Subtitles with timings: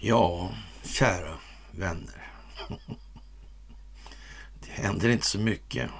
[0.00, 1.38] Ja, kära
[1.70, 2.32] vänner.
[4.60, 5.90] Det händer inte så mycket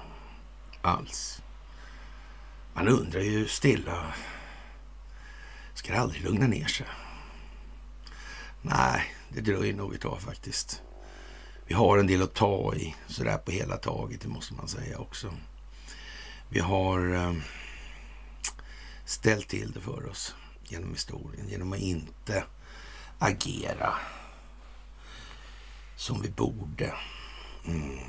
[0.81, 1.41] alls.
[2.73, 4.13] Man undrar ju stilla.
[5.73, 6.87] Ska det aldrig lugna ner sig?
[8.61, 10.81] Nej, det dröjer nog ett tag faktiskt.
[11.65, 14.97] Vi har en del att ta i sådär på hela taget, det måste man säga
[14.97, 15.33] också.
[16.53, 17.41] Vi har ehm,
[19.05, 22.43] ställt till det för oss genom historien genom att inte
[23.19, 23.93] agera
[25.95, 26.93] som vi borde.
[27.65, 27.99] Mm.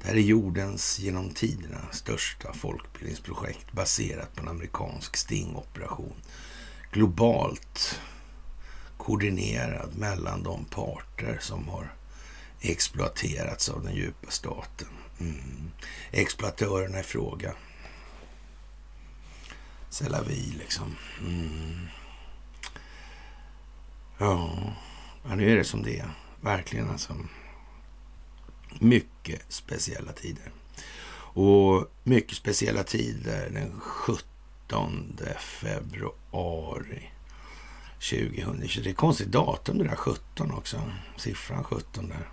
[0.00, 6.22] Det här är jordens genom tiderna största folkbildningsprojekt baserat på en amerikansk stingoperation.
[6.92, 8.00] Globalt
[8.96, 11.94] koordinerad mellan de parter som har
[12.60, 14.88] exploaterats av den djupa staten.
[15.20, 15.70] Mm.
[16.10, 17.54] Exploatörerna i fråga.
[19.90, 20.96] C'est vi liksom.
[21.20, 21.86] Mm.
[24.18, 26.10] Ja, nu är det som det är.
[26.40, 27.16] Verkligen alltså.
[28.78, 30.52] Mycket speciella tider.
[31.32, 37.10] Och mycket speciella tider den 17 februari
[37.94, 38.80] 2020.
[38.82, 40.82] Det är ett konstigt datum det där 17 också.
[41.16, 42.28] Siffran 17 där.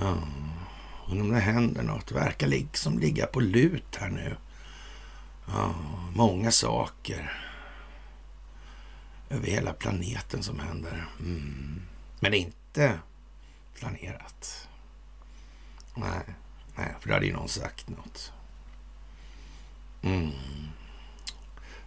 [0.00, 0.16] Ja.
[1.08, 2.06] Undrar om det händer något.
[2.06, 4.36] Det verkar liksom ligga på lut här nu.
[5.46, 5.74] Ja,
[6.14, 7.42] många saker
[9.30, 11.08] över hela planeten som händer.
[11.20, 11.82] Mm.
[12.20, 12.98] Men inte
[13.74, 14.68] planerat.
[15.94, 16.24] Nej,
[16.76, 18.32] nej, för då hade ju någon sagt något.
[20.02, 20.32] Mm.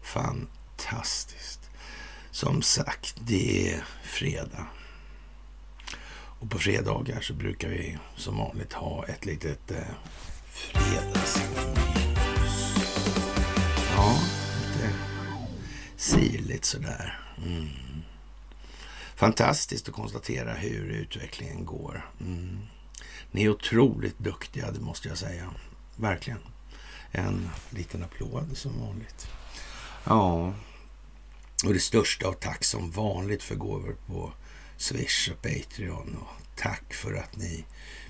[0.02, 1.70] Fantastiskt.
[2.32, 4.68] Som sagt, det är fredag.
[6.40, 9.78] Och på fredagar så brukar vi som vanligt ha ett litet eh,
[10.52, 11.50] fredagsmys.
[13.96, 14.20] Ja,
[14.74, 14.94] lite
[15.98, 17.20] sirligt sådär.
[17.38, 17.70] Mm.
[19.16, 22.10] Fantastiskt att konstatera hur utvecklingen går.
[22.20, 22.60] Mm.
[23.32, 25.50] Ni är otroligt duktiga, det måste jag säga.
[25.96, 26.40] Verkligen.
[27.12, 29.28] En liten applåd som vanligt.
[30.04, 30.54] Ja,
[31.66, 34.34] och det största av tack som vanligt för gåvor på
[34.80, 36.18] Swish och Patreon.
[36.22, 37.66] Och tack för att ni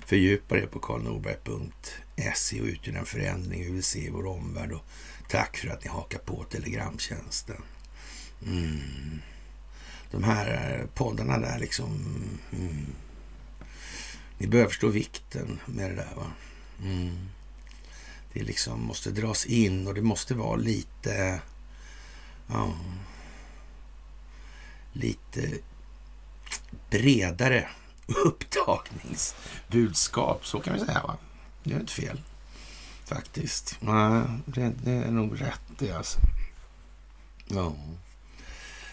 [0.06, 4.72] fördjupar er på karlnorberg.se och utgör den förändring vi vill se i vår omvärld.
[4.72, 4.84] Och
[5.28, 7.62] tack för att ni hakar på Telegramtjänsten.
[8.46, 9.20] Mm.
[10.10, 11.88] De här eh, poddarna där liksom.
[12.52, 12.86] Mm.
[14.38, 16.32] Ni börjar förstå vikten med det där va.
[16.82, 17.28] Mm.
[18.32, 21.40] Det liksom måste dras in och det måste vara lite...
[22.46, 22.74] Ja,
[24.92, 25.50] lite
[26.90, 27.68] bredare
[28.24, 30.46] upptagningsbudskap.
[30.46, 31.16] Så kan vi säga va.
[31.62, 32.20] Det är inte fel
[33.04, 33.78] faktiskt.
[33.80, 36.18] Nej, det, det är nog rätt det alltså.
[37.46, 37.72] Ja.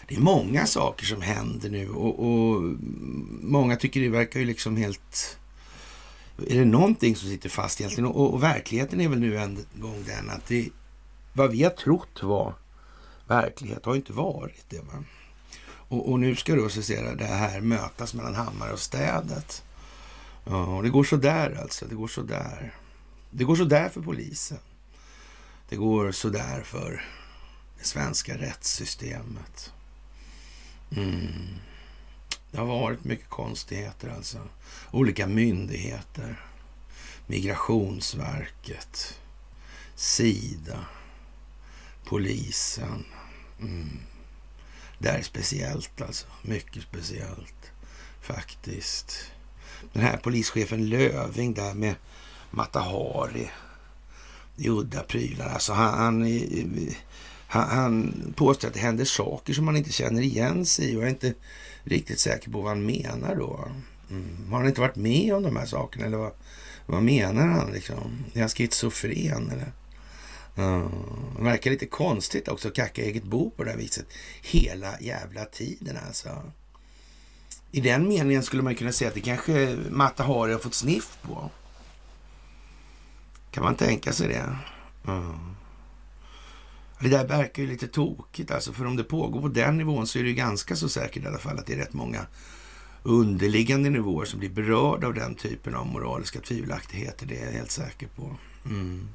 [0.08, 2.62] Det är många saker som händer nu och, och,
[3.42, 5.38] många tycker det verkar ju liksom helt...
[6.48, 8.10] Är det någonting som sitter fast egentligen?
[8.10, 10.68] Och, och verkligheten är väl nu en gång den att det,
[11.32, 12.54] vad vi har trott var
[13.26, 14.80] verklighet har inte varit det.
[14.80, 15.04] Va?
[15.88, 19.62] Och, och, nu ska då så säga, det här mötas mellan Hammar och städet.
[20.44, 21.86] Ja, och det går så där alltså.
[21.86, 22.74] Det går så där.
[23.30, 24.58] Det går så där för polisen.
[25.68, 27.04] Det går så där för
[27.78, 29.72] det svenska rättssystemet.
[30.96, 31.58] Mm.
[32.50, 34.38] Det har varit mycket konstigheter alltså.
[34.90, 36.44] Olika myndigheter.
[37.26, 39.18] Migrationsverket.
[39.94, 40.86] Sida.
[42.04, 43.04] Polisen.
[43.60, 43.98] Mm.
[44.98, 46.26] Det här är speciellt alltså.
[46.42, 47.72] Mycket speciellt
[48.20, 49.32] faktiskt.
[49.92, 51.94] Den här polischefen Löving där med
[52.50, 53.50] Matahari
[54.56, 55.48] i udda prylar.
[55.48, 56.40] Alltså han, han,
[57.46, 61.00] han, han påstår att det händer saker som man inte känner igen sig i och
[61.00, 61.34] jag är inte
[61.84, 63.68] riktigt säker på vad han menar då.
[64.10, 64.50] Mm.
[64.50, 66.32] Har han inte varit med om de här sakerna eller vad,
[66.86, 68.24] vad menar han liksom?
[68.34, 69.72] Är han schizofren eller?
[70.58, 70.90] Mm.
[71.36, 74.06] det verkar lite konstigt också att kacka eget bo på det här viset
[74.42, 76.42] hela jävla tiden alltså.
[77.70, 81.18] I den meningen skulle man kunna säga att det kanske Matta Hari har fått sniff
[81.22, 81.50] på.
[83.50, 84.56] Kan man tänka sig det?
[85.06, 85.54] Mm.
[87.00, 90.18] Det där verkar ju lite tokigt alltså, för om det pågår på den nivån så
[90.18, 92.26] är det ju ganska så säkert i alla fall att det är rätt många
[93.02, 97.26] underliggande nivåer som blir berörda av den typen av moraliska tvivelaktigheter.
[97.26, 98.36] Det är jag helt säker på.
[98.64, 99.08] Mm.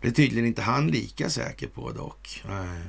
[0.00, 2.42] Det är tydligen inte han lika säker på dock.
[2.48, 2.80] Nej.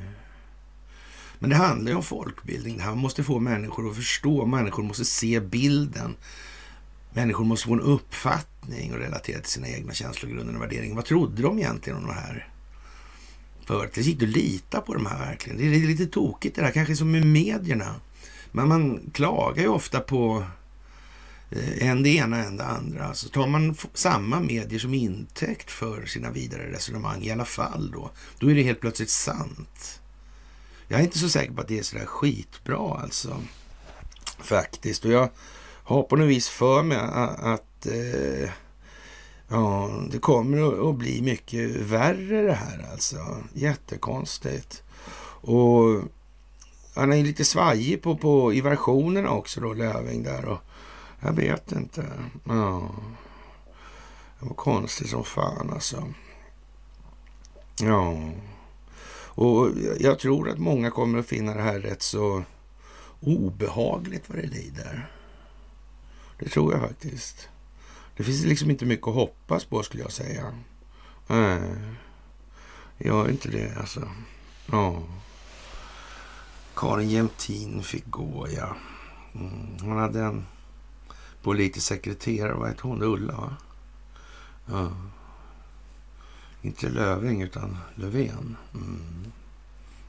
[1.39, 2.79] Men det handlar ju om folkbildning.
[2.79, 4.45] Han måste få människor att förstå.
[4.45, 6.15] Människor måste se bilden
[7.13, 10.95] människor måste få en uppfattning och relatera till sina egna känslogrunder och värderingar.
[10.95, 12.47] Vad trodde de egentligen om det här?
[13.65, 15.57] För det gick att lita på de här verkligen.
[15.57, 17.95] Det är lite tokigt det där, kanske som med medierna.
[18.51, 20.43] Men man klagar ju ofta på
[21.51, 23.13] Eh, en det ena, en det andra.
[23.13, 28.11] Så tar man samma medier som intäkt för sina vidare resonemang i alla fall då,
[28.39, 30.01] då är det helt plötsligt sant.
[30.87, 33.41] Jag är inte så säker på att det är sådär skitbra alltså.
[34.39, 35.05] Faktiskt.
[35.05, 35.29] Och jag
[35.83, 38.49] har på något vis för mig att, att eh,
[39.47, 43.37] ja, det kommer att bli mycket värre det här alltså.
[43.53, 44.83] Jättekonstigt.
[45.43, 46.01] Och
[46.95, 50.45] han är lite svajig på, på, i versionerna också då, Löving där.
[50.45, 50.59] Och
[51.21, 52.05] jag vet inte.
[52.43, 52.89] Ja.
[54.39, 56.13] Det var konstigt som fan alltså.
[57.81, 58.29] Ja.
[59.33, 59.69] Och
[59.99, 62.43] jag tror att många kommer att finna det här rätt så
[63.19, 65.11] obehagligt vad det lider.
[66.39, 67.49] Det tror jag faktiskt.
[68.17, 70.53] Det finns liksom inte mycket att hoppas på skulle jag säga.
[71.27, 71.61] Nej,
[72.97, 74.09] gör inte det alltså.
[74.71, 75.03] Ja.
[76.75, 78.75] Karin Jämtin fick gå, ja.
[79.35, 79.77] Mm.
[79.81, 80.45] Hon hade en
[81.41, 83.03] politisk sekreterare, vad hette hon?
[83.03, 83.55] Ulla, va?
[84.65, 84.91] Ja.
[86.61, 88.57] Inte Löving, utan Löfven.
[88.73, 89.31] Mm.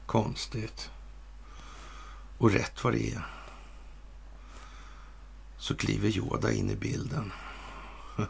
[0.05, 0.91] Konstigt.
[2.37, 3.23] Och rätt vad det är
[5.63, 7.31] så kliver Yoda in i bilden.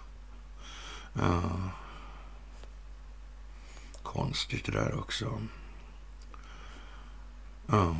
[1.13, 1.41] ja.
[4.03, 5.41] Konstigt det där också.
[7.67, 7.95] Ja.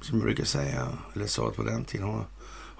[0.00, 2.24] Som jag brukar säga, eller sa på den tiden.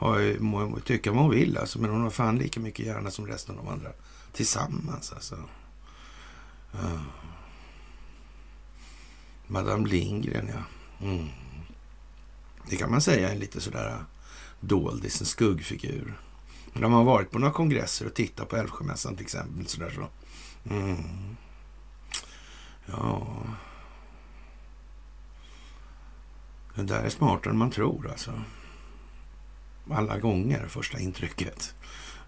[0.01, 2.87] Hon har ju, må tycka vad hon vill alltså, men hon har fan lika mycket
[2.87, 3.91] hjärna som resten av de andra
[4.33, 5.35] tillsammans alltså.
[6.75, 7.03] Uh.
[9.47, 10.63] Madame Lindgren, ja.
[11.07, 11.29] Mm.
[12.71, 14.01] Det kan man säga är lite sådär eh,
[14.61, 16.21] doldis, en skuggfigur.
[16.73, 19.67] Men har man varit på några kongresser och tittat på Älvsjömässan till exempel.
[19.67, 20.09] Sådär så.
[20.75, 21.37] Mm.
[22.87, 23.27] Ja.
[26.75, 28.33] Det där är smartare än man tror alltså.
[29.93, 31.75] Alla gånger, första intrycket.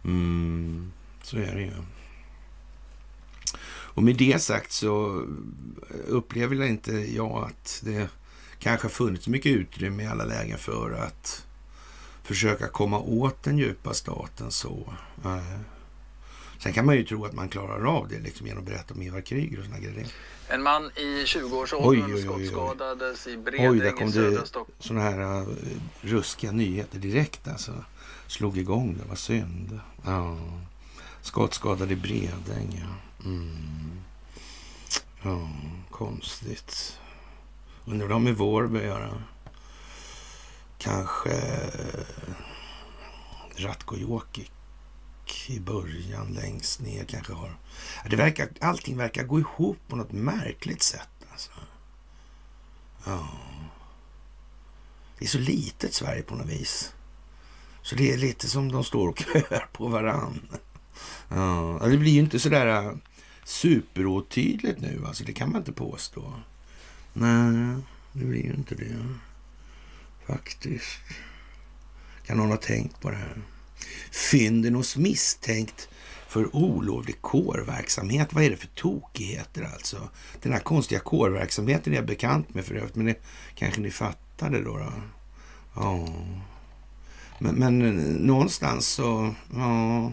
[0.05, 0.93] Mm.
[1.23, 1.73] Så är det ju.
[3.95, 5.25] Och med det sagt så
[6.07, 8.09] upplever inte jag att det
[8.59, 11.47] kanske funnits mycket utrymme i alla lägen för att
[12.23, 14.95] försöka komma åt den djupa staten så.
[16.63, 19.03] Sen kan man ju tro att man klarar av det liksom genom att berätta om
[19.03, 20.07] Ivar Kryger och såna grejer.
[20.49, 24.77] En man i 20-årsåldern skottskadades i Bredäng i södra Stockholm.
[24.79, 25.49] Sådana här uh,
[26.01, 27.85] ruskiga nyheter direkt alltså.
[28.27, 29.81] Slog igång, det var synd.
[30.05, 30.39] Ja.
[31.23, 33.25] Skottskadad i Bredäng, ja.
[33.25, 34.01] Mm.
[35.23, 35.51] Ja,
[35.91, 37.01] konstigt.
[37.85, 39.23] Undrar vad det har med Vårby att göra.
[40.79, 41.33] Kanske
[43.57, 44.51] Ratko Jokic
[45.49, 47.57] i början längst ner kanske har...
[48.11, 51.09] Det verkar, allting verkar gå ihop på något märkligt sätt.
[51.33, 51.51] Alltså.
[53.05, 53.29] Ja.
[55.19, 56.95] Det är så litet Sverige på något vis.
[57.83, 60.49] Så det är lite som de står och köar på varann.
[61.29, 62.99] Ja, alltså, det blir ju inte sådär superåtydligt äh,
[63.45, 65.07] superotydligt nu.
[65.07, 66.35] Alltså, det kan man inte påstå.
[67.13, 67.77] Nej,
[68.13, 68.97] det blir ju inte det.
[70.27, 71.01] Faktiskt.
[72.27, 73.43] Kan någon ha tänkt på det här?
[74.11, 75.89] Fynden hos misstänkt
[76.29, 78.33] för olovlig kårverksamhet.
[78.33, 80.09] Vad är det för tokigheter alltså?
[80.43, 83.17] Den här konstiga kårverksamheten är jag bekant med för övrigt, men det
[83.55, 84.79] kanske ni fattade då?
[84.79, 84.93] då?
[85.75, 86.09] Ja.
[87.39, 90.13] Men, men eh, någonstans så, ja.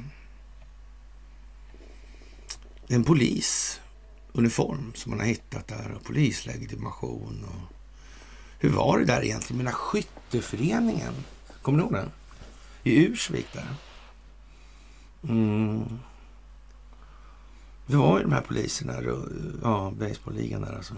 [2.88, 7.76] En polisuniform som man har hittat där och polislegitimation och
[8.60, 11.14] hur var det där egentligen med den här skytteföreningen?
[11.62, 12.12] Kommer du ihåg den?
[12.84, 13.76] I Ursvik där.
[15.24, 16.00] Mm.
[17.86, 18.94] Det var ju de här poliserna,
[19.64, 20.94] ja, baseballligan där alltså.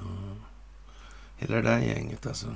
[1.38, 2.56] Hela det där gänget alltså.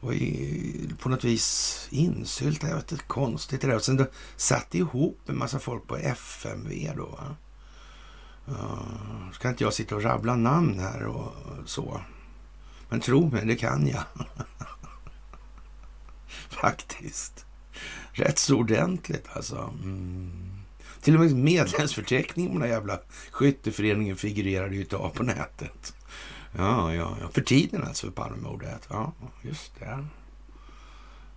[0.00, 2.72] Var på något vis insyltade.
[2.72, 3.76] jag vet inte, konstigt det där.
[3.76, 7.06] Och sen då satt ihop en massa folk på FMV då.
[7.06, 7.36] Va?
[8.48, 11.32] Uh, ska inte jag sitta och rabbla namn här och
[11.64, 12.00] så.
[12.88, 14.02] Men tro mig, det kan jag.
[16.48, 17.46] Faktiskt.
[18.14, 19.72] Rätt så ordentligt alltså.
[19.82, 20.30] Mm.
[21.00, 22.98] Till och med medlemsförteckningen på den här jävla
[23.30, 25.94] skytteföreningen figurerade ju ett tag på nätet.
[26.56, 27.28] Ja, ja, ja.
[27.32, 28.86] För tiden alltså, för Palmemordet.
[28.90, 30.04] Ja, just det.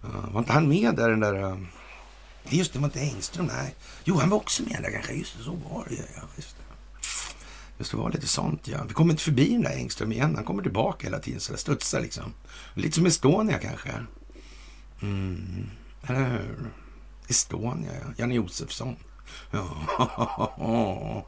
[0.02, 1.44] Ja, var inte han med där, den där...
[1.44, 1.58] Eh,
[2.50, 3.76] just det, var inte Engström, nej.
[4.04, 5.14] Jo, han var också med där kanske.
[5.14, 6.22] Just det, så var det ja.
[6.36, 6.64] Just det.
[7.78, 8.84] Just det var lite sånt ja.
[8.88, 10.36] Vi kommer inte förbi den där Engström igen.
[10.36, 12.34] Han kommer tillbaka hela tiden så det studsar liksom.
[12.74, 13.90] Lite som Estonia kanske.
[15.02, 15.70] Mm,
[16.08, 16.72] eller hur?
[17.28, 18.14] Estonia, ja.
[18.18, 18.96] Janne Josefsson.
[19.52, 19.68] Ja,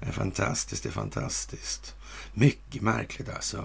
[0.00, 1.94] det är fantastiskt, det är fantastiskt.
[2.34, 3.64] Mycket märkligt alltså.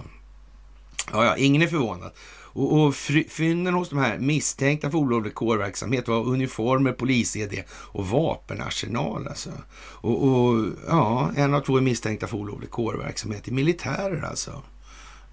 [1.12, 2.12] Ja, ja, ingen är förvånad.
[2.54, 2.94] Och, och
[3.28, 9.28] fynden hos de här misstänkta för olovlig kårverksamhet var uniformer, polis-ed och vapenarsenal.
[9.28, 9.50] Alltså.
[9.76, 14.62] Och, och, ja, en av två är misstänkta för olovlig kårverksamhet i militärer alltså.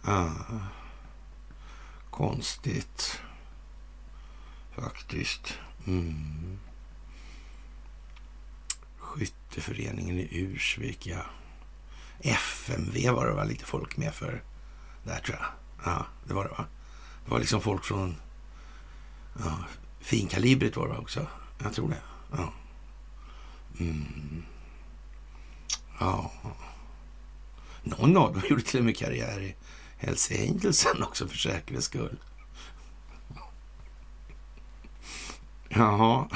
[0.05, 0.31] Ja.
[2.09, 3.21] Konstigt.
[4.83, 5.59] Faktiskt.
[5.87, 6.59] Mm.
[8.97, 11.25] Skytteföreningen i Ursvik, ja.
[12.19, 14.43] FMV var det väl lite folk med för
[15.03, 15.47] där tror jag.
[15.85, 16.65] Ja, det var det va?
[17.25, 18.15] Det var liksom folk från
[19.39, 19.57] ja,
[19.99, 21.27] finkalibrigt var det också.
[21.63, 22.01] Jag tror det.
[22.31, 22.53] Ja.
[23.79, 24.43] Mm.
[25.99, 26.31] ja.
[27.83, 29.55] Någon av dem gjorde till och med karriär i
[29.97, 32.17] Hells Angels också för säkerhets skull.
[35.75, 36.27] Jaha,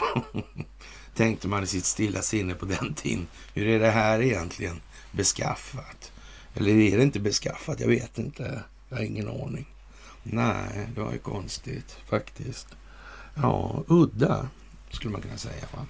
[1.16, 3.28] tänkte man i sitt stilla sinne på den tiden.
[3.54, 6.12] Hur är det här egentligen beskaffat?
[6.54, 7.80] Eller är det inte beskaffat?
[7.80, 8.64] Jag vet inte.
[8.90, 9.66] Jag har ingen aning.
[10.24, 12.68] Nej, det var ju konstigt faktiskt.
[13.36, 14.50] Ja, udda
[14.92, 15.66] skulle man kunna säga.
[15.74, 15.86] Va?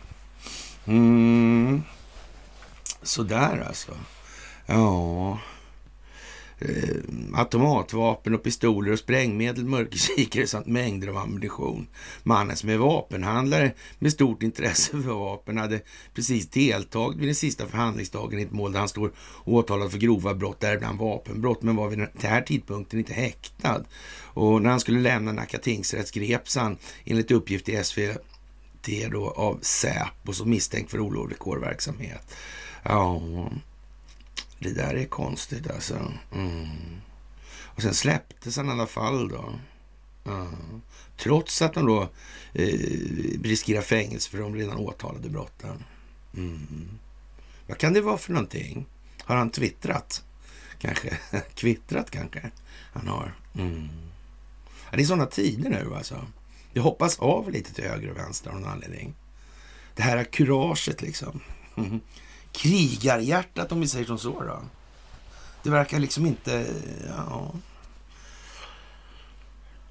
[0.86, 1.84] Mm.
[3.02, 3.92] Sådär alltså.
[4.66, 5.40] Ja.
[6.60, 7.02] Eh,
[7.34, 11.88] automatvapen och pistoler och sprängmedel, mörkerkikare samt mängder av ammunition.
[12.24, 15.82] Mannen som är vapenhandlare med stort intresse för vapen hade
[16.14, 19.12] precis deltagit vid den sista förhandlingsdagen i ett mål där han står
[19.44, 23.84] åtalad för grova brott, däribland vapenbrott, men var vid den här tidpunkten inte häktad.
[24.22, 29.60] Och när han skulle lämna Nacka tingsrätt greps han enligt uppgift i SVT då av
[29.62, 32.36] Säpo som misstänkt för olovlig kårverksamhet.
[32.84, 33.22] Ja,
[34.60, 36.14] det där är konstigt alltså.
[36.34, 36.68] Mm.
[37.76, 39.60] Och sen släpptes han i alla fall då.
[40.24, 40.48] Ja.
[41.18, 42.10] Trots att han då
[42.54, 42.80] eh,
[43.44, 45.84] riskerar fängelse för de redan åtalade brotten.
[46.38, 46.90] Mm.
[47.68, 48.86] Vad kan det vara för någonting?
[49.24, 50.24] Har han twittrat?
[50.80, 51.18] Kanske.
[51.56, 52.52] Kvittrat kanske
[52.94, 53.34] han har.
[53.56, 53.90] Mm.
[54.92, 56.28] Ja, det är sådana tider nu alltså.
[56.74, 59.14] Det hoppas av lite till höger och vänster av någon anledning.
[59.96, 61.40] Det här kuraget liksom.
[62.56, 64.42] krigarhjärtat om vi säger som så.
[64.44, 64.62] Då.
[65.64, 66.68] Det verkar liksom inte...
[67.08, 67.52] Ja,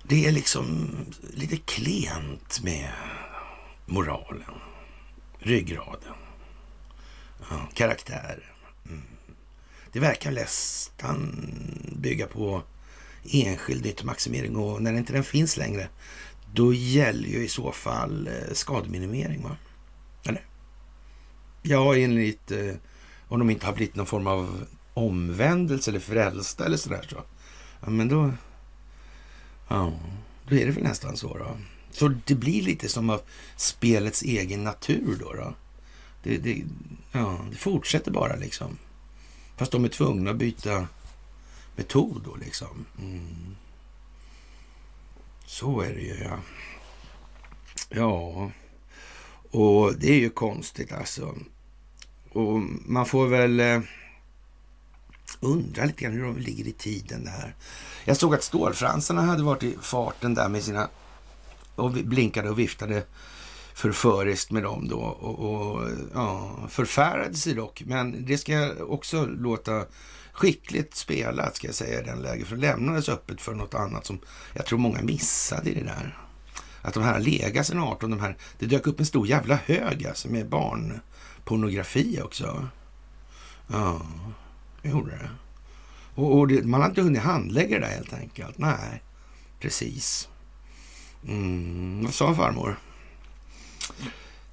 [0.03, 0.91] det är liksom
[1.35, 2.91] lite klent med
[3.87, 4.55] moralen,
[5.39, 6.15] ryggraden,
[7.51, 8.41] ja, karaktären.
[8.87, 9.03] Mm.
[9.93, 11.47] Det verkar nästan
[11.97, 12.63] bygga på
[13.33, 15.89] enskild nyttomaximering och när inte den finns längre,
[16.53, 19.43] då gäller ju i så fall eh, skademinimering.
[19.43, 19.57] Va?
[21.67, 22.75] Ja, enligt eh,
[23.29, 27.23] om de inte har blivit någon form av omvändelse eller frälsta eller sådär så.
[27.81, 28.33] Ja, men då...
[29.69, 29.93] Ja,
[30.49, 31.57] då är det väl nästan så då.
[31.91, 33.21] Så det blir lite som av
[33.57, 35.33] spelets egen natur då.
[35.33, 35.55] då.
[36.23, 36.63] Det, det,
[37.13, 38.79] ja, det fortsätter bara liksom.
[39.57, 40.89] Fast de är tvungna att byta
[41.77, 42.87] metod då liksom.
[43.01, 43.57] Mm.
[45.47, 46.39] Så är det ju ja.
[47.89, 48.51] Ja,
[49.51, 51.35] och det är ju konstigt alltså.
[52.35, 53.81] Och man får väl eh,
[55.41, 57.55] undra lite grann hur de ligger i tiden det här.
[58.05, 60.89] Jag såg att stålfransarna hade varit i farten där med sina
[61.75, 63.03] och blinkade och viftade
[63.75, 67.83] förföriskt med dem då och, och ja, förfärade sig dock.
[67.87, 69.85] Men det ska också låta
[70.33, 72.47] skickligt spelat ska jag säga i den läget.
[72.47, 74.19] För det lämnades öppet för något annat som
[74.53, 76.19] jag tror många missade i det där.
[76.83, 79.55] Att de här har legat sedan 18, de här, det dök upp en stor jävla
[79.55, 81.01] hög alltså med barn
[81.45, 82.69] pornografi också.
[83.67, 84.07] Ja,
[84.83, 85.31] det gjorde det.
[86.15, 88.59] Och, och det, man har inte hunnit handlägga det där helt enkelt.
[88.59, 89.03] Nej,
[89.61, 90.29] precis.
[91.29, 92.79] Mm, vad sa farmor?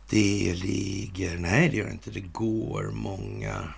[0.10, 1.38] Det ligger...
[1.38, 2.12] Nej, det gör det inte.
[2.12, 3.74] Det går många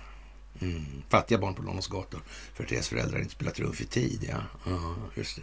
[0.60, 2.22] mm, fattiga barn på Londons gator
[2.54, 4.26] för att deras föräldrar inte spelat trumf i tid.
[4.30, 5.42] Ja, ja just det.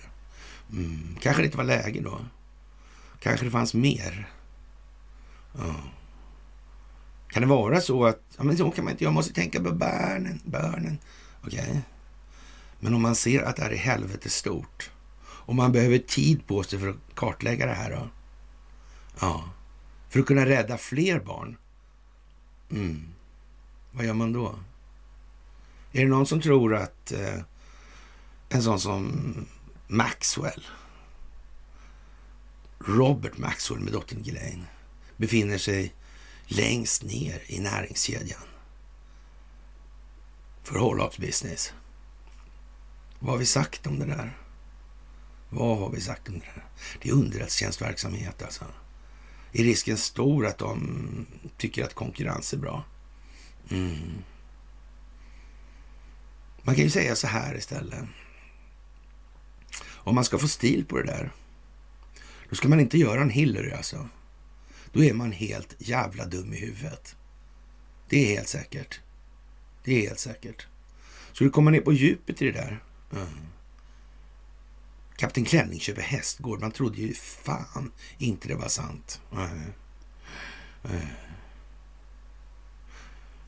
[0.77, 2.19] Mm, kanske det inte var läge då.
[3.19, 4.29] Kanske det fanns mer.
[5.57, 5.75] Ja.
[7.31, 9.71] Kan det vara så att, ja men så kan man inte, jag måste tänka på
[9.71, 10.97] barnen, barnen.
[11.43, 11.61] Okej.
[11.61, 11.81] Okay.
[12.79, 14.91] Men om man ser att det här är helvetet stort
[15.23, 18.09] och man behöver tid på sig för att kartlägga det här då?
[19.19, 19.49] Ja.
[20.09, 21.57] För att kunna rädda fler barn?
[22.71, 23.07] Mm.
[23.91, 24.55] Vad gör man då?
[25.91, 27.39] Är det någon som tror att eh,
[28.49, 29.33] en sån som
[29.87, 30.63] Maxwell,
[32.79, 34.65] Robert Maxwell med dottern Ghislaine,
[35.17, 35.93] befinner sig
[36.51, 38.41] längst ner i näringskedjan
[40.63, 41.73] för Hållhaks business.
[43.19, 44.37] Vad har vi sagt om det där?
[45.49, 46.65] Vad har vi sagt om det där?
[47.01, 48.65] Det är underrättelsetjänstverksamhet alltså.
[49.51, 51.25] är risken stor att de
[51.57, 52.83] tycker att konkurrens är bra.
[53.69, 54.23] Mm.
[56.61, 58.03] Man kan ju säga så här istället.
[59.83, 61.31] Om man ska få stil på det där,
[62.49, 64.09] då ska man inte göra en Hillary alltså.
[64.91, 67.15] Då är man helt jävla dum i huvudet.
[68.09, 68.99] Det är helt säkert.
[69.83, 70.67] Det är helt säkert.
[71.33, 72.83] Ska du komma ner på djupet i det där.
[73.13, 73.27] Mm.
[75.15, 76.61] Kapten Klänning köper hästgård.
[76.61, 79.21] Man trodde ju fan inte det var sant.
[79.31, 79.73] Mm.
[80.83, 81.07] Mm.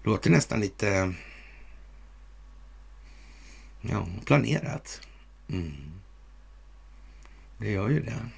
[0.03, 1.13] Låter nästan lite
[3.81, 5.01] ja, planerat.
[5.49, 5.73] Mm.
[7.57, 8.29] Det gör ju det.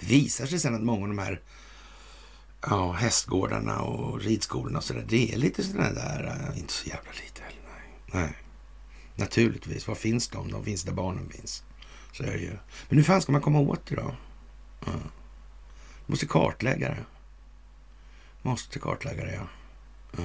[0.00, 1.40] Det visar sig sen att många av de här
[2.60, 7.10] ja, hästgårdarna och ridskolorna och sådär, det är lite sådana där, eh, inte så jävla
[7.10, 7.60] lite heller.
[8.12, 8.22] Nej.
[8.22, 8.36] nej.
[9.16, 9.88] Naturligtvis.
[9.88, 10.50] Var finns de?
[10.50, 11.64] De finns där barnen finns.
[12.12, 12.56] Så är det ju.
[12.88, 14.14] Men hur fan ska man komma åt det då?
[14.86, 14.92] Ja.
[16.06, 17.04] Måste kartlägga det.
[18.42, 19.48] Måste kartlägga det, ja.
[20.16, 20.24] ja.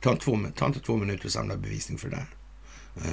[0.00, 2.26] Ta, två, ta inte två minuter att samla bevisning för det där.
[2.94, 3.10] Ja.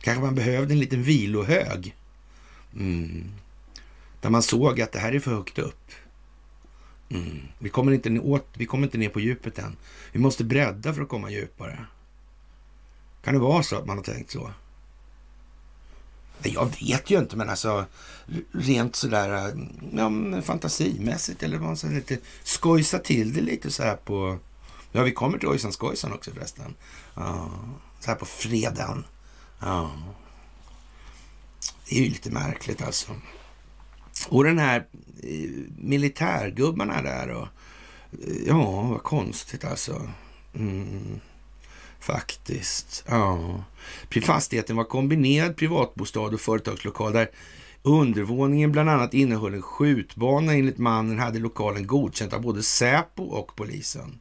[0.00, 1.96] Kanske man behövde en liten vilohög.
[2.74, 3.32] Mm.
[4.20, 5.90] Där man såg att det här är för högt upp.
[7.08, 7.40] Mm.
[7.58, 9.76] Vi, kommer inte åt, vi kommer inte ner på djupet än.
[10.12, 11.86] Vi måste bredda för att komma djupare.
[13.24, 14.50] Kan det vara så att man har tänkt så?
[16.42, 17.86] Jag vet ju inte, men alltså
[18.52, 19.52] rent sådär
[19.92, 20.10] ja,
[20.42, 24.38] fantasimässigt eller vad man säger, lite skojsa till det lite så här på...
[24.92, 26.74] Ja, vi kommer till Ojsan Skojsan också förresten.
[27.14, 27.50] Ja,
[28.00, 29.04] så här på fredagen.
[29.60, 29.90] Ja.
[31.88, 33.12] Det är ju lite märkligt alltså.
[34.28, 34.86] Och den här
[35.78, 37.48] militärgubbarna där och
[38.46, 40.08] ja, vad konstigt alltså.
[40.54, 41.20] Mm.
[41.98, 43.04] Faktiskt.
[43.08, 43.64] Ja.
[44.22, 47.30] Fastigheten var kombinerad privatbostad och företagslokal där
[47.82, 50.52] undervåningen bland annat innehöll en skjutbana.
[50.52, 54.20] Enligt mannen hade lokalen godkänt av både Säpo och polisen.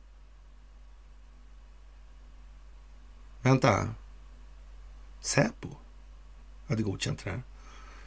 [3.42, 3.90] Vänta.
[5.22, 5.70] Säpo
[6.68, 7.42] hade godkänt det här.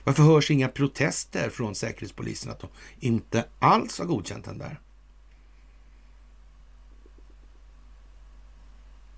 [0.06, 2.68] Varför hörs inga protester från Säkerhetspolisen att de
[3.00, 4.80] inte alls har godkänt den där?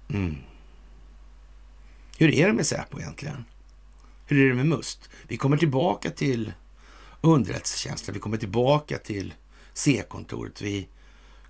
[0.09, 0.37] Mm.
[2.18, 3.44] Hur är det med Säpo egentligen?
[4.27, 5.11] Hur är det med MUST?
[5.29, 6.53] Vi kommer tillbaka till
[7.20, 8.14] underrättelsetjänsten.
[8.14, 9.35] Vi kommer tillbaka till
[9.72, 10.62] C-kontoret.
[10.62, 10.88] Vi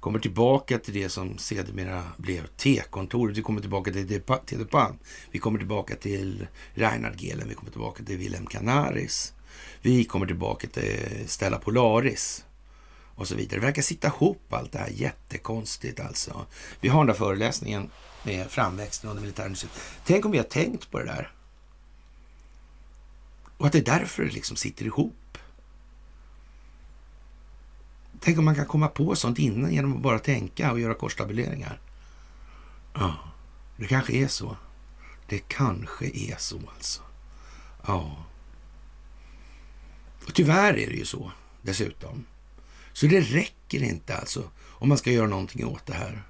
[0.00, 3.36] kommer tillbaka till det som sedermera blev T-kontoret.
[3.36, 4.98] Vi kommer tillbaka till Tedepan.
[5.30, 7.48] Vi kommer tillbaka till Reinhard Gehlen.
[7.48, 9.32] Vi kommer tillbaka till Wilhelm Canaris.
[9.82, 12.44] Vi kommer tillbaka till Stella Polaris
[13.14, 13.60] och så vidare.
[13.60, 16.46] Det verkar sitta ihop allt det här jättekonstigt alltså.
[16.80, 17.90] Vi har den där föreläsningen
[18.22, 19.54] med framväxten av det militära
[20.04, 21.32] Tänk om vi har tänkt på det där.
[23.56, 25.14] Och att det är därför det liksom sitter ihop.
[28.20, 31.80] Tänk om man kan komma på sånt innan genom att bara tänka och göra korstabuleringar.
[32.94, 33.16] Ja,
[33.76, 34.56] det kanske är så.
[35.28, 37.02] Det kanske är så alltså.
[37.86, 38.24] Ja.
[40.26, 42.24] Och tyvärr är det ju så dessutom.
[42.92, 46.22] Så det räcker inte alltså om man ska göra någonting åt det här.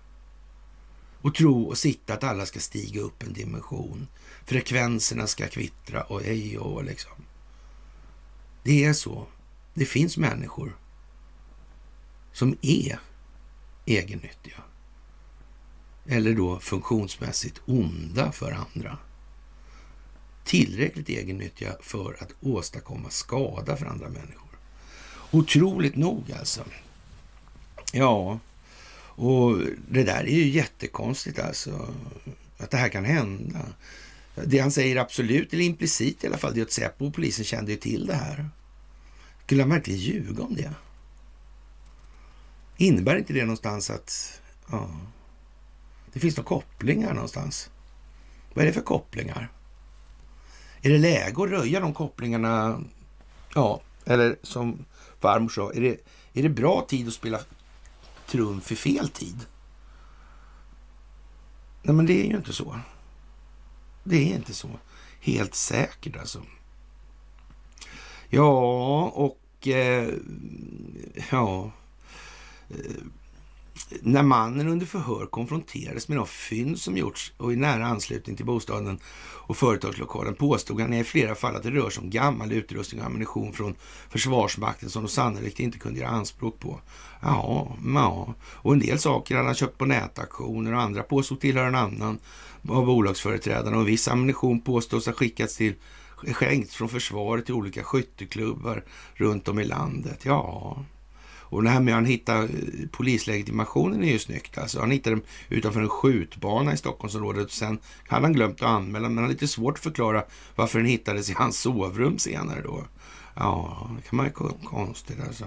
[1.20, 4.08] Och tro och sitta att alla ska stiga upp en dimension.
[4.44, 7.12] Frekvenserna ska kvittra och ej och liksom.
[8.62, 9.26] Det är så.
[9.74, 10.76] Det finns människor
[12.38, 12.98] som är
[13.86, 14.62] egennyttiga.
[16.06, 18.98] Eller då funktionsmässigt onda för andra.
[20.44, 24.58] Tillräckligt egennyttiga för att åstadkomma skada för andra människor.
[25.30, 26.64] Otroligt nog alltså.
[27.92, 28.38] Ja,
[29.00, 31.94] och det där är ju jättekonstigt alltså.
[32.58, 33.66] Att det här kan hända.
[34.34, 37.44] Det han säger absolut, eller implicit i alla fall, det är att Säpo och polisen
[37.44, 38.48] kände ju till det här.
[39.44, 40.74] Skulle han verkligen ljuga om det?
[42.80, 44.90] Innebär inte det någonstans att ja,
[46.12, 47.70] det finns några kopplingar någonstans?
[48.54, 49.52] Vad är det för kopplingar?
[50.82, 52.80] Är det läge att röja de kopplingarna?
[53.54, 54.84] Ja, eller som
[55.20, 56.00] farmor sa, är det,
[56.32, 57.40] är det bra tid att spela
[58.26, 59.46] trumf i fel tid?
[61.82, 62.80] Nej, men det är ju inte så.
[64.04, 64.70] Det är inte så.
[65.20, 66.42] Helt säkert alltså.
[68.28, 70.08] Ja, och eh,
[71.30, 71.72] ja.
[72.70, 72.76] Eh,
[74.00, 78.46] när mannen under förhör konfronterades med de fynd som gjorts och i nära anslutning till
[78.46, 78.98] bostaden
[79.48, 83.06] och företagslokalen påstod han i flera fall att det rör sig om gammal utrustning och
[83.06, 83.74] ammunition från
[84.10, 86.80] Försvarsmakten som de sannolikt inte kunde göra anspråk på.
[87.20, 88.34] Ja, ja.
[88.40, 92.18] Och en del saker hade han köpt på nätaktioner och andra påstod tillhöra en annan
[92.68, 95.74] av bolagsföreträdarna och viss ammunition påstås ha skickats till
[96.32, 100.24] skänkts från försvaret till olika skytteklubbar runt om i landet.
[100.24, 100.76] Ja,
[101.50, 104.58] och det här med att han hittade eh, polislegitimationen är ju snyggt.
[104.58, 107.44] Alltså, han hittade den utanför en skjutbana i Stockholmsområdet.
[107.44, 110.24] Och sen hade han glömt att anmäla, men han har lite svårt att förklara
[110.56, 112.84] varför den hittades i hans sovrum senare då.
[113.34, 114.32] Ja, det kan man ju
[114.64, 115.44] konstigt alltså.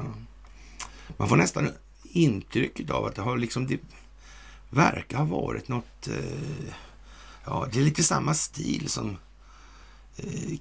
[1.17, 1.69] Man får nästan
[2.03, 3.67] intrycket av att det har liksom...
[3.67, 3.79] Det
[4.69, 6.07] verkar ha varit något...
[6.07, 6.73] Eh,
[7.45, 9.17] ja, det är lite samma stil som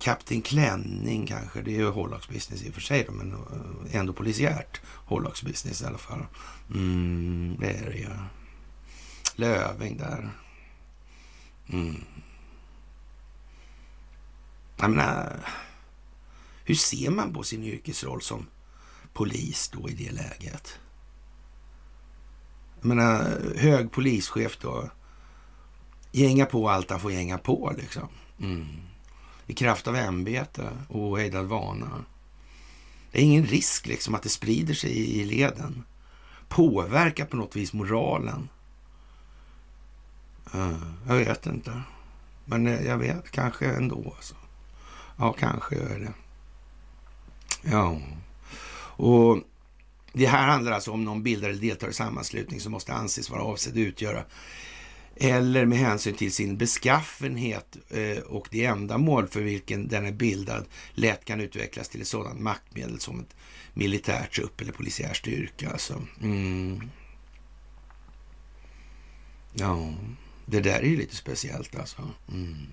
[0.01, 1.63] Kapten Klänning kanske.
[1.63, 5.87] Det är ju hårdlagsbusiness i och för sig då, men eh, ändå polisiärt hårlagsbusiness i
[5.87, 6.27] alla fall.
[6.75, 8.11] Mm, det är det ju.
[9.35, 10.31] Löving där.
[11.73, 12.05] Mm.
[14.77, 15.41] Jag menar,
[16.65, 18.47] hur ser man på sin yrkesroll som
[19.13, 20.79] polis då i det läget?
[22.81, 24.91] Jag menar, hög polischef då.
[26.13, 28.09] Gänga på allt han får gänga på liksom.
[28.41, 28.67] Mm.
[29.51, 32.05] I kraft av ämbete och ohejdad vana.
[33.13, 35.85] Det är ingen risk liksom att det sprider sig i leden.
[36.49, 38.49] Påverkar på något vis moralen.
[40.55, 41.83] Eh, jag vet inte.
[42.45, 44.13] Men eh, jag vet kanske ändå.
[44.17, 44.35] Alltså.
[45.17, 46.13] Ja, kanske gör det.
[47.71, 48.01] Ja.
[48.97, 49.39] Och
[50.13, 53.43] det här handlar alltså om någon bildar eller deltar i sammanslutning som måste anses vara
[53.43, 54.25] avsedd att utgöra
[55.23, 60.65] eller med hänsyn till sin beskaffenhet eh, och det ändamål för vilken den är bildad
[60.93, 63.37] lätt kan utvecklas till ett sådant maktmedel som ett
[63.75, 65.71] militärt trupp eller polisiär styrka.
[65.71, 66.03] Alltså.
[66.23, 66.91] Mm.
[69.53, 69.95] Ja,
[70.47, 72.11] det där är ju lite speciellt alltså.
[72.33, 72.67] Mm.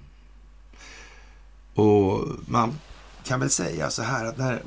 [1.74, 2.80] Och man
[3.24, 4.64] kan väl säga så här att när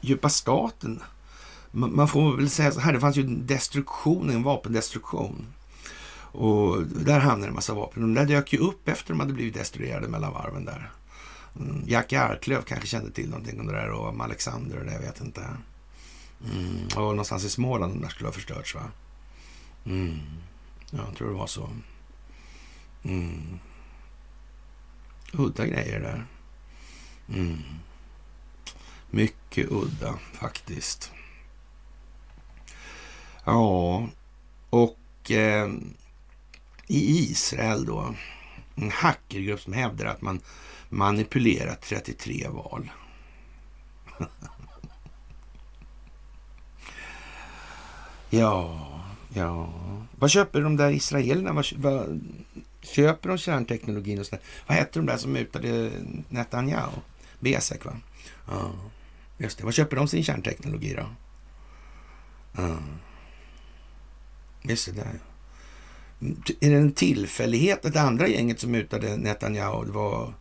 [0.00, 1.02] djupa staten,
[1.70, 5.46] man får väl säga så här, det fanns ju en destruktion, en vapendestruktion.
[6.32, 8.02] Och där hamnade en massa vapen.
[8.02, 10.90] De där dök ju upp efter de hade blivit destruerade mellan varven där.
[11.60, 15.00] Mm, Jack Arklöv kanske kände till någonting om det där och Alexander och det, jag
[15.00, 15.46] vet inte.
[16.52, 18.82] Mm, och någonstans i Småland de där skulle ha förstörts va?
[19.84, 20.18] Mm.
[20.90, 21.70] Ja, jag tror det var så.
[23.02, 23.58] Mm.
[25.32, 26.26] Udda grejer där.
[27.38, 27.58] Mm.
[29.10, 31.12] Mycket udda faktiskt.
[33.44, 34.08] Ja,
[34.70, 35.70] och eh,
[36.90, 38.14] i Israel då,
[38.74, 40.40] en hackergrupp som hävdar att man
[40.88, 42.90] manipulerat 33 val.
[48.30, 48.86] ja,
[49.34, 49.72] ja.
[50.18, 51.52] Vad köper de där israelerna?
[51.52, 52.20] Vad, vad,
[52.80, 54.44] köper de kärnteknologin och sådär?
[54.66, 55.90] Vad hette de där som mutade
[56.28, 57.00] Netanyahu?
[57.40, 57.96] Besek, va?
[58.48, 58.72] Ja,
[59.38, 59.64] just det.
[59.64, 61.06] Vad köper de sin kärnteknologi då?
[62.56, 62.78] Ja.
[64.62, 65.20] Just det, där
[66.60, 70.34] är det en tillfällighet att det andra gänget som mutade Netanyahu det var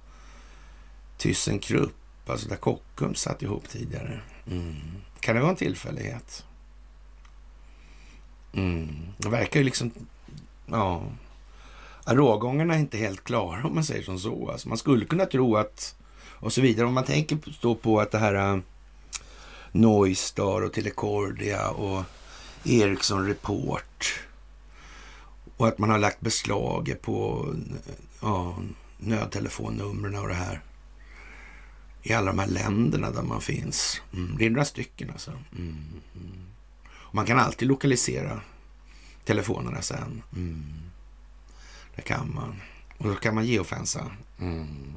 [1.18, 1.96] ThyssenKrupp,
[2.30, 4.22] alltså där Kockums satt ihop tidigare.
[4.52, 4.76] Mm.
[5.20, 6.46] Kan det vara en tillfällighet?
[8.54, 8.88] Mm.
[9.18, 9.92] Det verkar ju liksom...
[10.66, 11.04] Ja.
[12.06, 14.52] Rågångarna är inte helt klara om man säger som så.
[14.52, 15.96] Alltså man skulle kunna tro att...
[16.26, 16.88] Och så vidare.
[16.88, 18.54] Om man tänker då på att det här...
[18.54, 18.62] Uh,
[19.72, 22.04] Noistar och Telecordia och
[22.66, 24.20] Ericsson Report
[25.60, 27.48] och att man har lagt beslag på
[28.22, 28.58] ja,
[28.98, 30.62] nödtelefonnumren och det här.
[32.04, 34.02] I alla de här länderna där man finns.
[34.14, 35.32] Mm, det är några stycken alltså.
[35.58, 35.84] Mm,
[36.92, 38.42] Och man kan alltid lokalisera
[39.26, 40.22] telefonerna sen.
[40.36, 40.64] Mm.
[41.96, 42.62] Det kan man.
[42.98, 44.12] Och då kan man geofensa.
[44.40, 44.96] Mm.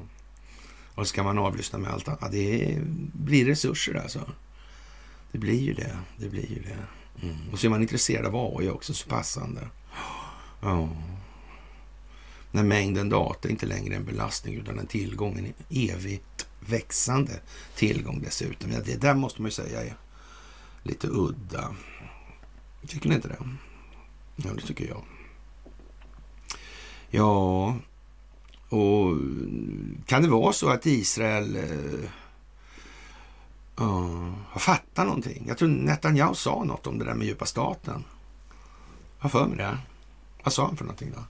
[0.95, 2.33] Och så kan man avlyssna med allt annat.
[2.33, 2.79] Det
[3.13, 4.31] blir resurser alltså.
[5.33, 5.99] Det blir ju det.
[6.17, 6.79] Det blir ju det.
[7.27, 7.37] Mm.
[7.53, 9.69] Och så är man intresserad av AI också, så passande.
[10.63, 10.89] Ja.
[12.51, 15.53] När mängden data inte längre är en belastning utan en tillgång, en
[15.91, 17.33] evigt växande
[17.77, 18.71] tillgång dessutom.
[18.71, 19.97] Ja, det där måste man ju säga är
[20.83, 21.75] lite udda.
[22.87, 23.39] Tycker ni inte det?
[24.37, 25.03] Ja, det tycker jag.
[27.11, 27.77] Ja,
[28.69, 29.17] och
[30.07, 31.57] kan det vara så att Israel
[33.81, 35.45] uh, har fattat någonting?
[35.49, 38.05] Jag tror Netanyahu sa något om det där med djupa staten.
[39.19, 39.79] Jag har för mig det.
[40.43, 41.25] Vad sa han för någonting då?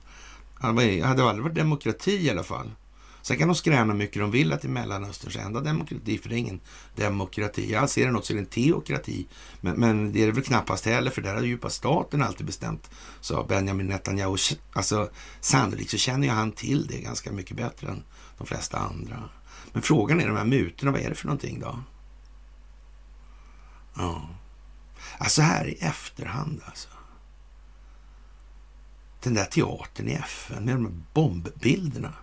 [0.54, 2.70] Han hade aldrig varit demokrati i alla fall.
[3.22, 6.38] Sen kan de skräna mycket de vill att i Mellanösterns enda demokrati, för det är
[6.38, 6.60] ingen
[6.96, 7.72] demokrati.
[7.72, 9.26] Jag ser det något så är det en teokrati.
[9.60, 12.90] Men, men, det är det väl knappast heller, för där har djupa staten alltid bestämt,
[13.20, 14.36] sa Benjamin Netanyahu.
[14.72, 18.04] Alltså, sannolikt så känner ju han till det ganska mycket bättre än
[18.38, 19.28] de flesta andra.
[19.72, 21.78] Men frågan är de här mutorna, vad är det för någonting då?
[23.96, 24.28] Ja.
[25.18, 26.88] Alltså här i efterhand alltså
[29.22, 32.14] den där teatern i FN med de här bombbilderna.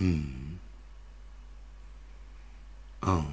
[0.00, 0.58] Mm.
[3.00, 3.24] Ja.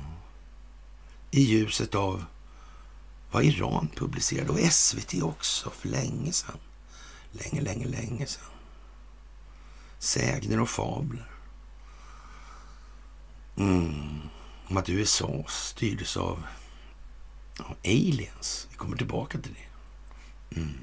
[1.32, 2.26] I ljuset av
[3.32, 6.58] vad Iran publicerade och SVT också för länge sedan.
[7.32, 8.46] Länge, länge, länge sedan.
[10.00, 11.32] Sägner och fabler.
[13.58, 14.20] Mm.
[14.68, 16.44] Om att USA styrdes av
[17.58, 18.68] ja, aliens.
[18.72, 20.60] Vi kommer tillbaka till det.
[20.60, 20.74] Mm.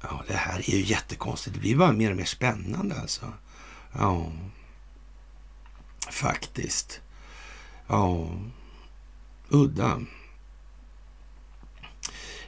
[0.00, 1.54] Ja, det här är ju jättekonstigt.
[1.54, 3.32] Det blir bara mer och mer spännande alltså.
[3.92, 4.32] Ja,
[6.10, 7.00] faktiskt.
[7.86, 8.30] Ja,
[9.48, 10.00] udda.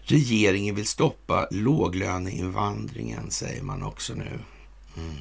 [0.01, 4.41] Regeringen vill stoppa låglöneinvandringen, säger man också nu.
[4.97, 5.17] Mm.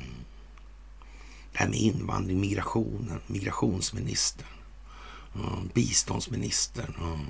[1.51, 4.47] Det här med invandring, migrationen, migrationsministern,
[5.35, 5.69] mm.
[5.73, 6.95] biståndsministern.
[7.01, 7.25] Mm.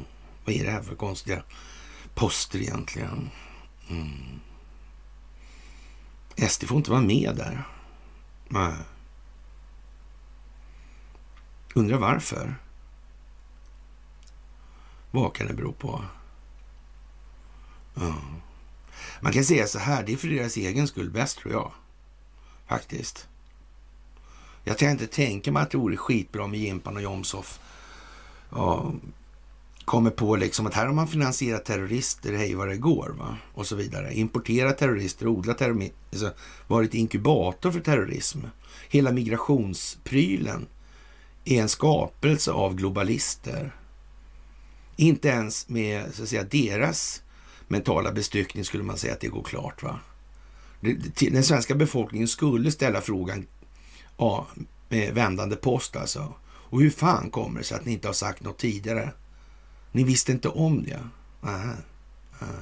[0.45, 1.43] Vad är det här för konstiga
[2.15, 3.29] poster egentligen?
[3.89, 4.39] Mm.
[6.37, 7.63] SD får inte vara med där.
[8.47, 8.73] Nej.
[11.73, 12.55] Undrar varför?
[15.11, 16.03] Vad kan det bero på?
[17.93, 18.15] Ja.
[19.21, 21.71] Man kan säga så här, det är för deras egen skull bäst tror jag.
[22.67, 23.27] Faktiskt.
[24.63, 27.59] Jag kan inte tänka mig att det vore skitbra med Jimpan och Jomshof.
[28.49, 28.93] Ja,
[29.87, 33.15] kommer på liksom att här har man finansierat terrorister hej vad det går.
[33.19, 33.37] Va?
[33.53, 34.13] Och så vidare.
[34.13, 36.33] Importerat terrorister, odlat terrorism, alltså,
[36.67, 38.39] varit inkubator för terrorism.
[38.89, 40.67] Hela migrationsprylen
[41.45, 43.75] är en skapelse av globalister.
[44.95, 47.21] Inte ens med så att säga, deras
[47.67, 49.83] mentala bestyckning skulle man säga att det går klart.
[49.83, 49.99] va?
[51.31, 53.47] Den svenska befolkningen skulle ställa frågan
[54.17, 54.47] ja,
[54.89, 56.33] med vändande post alltså.
[56.45, 59.11] Och hur fan kommer det sig att ni inte har sagt något tidigare?
[59.97, 61.07] Ni visste inte om det?
[61.41, 61.73] Aha,
[62.41, 62.53] aha.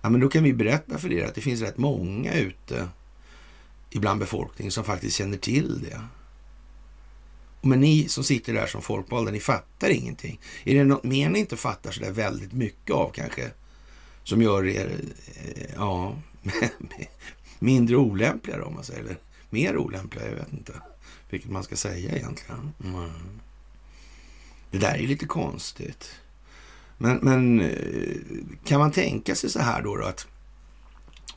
[0.00, 2.88] Ja, men då kan vi berätta för er att det finns rätt många ute
[3.90, 6.00] ibland befolkningen som faktiskt känner till det.
[7.60, 10.40] Men ni som sitter där som folkvalda, ni fattar ingenting.
[10.64, 13.50] Är det något mer ni inte fattar så där väldigt mycket av kanske?
[14.22, 15.00] Som gör er
[15.34, 16.16] eh, ja,
[17.58, 19.00] mindre olämpliga om man säger.
[19.00, 19.18] Eller
[19.50, 20.72] mer olämpliga, jag vet inte
[21.30, 22.72] vilket man ska säga egentligen.
[22.84, 23.10] Mm.
[24.70, 26.10] Det där är lite konstigt.
[26.98, 28.16] Men, men eh,
[28.64, 30.26] kan man tänka sig så här då, då att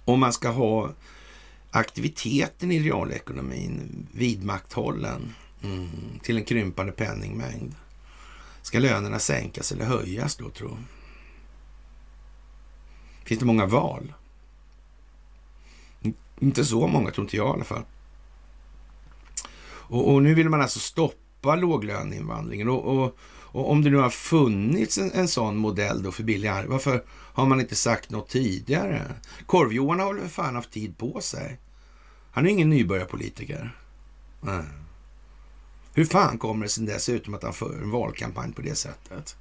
[0.06, 0.92] om man ska ha
[1.72, 5.90] aktiviteten i realekonomin vidmakthållen mm,
[6.24, 7.76] till en krympande penningmängd.
[8.62, 10.78] Ska lönerna sänkas eller höjas då, tro?
[13.24, 14.14] Finns det många val?
[16.40, 17.84] Inte så många, tror inte jag i alla fall.
[19.90, 22.70] Och, och nu vill man alltså stoppa låglöneinvandringen.
[22.70, 23.18] Och, och,
[23.52, 27.04] och, om det nu har funnits en, en sån modell då för billig arbete, varför
[27.10, 29.02] har man inte sagt något tidigare?
[29.46, 31.60] Korv-Johan har väl för fan haft tid på sig.
[32.32, 33.78] Han är ingen nybörjarpolitiker.
[34.44, 34.66] Mm.
[35.94, 39.38] Hur fan kommer det sig dessutom att han för en valkampanj på det sättet?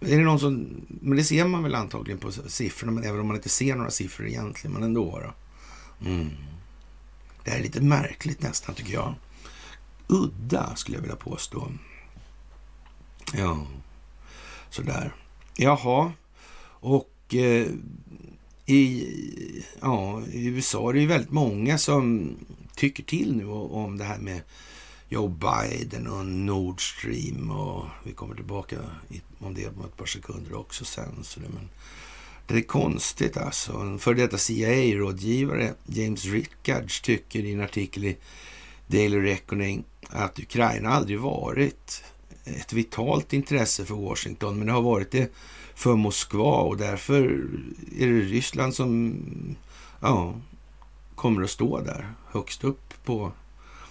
[0.00, 3.26] Är det någon som, men det ser man väl antagligen på siffrorna, men även om
[3.26, 5.20] man inte ser några siffror egentligen, men ändå.
[5.20, 5.34] Då.
[6.08, 6.30] Mm.
[7.44, 9.14] Det här är lite märkligt nästan, tycker jag.
[10.06, 11.72] Udda, skulle jag vilja påstå.
[13.34, 13.66] Ja,
[14.70, 15.14] sådär.
[15.56, 16.12] Jaha,
[16.80, 17.66] och eh,
[18.66, 19.08] i,
[19.80, 22.34] ja, i USA är det ju väldigt många som
[22.76, 24.40] tycker till nu om det här med
[25.08, 28.76] Joe Biden och Nord Stream och vi kommer tillbaka
[29.38, 31.24] om det om ett par sekunder också sen.
[31.24, 31.68] Så det, men
[32.46, 33.72] det är konstigt alltså.
[33.72, 38.16] En före detta CIA-rådgivare, James Rickards, tycker i en artikel i
[38.86, 42.04] Daily Reckoning att Ukraina aldrig varit
[42.44, 45.32] ett vitalt intresse för Washington, men det har varit det
[45.74, 47.22] för Moskva och därför
[47.98, 49.16] är det Ryssland som
[50.00, 50.34] ja,
[51.14, 53.32] kommer att stå där högst upp på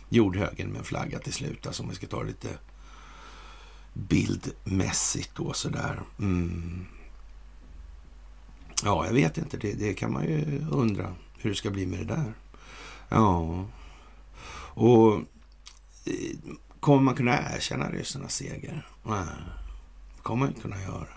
[0.10, 1.68] jordhögen med en flagga till slut.
[1.68, 2.50] Alltså om vi ska ta det lite
[3.94, 6.02] bildmässigt då sådär.
[6.20, 6.86] Mm.
[8.84, 9.58] Ja, jag vet inte.
[9.58, 12.34] Det, det, kan man ju undra hur det ska bli med det där.
[13.10, 13.66] Ja,
[14.74, 15.16] och
[16.06, 16.38] eh,
[16.80, 18.88] kommer man kunna erkänna ryssarnas seger?
[19.04, 19.26] Nej,
[20.16, 21.08] det kommer man inte kunna göra.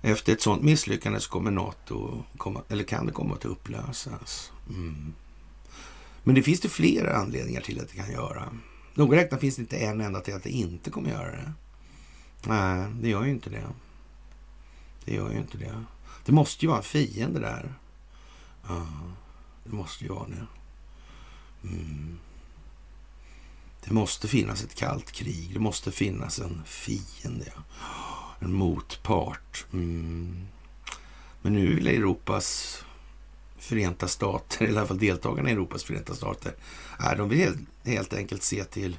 [0.00, 4.52] Efter ett sånt misslyckande så kommer NATO, komma, eller kan det komma att upplösas.
[4.68, 5.14] Mm.
[6.22, 8.48] Men det finns det flera anledningar till att det kan göra.
[8.94, 11.52] Noga räknat finns det inte en enda till att det inte kommer göra det.
[12.46, 13.66] Nej, det gör ju inte det.
[15.04, 15.84] Det gör ju inte det.
[16.24, 17.74] Det måste ju vara en fiende där.
[18.68, 18.86] Ja,
[19.64, 20.46] det måste ju vara det.
[21.68, 22.18] Mm.
[23.88, 25.50] Det måste finnas ett kallt krig.
[25.52, 27.52] Det måste finnas en fiende.
[28.38, 29.66] En motpart.
[29.72, 30.46] Mm.
[31.42, 32.78] Men nu vill Europas
[33.58, 36.54] Förenta Stater, eller i alla fall deltagarna i Europas Förenta Stater,
[36.98, 38.98] är de vill helt, helt enkelt se till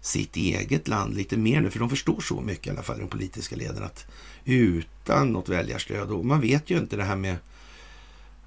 [0.00, 3.08] sitt eget land lite mer nu, för de förstår så mycket i alla fall, de
[3.08, 4.06] politiska ledarna, att
[4.44, 7.36] utan något väljarstöd, och man vet ju inte det här med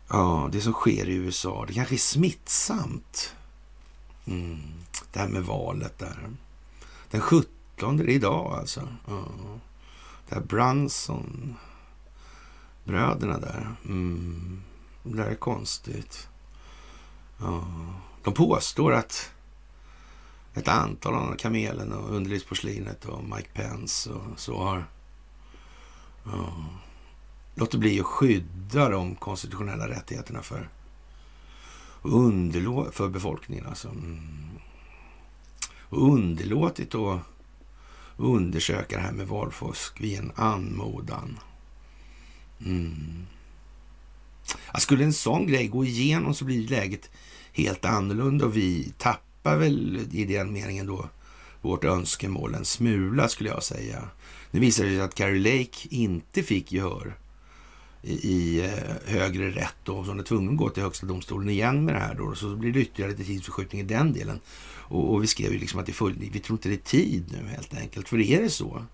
[0.10, 3.34] ja, det som sker i USA, det kanske är smittsamt.
[4.28, 4.60] Mm.
[5.12, 6.30] Det här med valet där.
[7.10, 8.88] Den 17 det är idag alltså.
[9.08, 9.26] Ja.
[10.30, 11.56] Det här Brunson,
[12.84, 13.76] bröderna där.
[13.86, 14.62] Mm.
[15.04, 16.28] Det där är konstigt.
[17.38, 17.68] Ja.
[18.24, 19.32] De påstår att
[20.54, 24.86] ett antal av Kamelen och Underlivsporslinet och Mike Pence och så har
[26.24, 26.66] ja,
[27.56, 30.70] låter bli att skydda de konstitutionella rättigheterna för,
[32.08, 33.66] underlå för befolkningen.
[33.66, 33.90] Alltså.
[33.90, 34.20] Mm.
[35.90, 37.20] Och underlåtit att
[38.18, 41.40] undersöka det här med valfusk vid en anmodan.
[42.66, 43.26] Mm.
[44.78, 47.10] Skulle en sån grej gå igenom så blir läget
[47.54, 51.10] helt annorlunda och vi tappar väl i den meningen då
[51.62, 54.10] vårt önskemål en smula skulle jag säga.
[54.52, 57.18] Nu visar det sig att Carrie Lake inte fick gehör
[58.02, 61.96] i, eh, högre rätt och som är tvungen att gå till högsta domstolen igen med
[61.96, 62.36] det här då.
[62.36, 64.40] Så blir det ytterligare lite tidsförskjutning i den delen.
[64.90, 67.26] Och, och vi skrev ju liksom att det full, vi tror inte det är tid
[67.32, 68.10] nu helt enkelt.
[68.10, 68.86] För är det så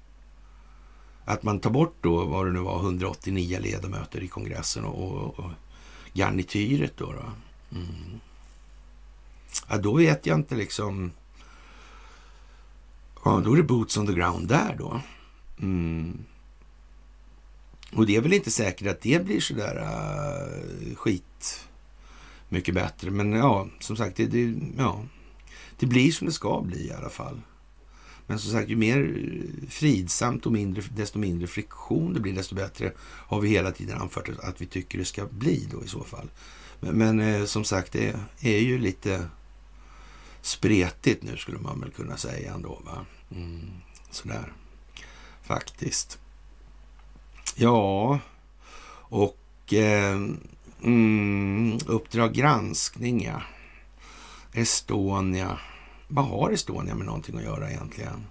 [1.25, 5.39] att man tar bort då, vad det nu var, 189 ledamöter i kongressen och, och,
[5.39, 5.51] och
[6.13, 7.11] garnityret då.
[7.11, 7.31] då.
[7.77, 8.19] Mm.
[9.69, 11.11] Ja, då vet jag inte liksom.
[13.25, 15.01] Ja, då är det boots on the ground där då.
[15.59, 16.25] Mm.
[17.95, 21.67] Och det är väl inte säkert att det blir sådär uh, skit
[22.49, 23.11] mycket bättre.
[23.11, 25.05] Men ja, som sagt, det, det, ja,
[25.79, 27.41] det blir som det ska bli i alla fall.
[28.27, 29.15] Men som sagt, ju mer
[29.69, 34.29] fridsamt och mindre, desto mindre friktion det blir, desto bättre har vi hela tiden anfört
[34.29, 36.29] att vi tycker det ska bli då i så fall.
[36.79, 39.27] Men, men eh, som sagt, det är ju lite
[40.41, 42.81] spretigt nu skulle man väl kunna säga ändå.
[42.85, 43.05] Va?
[43.31, 43.69] Mm,
[44.11, 44.53] sådär,
[45.43, 46.19] faktiskt.
[47.55, 48.19] Ja,
[49.09, 50.17] och eh,
[50.83, 53.41] mm, Uppdrag granskning, ja.
[54.53, 55.59] Estonia.
[56.07, 58.25] Vad har Estonia med någonting att göra egentligen?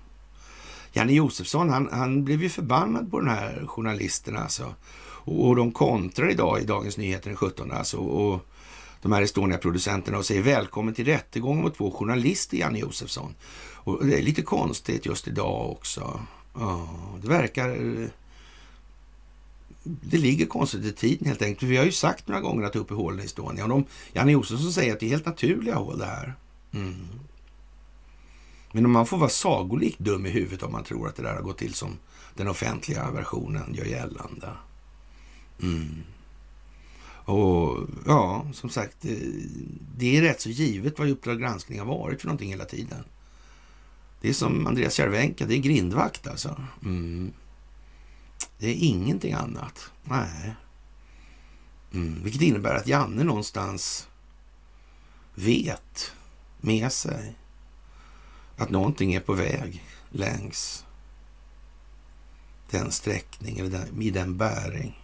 [0.93, 4.75] Janne Josefsson, han, han blev ju förbannad på den här journalisten alltså.
[5.25, 7.97] Och, och de kontrar idag i Dagens Nyheter den 17 alltså.
[7.97, 8.47] Och
[9.03, 13.35] de här Estonia-producenterna och säger välkommen till rättegången mot två journalister, Janne Josefsson.
[13.75, 16.21] Och det är lite konstigt just idag också.
[16.55, 16.89] Ja,
[17.23, 17.69] det verkar
[19.83, 21.71] det ligger konstigt i tiden helt enkelt.
[21.71, 23.65] Vi har ju sagt några gånger att uppe hålen i Estonia.
[23.65, 26.35] Och de, Janne Josefsson säger att det är helt naturliga hål det här.
[26.73, 26.95] Mm.
[28.73, 31.43] Men man får vara sagolikt dum i huvudet om man tror att det där har
[31.43, 31.99] gått till som
[32.35, 34.49] den offentliga versionen gör gällande.
[35.63, 36.03] Mm.
[37.25, 39.17] Och ja, som sagt, eh,
[39.97, 43.05] det är rätt så givet vad Uppdrag granskning har varit för någonting hela tiden.
[44.21, 46.57] Det är som Andreas Cervenka, det är grindvakt alltså.
[46.83, 47.33] Mm.
[48.59, 49.91] Det är ingenting annat.
[50.05, 50.55] Nej.
[51.93, 52.23] Mm.
[52.23, 54.09] Vilket innebär att Janne någonstans
[55.35, 56.13] vet
[56.61, 57.35] med sig
[58.57, 60.87] att någonting är på väg längs
[62.71, 65.03] den sträckning eller den, i den bäring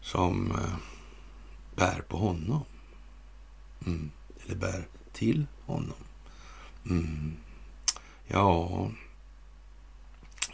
[0.00, 0.76] som eh,
[1.76, 2.64] bär på honom.
[3.86, 4.10] Mm.
[4.44, 6.04] Eller bär till honom.
[6.90, 7.36] Mm.
[8.26, 8.90] Ja,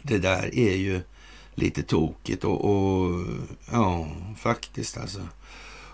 [0.03, 1.01] det där är ju
[1.55, 3.25] lite tokigt och, och
[3.71, 5.27] ja, faktiskt alltså.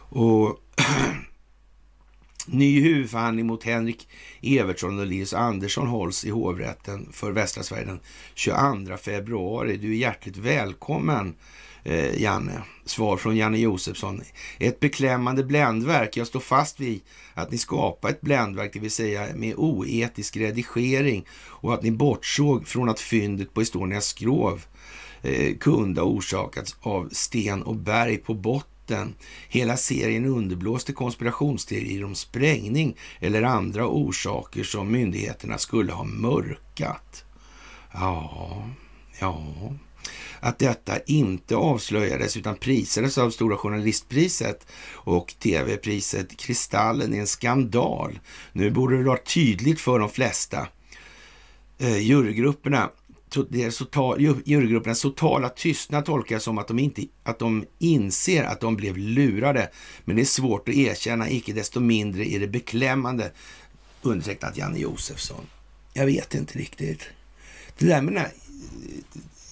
[0.10, 0.60] Och
[2.45, 4.08] ny huvudförhandling mot Henrik
[4.41, 8.00] Evertsson och Linus Andersson hålls i hovrätten för västra Sverige den
[8.34, 9.78] 22 februari.
[9.78, 11.36] Du är hjärtligt välkommen
[11.84, 12.62] eh, Janne.
[12.86, 14.22] Svar från Janne Josefsson.
[14.60, 16.18] Ett beklämmande bländverk.
[16.18, 17.02] Jag står fast vid
[17.34, 22.68] att ni skapade ett bländverk, det vill säga med oetisk redigering och att ni bortsåg
[22.68, 24.65] från att fyndet på Estonias skrov
[25.22, 29.15] eh, kunde ha orsakats av sten och berg på botten.
[29.50, 37.26] Hela serien underblåste konspirationsteorier om sprängning eller andra orsaker som myndigheterna skulle ha mörkat.
[37.94, 38.69] Ja,
[39.19, 39.46] ja.
[40.40, 48.20] Att detta inte avslöjades utan prisades av Stora Journalistpriset och tv-priset Kristallen är en skandal.
[48.54, 50.68] Nu borde det vara tydligt för de flesta
[51.78, 52.90] eh, jurygrupperna
[53.50, 58.76] deras total, jurygruppernas totala tystnad tolkas som att de, inte, att de inser att de
[58.76, 59.70] blev lurade.
[60.06, 63.32] Men det är svårt att erkänna, icke desto mindre är det beklämmande.
[64.02, 65.46] Undertecknat Janne Josefsson.
[65.94, 67.04] Jag vet inte riktigt.
[67.78, 68.32] Det där med den här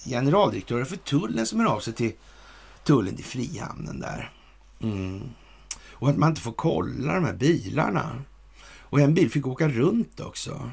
[0.04, 2.12] generaldirektören för tullen som hör av sig till
[2.84, 4.32] tullen i Frihamnen där.
[4.80, 5.22] Mm.
[5.90, 8.22] Och att man inte får kolla de här bilarna.
[8.80, 10.70] Och en bil fick åka runt också.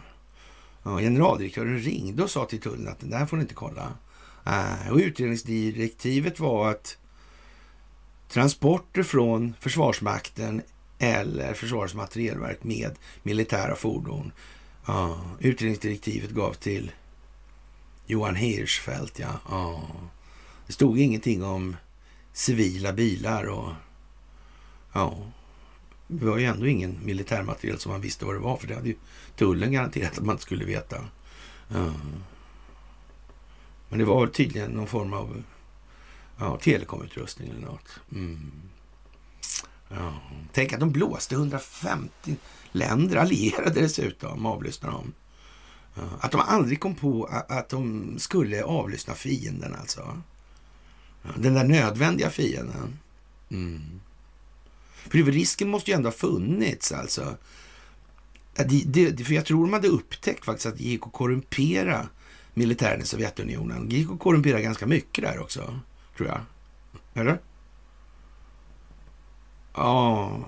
[0.84, 3.94] Ja, generaldirektören ringde och sa till tullen att den där får ni inte kolla.
[4.46, 6.98] Äh, och utredningsdirektivet var att
[8.30, 10.62] transporter från Försvarsmakten
[11.00, 12.92] eller Försvarets materielverk med
[13.24, 14.32] militära fordon.
[14.86, 16.92] Ja, utredningsdirektivet gav till
[18.06, 19.40] Johan Hirschfeldt, ja.
[19.50, 19.88] ja.
[20.68, 21.76] Det stod ingenting om
[22.34, 23.74] civila bilar och
[24.94, 25.32] ja,
[26.08, 28.88] det var ju ändå ingen militärmateriel som man visste vad det var, för det hade
[28.88, 28.96] ju
[29.36, 30.98] tullen garanterat att man skulle veta.
[31.68, 31.94] Ja.
[33.90, 35.44] Men det var tydligen någon form av
[36.38, 37.90] ja, telekomutrustning eller något.
[38.12, 38.52] Mm.
[39.90, 40.14] Ja.
[40.54, 42.36] Tänk att de blåste 150
[42.72, 45.14] länder, allierade dessutom, avlyssnade de.
[46.20, 50.22] Att de aldrig kom på att de skulle avlyssna fienden alltså.
[51.36, 53.00] Den där nödvändiga fienden.
[53.50, 53.82] Mm.
[54.96, 57.38] För risken måste ju ändå ha funnits alltså.
[58.54, 62.08] Det, det, för jag tror de hade upptäckt faktiskt att det gick att korrumpera
[62.54, 63.90] militären i Sovjetunionen.
[63.90, 65.80] Det gick att korrumpera ganska mycket där också,
[66.18, 66.42] tror jag.
[67.14, 67.40] Eller?
[69.74, 70.40] Ja,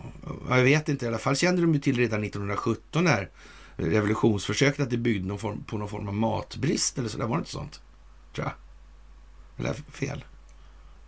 [0.50, 1.06] jag vet inte.
[1.06, 3.30] I alla fall kände de ju till redan 1917 när
[3.78, 7.18] revolutionsförsöket att det byggde någon form, på någon form av matbrist eller så.
[7.18, 7.82] Där var det inte sånt?
[8.36, 8.54] Tror jag.
[9.66, 10.26] Eller fel?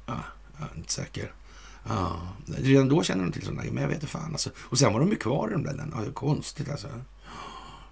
[0.06, 0.20] Ja,
[0.60, 1.34] jag är inte säker.
[1.88, 2.20] Ja,
[2.58, 4.50] redan då kände de till sådana men jag vet inte fan alltså.
[4.58, 6.04] Och sen var de ju kvar i de där länderna.
[6.06, 6.88] Ja, konstigt alltså.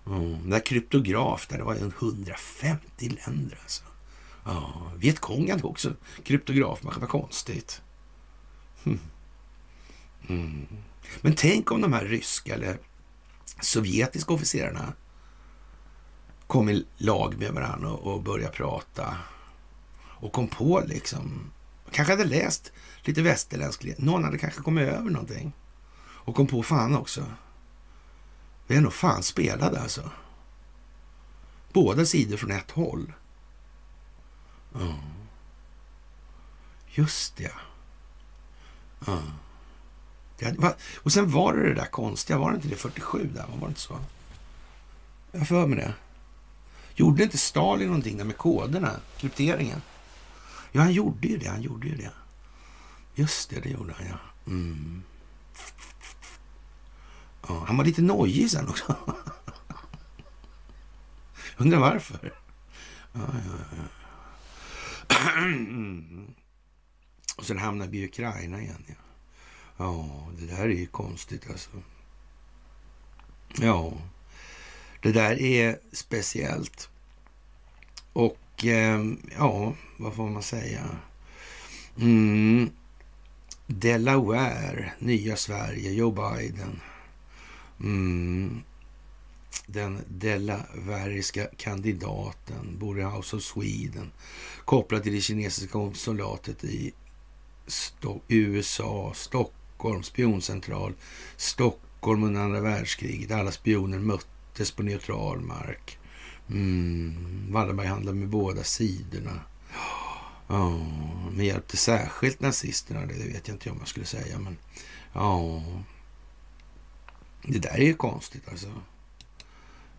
[0.07, 3.83] Mm, den där kryptograf där, det var 150 länder alltså.
[4.45, 7.81] Ja, Vietkong hade också kryptograf, men vad konstigt.
[8.83, 8.99] Mm.
[10.27, 10.67] Mm.
[11.21, 12.77] Men tänk om de här ryska eller
[13.61, 14.93] sovjetiska officerarna
[16.47, 19.17] kom i lag med varandra och, och började prata
[20.19, 21.51] och kom på liksom,
[21.91, 22.71] kanske hade läst
[23.01, 25.53] lite västerländsk, någon hade kanske kommit över någonting
[25.99, 27.25] och kom på fan också.
[28.67, 30.11] Vi är nog fan spelade alltså.
[31.73, 33.13] Båda sidor från ett håll.
[34.73, 34.99] Ja.
[36.87, 37.51] Just det.
[40.39, 40.75] Ja.
[40.95, 43.45] Och sen var det det där konstiga, var det inte det 47 där?
[43.47, 43.99] Var det inte så?
[45.31, 45.93] Jag för mig det.
[46.95, 49.81] Gjorde inte Stalin någonting där med koderna, krypteringen?
[50.71, 51.47] Ja, han gjorde ju det.
[51.47, 52.11] Han gjorde ju det.
[53.15, 54.19] Just det, det gjorde han, ja.
[54.47, 55.03] Mm.
[57.47, 58.95] ja han var lite nojig sen också.
[61.57, 62.33] Undrar varför.
[63.13, 63.83] Ja, ja, ja.
[67.37, 68.83] Och sen hamnade vi i Ukraina igen.
[68.87, 68.93] Ja.
[69.77, 71.69] Ja, det där är ju konstigt alltså.
[73.59, 73.93] Ja,
[75.01, 76.89] det där är speciellt.
[78.13, 79.05] Och eh,
[79.37, 80.85] ja, vad får man säga?
[81.99, 82.69] Mm.
[83.67, 86.81] Delaware, nya Sverige, Joe Biden.
[87.79, 88.63] Mm.
[89.65, 94.11] Den delavariska kandidaten bor i House of Sweden
[94.65, 96.93] kopplad till det kinesiska konsulatet i
[97.67, 100.93] Sto USA, Stockholm Stockholm, spioncentral,
[101.35, 103.31] Stockholm under andra världskriget.
[103.31, 105.99] Alla spioner möttes på neutral mark.
[106.49, 107.47] Mm.
[107.51, 109.41] Wallenberg handlade med båda sidorna.
[110.47, 110.77] Ja,
[111.31, 114.39] men hjälpte särskilt nazisterna, det vet jag inte om jag skulle säga.
[114.39, 114.57] Men
[115.13, 115.63] ja,
[117.43, 118.71] det där är ju konstigt alltså.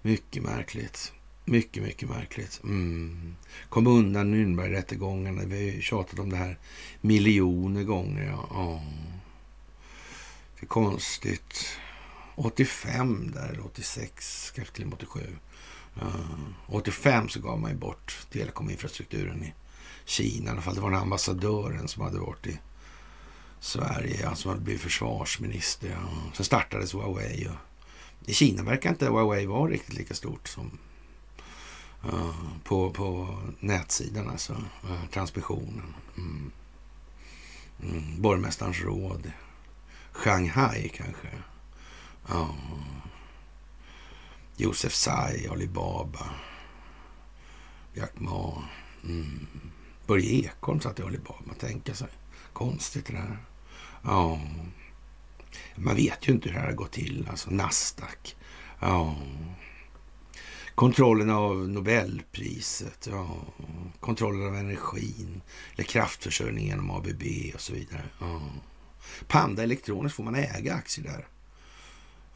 [0.02, 1.12] Mycket märkligt.
[1.44, 2.60] Mycket, mycket märkligt.
[2.64, 3.36] Mm.
[3.68, 5.44] Kom undan Nürnbergrättegångarna.
[5.44, 6.58] Vi har ju tjatat om det här
[7.00, 8.24] miljoner gånger.
[8.24, 8.48] Ja.
[8.50, 9.07] Oh.
[10.61, 11.78] Det är konstigt.
[12.36, 15.36] 85 där, 86, kanske till och med 87.
[16.02, 19.54] Uh, 85 så gav man ju bort telekominfrastrukturen i
[20.04, 20.46] Kina.
[20.46, 22.59] I alla fall det var den ambassadören som hade varit i
[23.61, 25.88] Sverige, ja, som hade blivit försvarsminister.
[25.88, 26.32] Ja.
[26.34, 27.48] Sen startades Huawei.
[27.48, 30.78] Och I Kina verkar inte Huawei vara riktigt lika stort som
[32.04, 34.52] uh, på, på nätsidan, alltså
[34.84, 35.94] uh, transmissionen.
[36.16, 36.50] Mm.
[37.82, 38.22] Mm.
[38.22, 39.32] Borgmästarens råd
[40.18, 41.28] Shanghai kanske.
[42.28, 42.54] Ja.
[44.56, 46.30] Josef Tsai, Alibaba.
[47.94, 48.64] Jack Ma.
[49.04, 49.46] Mm.
[50.06, 51.54] Börje Ekholm satt i Alibaba.
[51.58, 52.08] Tänka sig.
[52.52, 53.38] Konstigt det där.
[54.02, 54.40] Ja.
[55.74, 57.28] Man vet ju inte hur det här har gått till.
[57.30, 58.36] Alltså Nasdaq.
[58.80, 59.16] Ja.
[60.74, 63.36] Kontrollen av Nobelpriset, ja.
[64.00, 65.40] kontrollen av energin,
[65.74, 67.22] eller kraftförsörjningen genom ABB
[67.54, 68.04] och så vidare.
[68.20, 68.40] Ja.
[69.26, 71.26] Panda Electronics får man äga aktier där.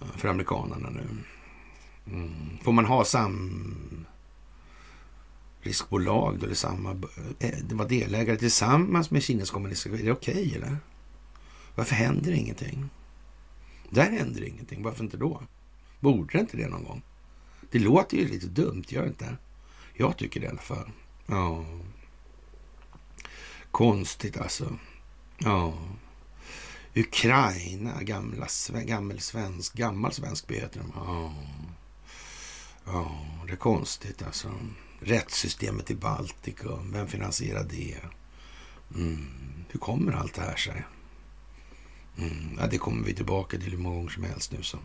[0.00, 1.06] Eh, för amerikanerna nu.
[2.06, 2.58] Mm.
[2.62, 4.06] Får man ha sam
[5.60, 6.90] riskbolag då, eller samma,
[7.38, 10.76] eh, det var delägare tillsammans med Kinas kommunistiska, är det okej okay, eller?
[11.74, 12.88] Varför händer ingenting?
[13.90, 15.42] Där händer ingenting, varför inte då?
[16.00, 17.02] Borde det inte det någon gång?
[17.70, 19.36] Det låter ju lite dumt, gör det inte?
[19.94, 20.90] Jag tycker det i alla fall.
[21.26, 21.64] Ja.
[23.70, 24.78] Konstigt alltså.
[25.38, 25.74] Ja.
[26.94, 30.92] Ukraina, gamla, gammal svensk, gammal svensk heter de.
[30.94, 31.34] Ja.
[32.84, 34.50] ja, det är konstigt alltså.
[35.00, 37.96] Rättssystemet i Baltikum, vem finansierar det?
[38.94, 39.26] Mm.
[39.68, 40.84] Hur kommer allt det här sig?
[42.18, 42.58] Mm.
[42.58, 44.62] Ja, det kommer vi tillbaka till hur många gånger som helst nu.
[44.62, 44.78] Så.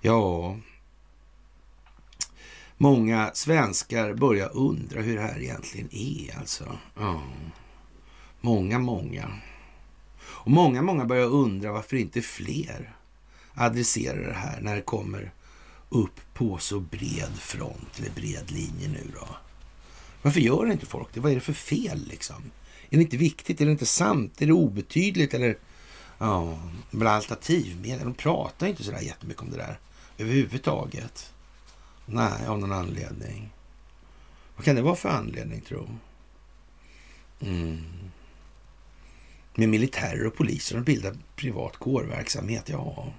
[0.00, 0.56] Ja,
[2.76, 6.38] många svenskar börjar undra hur det här egentligen är.
[6.38, 6.78] Alltså.
[6.94, 7.22] Ja.
[8.40, 9.40] Många, många.
[10.46, 12.96] Och många, många börjar undra varför inte fler
[13.54, 15.32] adresserar det här när det kommer
[15.88, 19.28] upp på så bred front eller bred linje nu då.
[20.22, 21.20] Varför gör inte folk det?
[21.20, 22.42] Vad är det för fel liksom?
[22.90, 23.60] Är det inte viktigt?
[23.60, 24.42] Är det inte sant?
[24.42, 25.34] Är det obetydligt?
[25.34, 25.58] Eller
[26.18, 26.58] ja,
[26.92, 29.78] alternativmedia, de pratar inte sådär jättemycket om det där
[30.18, 31.32] överhuvudtaget.
[32.06, 33.50] Nej, av någon anledning.
[34.56, 35.88] Vad kan det vara för anledning, tro?
[37.40, 37.82] Mm.
[39.58, 43.12] Med militärer och poliser och bildar privat kårverksamhet, ja.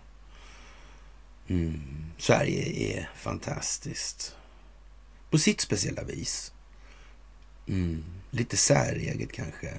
[1.47, 1.81] Mm.
[2.17, 4.35] Sverige är fantastiskt.
[5.29, 6.53] På sitt speciella vis.
[7.67, 8.03] Mm.
[8.31, 9.73] Lite säreget kanske.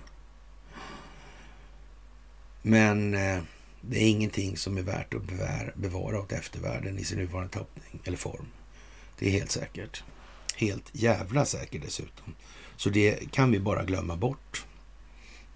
[2.63, 3.43] Men eh,
[3.81, 8.01] det är ingenting som är värt att bevara, bevara åt eftervärlden i sin nuvarande tappning
[8.05, 8.47] eller form.
[9.19, 10.05] Det är helt säkert.
[10.57, 12.35] Helt jävla säkert dessutom.
[12.77, 14.67] Så det kan vi bara glömma bort.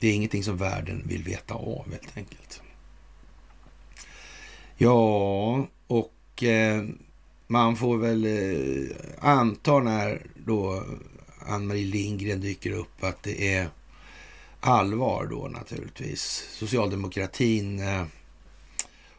[0.03, 2.62] Det är ingenting som världen vill veta av helt enkelt.
[4.76, 6.84] Ja, och eh,
[7.46, 10.84] man får väl eh, anta när då
[11.46, 13.68] Ann-Marie Lindgren dyker upp att det är
[14.61, 16.48] allvar då naturligtvis.
[16.53, 18.05] Socialdemokratin eh,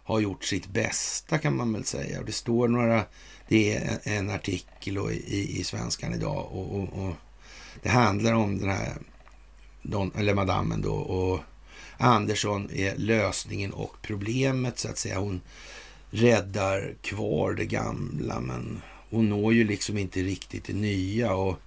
[0.04, 2.20] har gjort sitt bästa kan man väl säga.
[2.20, 3.06] Och det står några,
[3.48, 7.14] det är en artikel i, i Svenskan idag och, och, och,
[7.84, 8.94] det handlar om den här,
[9.84, 11.40] don, eller madammen då och
[11.98, 15.20] Andersson är lösningen och problemet så att säga.
[15.20, 15.42] Hon
[16.10, 21.60] räddar kvar det gamla men hon når ju liksom inte riktigt det nya och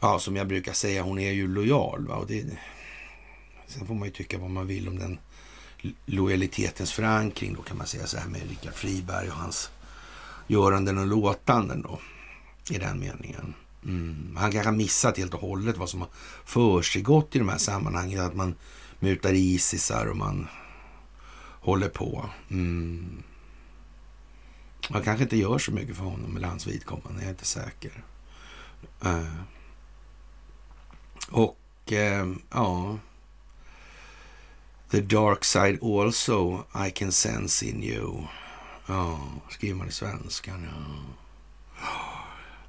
[0.00, 2.06] ja, som jag brukar säga, hon är ju lojal.
[2.06, 2.14] Va?
[2.14, 2.44] Och det,
[3.66, 5.18] sen får man ju tycka vad man vill om den
[6.06, 9.70] lojalitetens förankring då kan man säga så här med Rickard Friberg och hans
[10.46, 11.98] göranden och låtanden då
[12.70, 13.54] i den meningen.
[13.84, 14.36] Mm.
[14.36, 16.10] Han kanske har missat helt och hållet vad som har
[16.44, 18.20] försiggått i de här sammanhangen.
[18.20, 18.54] Att man
[19.00, 20.48] mutar Isisar och man
[21.60, 22.30] håller på.
[22.50, 23.22] Mm.
[24.90, 28.04] Man kanske inte gör så mycket för honom eller hans vidkommande, jag är inte säker.
[29.04, 29.34] Uh.
[31.30, 31.58] Och
[31.92, 32.98] uh, ja...
[34.90, 38.26] The dark side also I can sense in you.
[38.86, 39.20] Ja,
[39.50, 40.68] skriver man i svenskan.
[40.72, 41.88] Ja.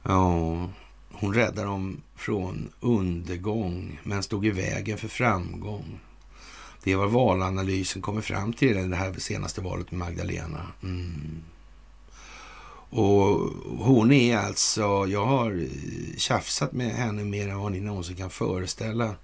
[0.03, 0.70] ja,
[1.14, 5.99] hon räddade dem från undergång men stod i vägen för framgång.
[6.84, 10.68] Det är vad valanalysen kommer fram till i det här senaste valet med Magdalena.
[10.84, 11.43] Mm.
[12.89, 18.16] Och hon är alltså, jag har eh, tjafsat med henne mer än vad ni någonsin
[18.16, 19.16] kan föreställa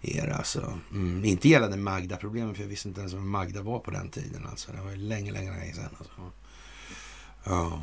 [0.00, 0.78] er alltså.
[0.90, 4.46] Mm, inte gällande Magda-problemen, för jag visste inte ens vem Magda var på den tiden
[4.50, 4.72] alltså.
[4.72, 6.32] Det var länge, länge, länge sedan alltså.
[7.44, 7.82] Ja.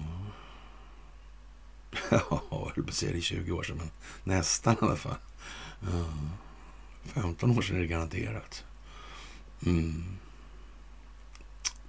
[2.10, 3.90] Ja, jag höll på att säga det i 20 år sedan, men
[4.24, 5.16] nästan i alla fall.
[5.82, 6.06] Ja.
[7.06, 8.64] 15 år sedan är det garanterat.
[9.66, 10.04] Mm.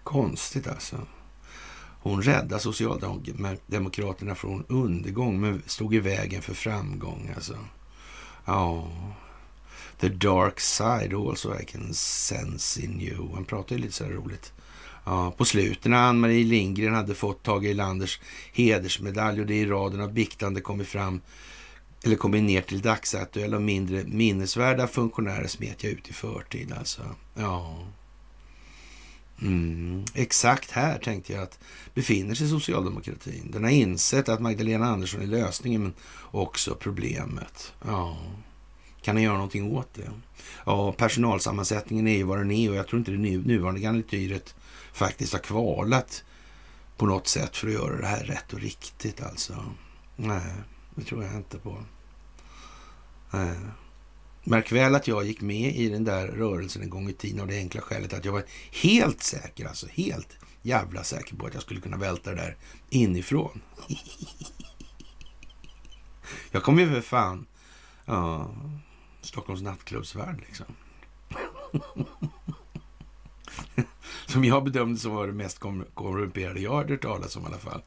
[0.03, 1.07] Konstigt alltså.
[2.01, 7.33] Hon räddade Socialdemokraterna från undergång, men stod i vägen för framgång.
[7.35, 7.59] Alltså.
[8.45, 8.91] Ja,
[9.99, 13.35] the dark side also I can sense in you.
[13.35, 14.53] Han pratar ju lite så här roligt.
[15.07, 18.21] Ja, på slutet när Ann-Marie Lindgren hade fått Tage Erlanders
[18.53, 21.21] hedersmedalj och det i raden av biktande kommit fram
[22.05, 27.03] eller kommit ner till dagsaktuella och mindre minnesvärda funktionärer smet jag ut i förtid alltså.
[27.35, 27.79] Ja.
[29.43, 31.59] Mm, exakt här tänkte jag att
[31.95, 33.51] befinner sig socialdemokratin.
[33.53, 35.95] Den har insett att Magdalena Andersson är lösningen men
[36.31, 37.73] också problemet.
[37.87, 38.19] Ja.
[39.03, 40.11] Kan den göra någonting åt det?
[40.65, 44.55] Ja, personalsammansättningen är ju vad den är och jag tror inte det nuvarande garnityret
[44.97, 46.25] faktiskt har kvalat
[46.97, 49.65] på något sätt för att göra det här rätt och riktigt alltså.
[50.17, 50.53] Nej,
[50.95, 51.85] det tror jag inte på.
[53.31, 53.57] Nej.
[54.45, 57.47] Märk väl att jag gick med i den där rörelsen en gång i tiden av
[57.47, 61.63] det enkla skälet att jag var helt säker, alltså helt jävla säker på att jag
[61.63, 62.57] skulle kunna välta det där
[62.91, 63.61] inifrån.
[66.51, 67.47] jag kom ju för fan,
[68.05, 68.55] ja,
[69.21, 70.67] Stockholms nattklubbsvärld liksom.
[74.27, 75.61] som jag bedömde som var det mest
[75.95, 77.83] korrumperade jag hade hört talas om i alla fall.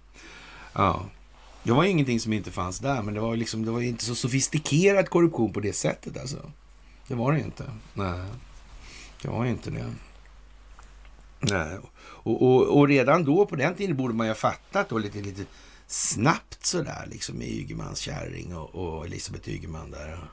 [0.73, 1.05] Ja.
[1.63, 4.15] Det var ingenting som inte fanns där, men det var, liksom, det var inte så
[4.15, 6.51] sofistikerad korruption på det sättet alltså.
[7.07, 7.63] Det var det inte.
[7.93, 8.25] Nej,
[9.21, 9.93] det var inte det.
[11.39, 11.77] Nej.
[12.01, 15.21] Och, och, och, redan då, på den tiden, borde man ju ha fattat då lite,
[15.21, 15.45] lite
[15.87, 20.29] snabbt sådär, liksom med Ygemans kärring och, och Elisabeth Ygeman där.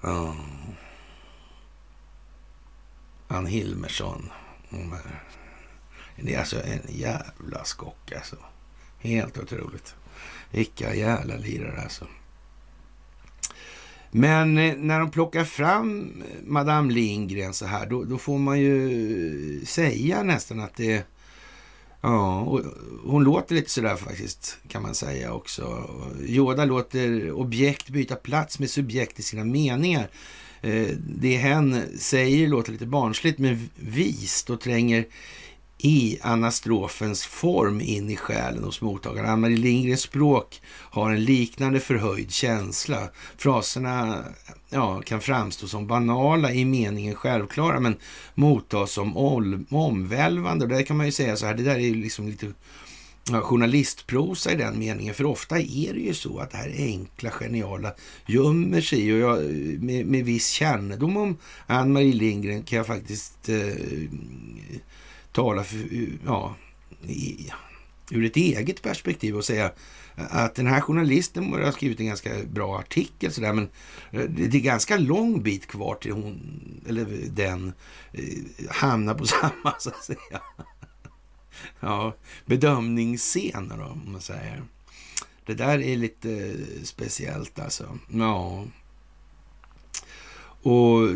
[0.00, 0.36] Ja.
[3.28, 4.30] Ann Hilmersson.
[6.16, 8.36] Det är alltså en jävla skock alltså.
[8.98, 9.94] Helt otroligt.
[10.50, 12.06] Vilka jävla lirare alltså.
[14.10, 18.60] Men eh, när de plockar fram eh, Madame Lindgren så här, då, då får man
[18.60, 21.04] ju säga nästan att det...
[22.02, 22.60] Ja,
[23.04, 25.90] hon låter lite sådär faktiskt, kan man säga också.
[26.26, 30.10] Yoda låter objekt byta plats med subjekt i sina meningar.
[30.62, 35.04] Eh, det hen säger låter lite barnsligt men vist och tränger
[35.82, 39.30] i anastrofens form in i själen hos mottagaren.
[39.30, 43.08] Ann-Marie Lindgrens språk har en liknande förhöjd känsla.
[43.36, 44.24] Fraserna
[44.70, 47.96] ja, kan framstå som banala i meningen självklara men
[48.34, 49.16] mottas som
[49.70, 50.64] omvälvande.
[50.64, 52.52] Och där kan man ju säga så här, det där är ju liksom lite
[53.28, 55.14] ja, journalistprosa i den meningen.
[55.14, 57.94] För ofta är det ju så att det här enkla, geniala
[58.26, 59.12] gömmer sig.
[59.12, 59.44] Och jag,
[59.82, 63.74] med, med viss kännedom om Ann-Marie Lindgren kan jag faktiskt eh,
[65.32, 65.78] tala för,
[66.26, 66.54] ja,
[67.02, 67.50] i,
[68.10, 69.72] ur ett eget perspektiv och säga
[70.14, 73.68] att den här journalisten har skrivit en ganska bra artikel sådär, men
[74.10, 76.40] eh, det är ganska lång bit kvar till hon,
[76.88, 77.72] eller den,
[78.12, 78.22] eh,
[78.68, 80.40] hamnar på samma, så att säga,
[81.80, 82.14] ja,
[82.46, 84.62] bedömningsscener då, om man säger.
[85.46, 87.98] Det där är lite speciellt alltså.
[88.08, 88.64] Ja.
[90.62, 91.08] Och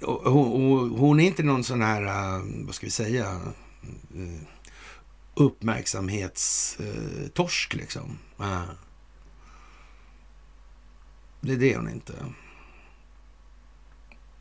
[0.00, 3.40] hon, hon, är inte någon sån här, eh, vad ska vi säga,
[4.14, 4.40] eh,
[5.34, 8.18] uppmärksamhetstorsk liksom.
[11.40, 12.14] Det är det hon inte.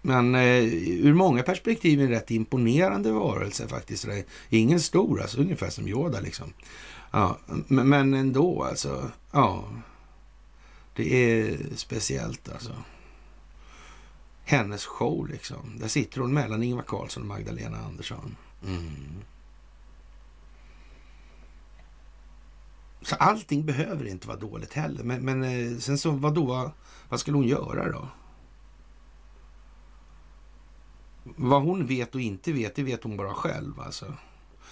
[0.06, 4.06] Men eh, ur många perspektiv en rätt imponerande varelse faktiskt.
[4.06, 6.54] Det är ingen stor, alltså ungefär som Yoda liksom.
[7.12, 7.38] Ja,
[7.68, 9.12] men, men ändå alltså.
[9.32, 9.64] Ja,
[10.96, 12.74] det är speciellt alltså
[14.46, 15.80] hennes show liksom.
[15.80, 18.36] Där sitter hon mellan Ingvar Carlsson och Magdalena Andersson.
[18.68, 19.24] Mm.
[23.02, 25.04] Så allting behöver inte vara dåligt heller.
[25.04, 26.72] Men, men eh, sen så, vadå?
[27.10, 28.08] Vad skulle hon göra då?
[31.24, 34.14] Vad hon vet och inte vet, det vet hon bara själv alltså.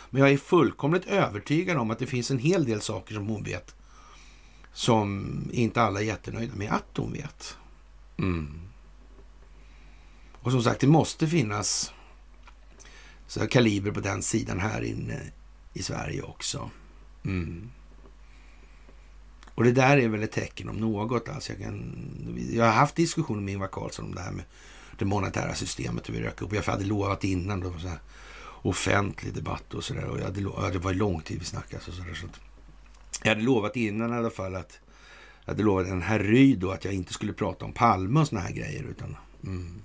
[0.09, 3.43] Men jag är fullkomligt övertygad om att det finns en hel del saker som hon
[3.43, 3.75] vet
[4.73, 7.57] som inte alla är jättenöjda med att hon vet.
[8.17, 8.59] Mm.
[10.41, 11.93] Och som sagt, det måste finnas
[13.27, 15.21] så kaliber på den sidan här inne
[15.73, 16.69] i Sverige också.
[17.25, 17.69] Mm.
[19.55, 21.29] Och det där är väl ett tecken om något.
[21.29, 21.95] Alltså jag, kan,
[22.51, 24.45] jag har haft diskussioner med Ingvar Carlsson om det här med
[25.01, 26.53] det monetära systemet och vi rök upp.
[26.53, 27.99] Jag hade lovat innan då, så här,
[28.61, 30.05] offentlig debatt och sådär.
[30.05, 31.75] Och jag hade, ja, det var lång tid vi snackade.
[31.75, 32.27] Alltså, så, där, så
[33.23, 34.79] jag hade lovat innan i alla fall att
[35.45, 38.41] jag hade lovat en herryd då att jag inte skulle prata om Palme och såna
[38.41, 38.83] här grejer.
[38.83, 39.81] Utan, mm.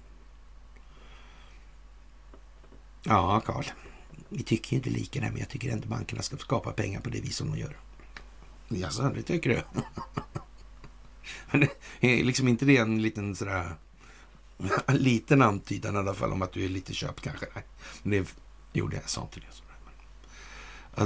[3.02, 3.64] Ja, Karl.
[4.28, 7.10] Vi tycker ju inte lika där, men jag tycker ändå bankerna ska skapa pengar på
[7.10, 7.76] det vis som de gör.
[8.68, 9.62] Jaså, det tycker du?
[11.50, 11.68] men
[12.00, 13.74] är liksom inte det en liten sådär...
[14.86, 17.46] En liten antydan i alla fall om att du är lite köpt kanske?
[17.54, 17.64] Nej,
[18.02, 18.26] men
[18.72, 19.46] det gjorde jag, sa inte det.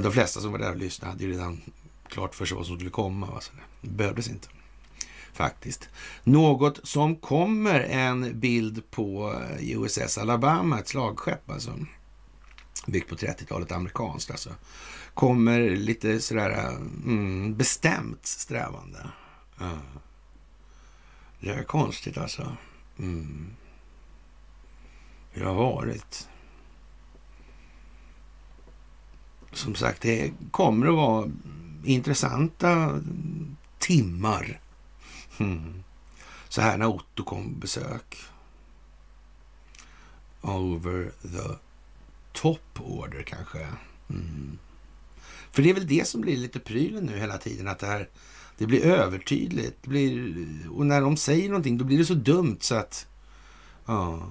[0.02, 1.60] De flesta som var där och lyssnade hade ju redan
[2.08, 3.26] klart för sig vad som skulle komma.
[3.26, 3.40] Va?
[3.40, 4.48] Så det behövdes inte
[5.32, 5.88] faktiskt.
[6.24, 11.78] Något som kommer en bild på eh, USS Alabama, ett slagskepp alltså.
[12.86, 14.50] Byggt på 30-talet, amerikanskt alltså.
[15.14, 16.74] Kommer lite sådär eh,
[17.04, 19.10] mm, bestämt strävande.
[19.58, 19.78] Ja.
[21.40, 22.56] Det är konstigt alltså.
[23.00, 23.46] Mm.
[25.30, 26.28] Hur det har varit.
[29.52, 31.30] Som sagt, det kommer att vara
[31.84, 33.00] intressanta
[33.78, 34.60] timmar
[35.40, 35.82] Mm.
[36.48, 38.16] Så här när Otto kom på besök.
[40.40, 41.56] Over the
[42.32, 43.66] top order kanske.
[44.10, 44.58] Mm.
[45.50, 47.68] För det är väl det som blir lite prylen nu hela tiden.
[47.68, 48.08] Att det här
[48.60, 49.78] det blir övertydligt.
[49.82, 53.06] Det blir, och när de säger någonting då blir det så dumt så att...
[53.86, 54.28] Ja.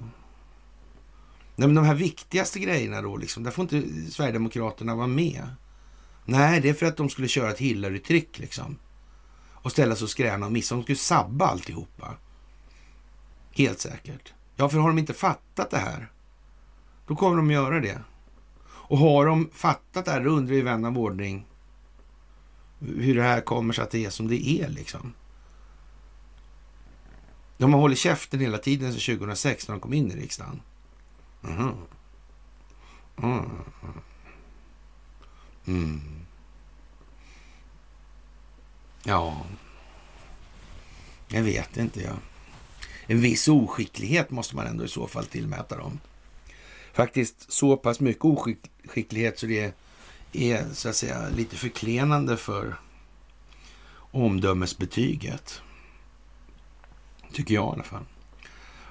[1.55, 5.47] Nej, men de här viktigaste grejerna då, liksom, där får inte Sverigedemokraterna vara med.
[6.25, 8.77] Nej, det är för att de skulle köra ett Hillary-tryck liksom
[9.53, 10.75] och ställa sig och skräna och missa.
[10.75, 12.15] De skulle sabba alltihopa.
[13.51, 14.33] Helt säkert.
[14.55, 16.11] Ja, för har de inte fattat det här,
[17.07, 18.01] då kommer de göra det.
[18.65, 21.45] Och har de fattat det här, då undrar ju vän av ordning,
[22.79, 25.13] hur det här kommer sig att det är som det är liksom.
[27.57, 30.61] De har hållit käften hela tiden sedan 2006 när de kom in i riksdagen.
[31.43, 31.73] Mm.
[33.17, 33.49] Mm.
[35.65, 36.01] Mm.
[39.03, 39.45] Ja,
[41.27, 42.01] jag vet inte.
[42.01, 42.13] Ja.
[43.07, 45.99] En viss oskicklighet måste man ändå i så fall tillmäta dem.
[46.93, 49.73] Faktiskt så pass mycket oskicklighet så det
[50.31, 52.75] är så att säga lite förklenande för
[54.11, 55.61] omdömesbetyget.
[57.33, 58.05] Tycker jag i alla fall.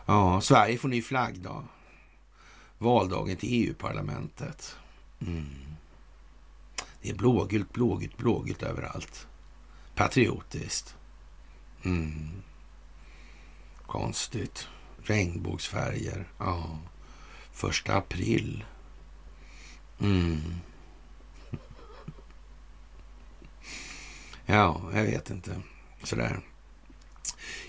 [0.07, 1.65] Ja, Sverige får ny flaggdag.
[2.79, 4.77] Valdagen till EU-parlamentet.
[5.21, 5.69] Mm.
[7.03, 9.27] Det är blågult, blågult, blågult överallt.
[9.95, 10.97] Patriotiskt.
[11.85, 12.31] Mm.
[13.87, 14.69] Konstigt.
[15.03, 16.29] Regnbågsfärger.
[16.39, 16.79] Ja.
[17.53, 18.65] Första april.
[20.01, 20.41] Mm.
[24.51, 25.51] Ja, jag vet inte.
[26.03, 26.41] Sådär.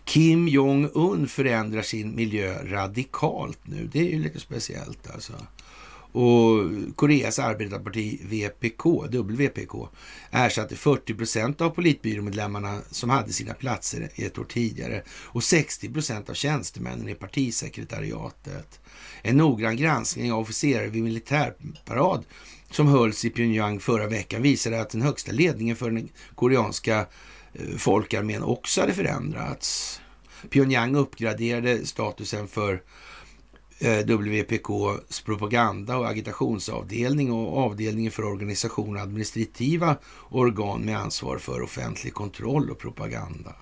[0.03, 3.89] Kim Jong-Un förändrar sin miljö radikalt nu.
[3.91, 5.33] Det är ju lite speciellt alltså.
[6.11, 9.89] Och Koreas arbetarparti VPK, WPK,
[10.31, 16.29] ersatte 40 procent av politbyråmedlemmarna som hade sina platser ett år tidigare och 60 procent
[16.29, 18.79] av tjänstemännen i partisekretariatet.
[19.21, 22.25] En noggrann granskning av officerare vid militärparad
[22.71, 27.05] som hölls i Pyongyang förra veckan visade att den högsta ledningen för den koreanska
[27.53, 30.01] eh, folkarmén också hade förändrats.
[30.49, 32.81] Pyongyang uppgraderade statusen för
[33.81, 39.97] Eh, WPKs propaganda och agitationsavdelning och avdelningen för organisation och administrativa
[40.29, 43.55] organ med ansvar för offentlig kontroll och propaganda.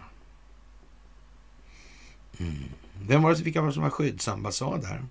[2.37, 2.63] Mm.
[3.01, 5.05] Vem var det, vilka var det som var skyddsambassad här?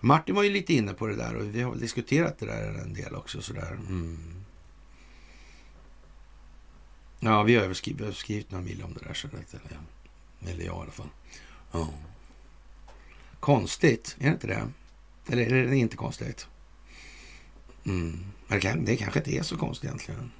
[0.00, 2.94] Martin var ju lite inne på det där och vi har diskuterat det där en
[2.94, 3.42] del också.
[3.42, 3.72] Sådär.
[3.72, 4.18] Mm.
[7.20, 7.74] Ja, vi har
[8.12, 9.14] skrivit, några mil om det där.
[9.14, 11.08] Så det, eller, eller jag i alla fall.
[11.72, 11.88] Ja.
[13.42, 14.68] Konstigt, är det inte det?
[15.26, 16.46] Eller är det inte konstigt?
[17.84, 18.24] Mm.
[18.48, 20.30] Det, kan, det kanske inte är så konstigt egentligen.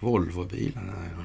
[0.00, 1.24] Volvobilarna, ja.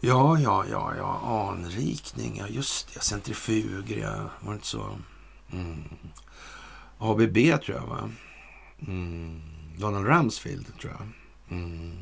[0.00, 1.48] Ja, ja, ja, ja.
[1.50, 3.00] Anrikning, ja just det.
[3.00, 4.30] Centrifuger, ja.
[4.40, 4.98] Var det inte så?
[5.52, 5.84] Mm.
[6.98, 8.10] ABB tror jag, va?
[8.86, 9.40] Mm.
[9.76, 11.08] Donald Rumsfield, tror jag.
[11.58, 11.96] Mm.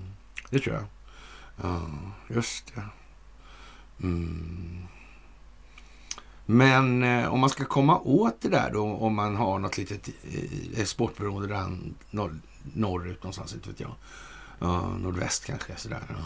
[0.51, 0.85] Det tror jag.
[1.63, 1.91] Ja,
[2.29, 2.83] just det.
[4.03, 4.87] Mm.
[6.47, 10.09] Men eh, om man ska komma åt det där då, om man har något litet
[10.09, 11.79] eh, exportberoende där
[12.11, 12.41] norr,
[12.75, 13.95] norrut någonstans, inte vet jag.
[14.63, 16.03] Uh, nordväst kanske, sådär.
[16.11, 16.17] Uh.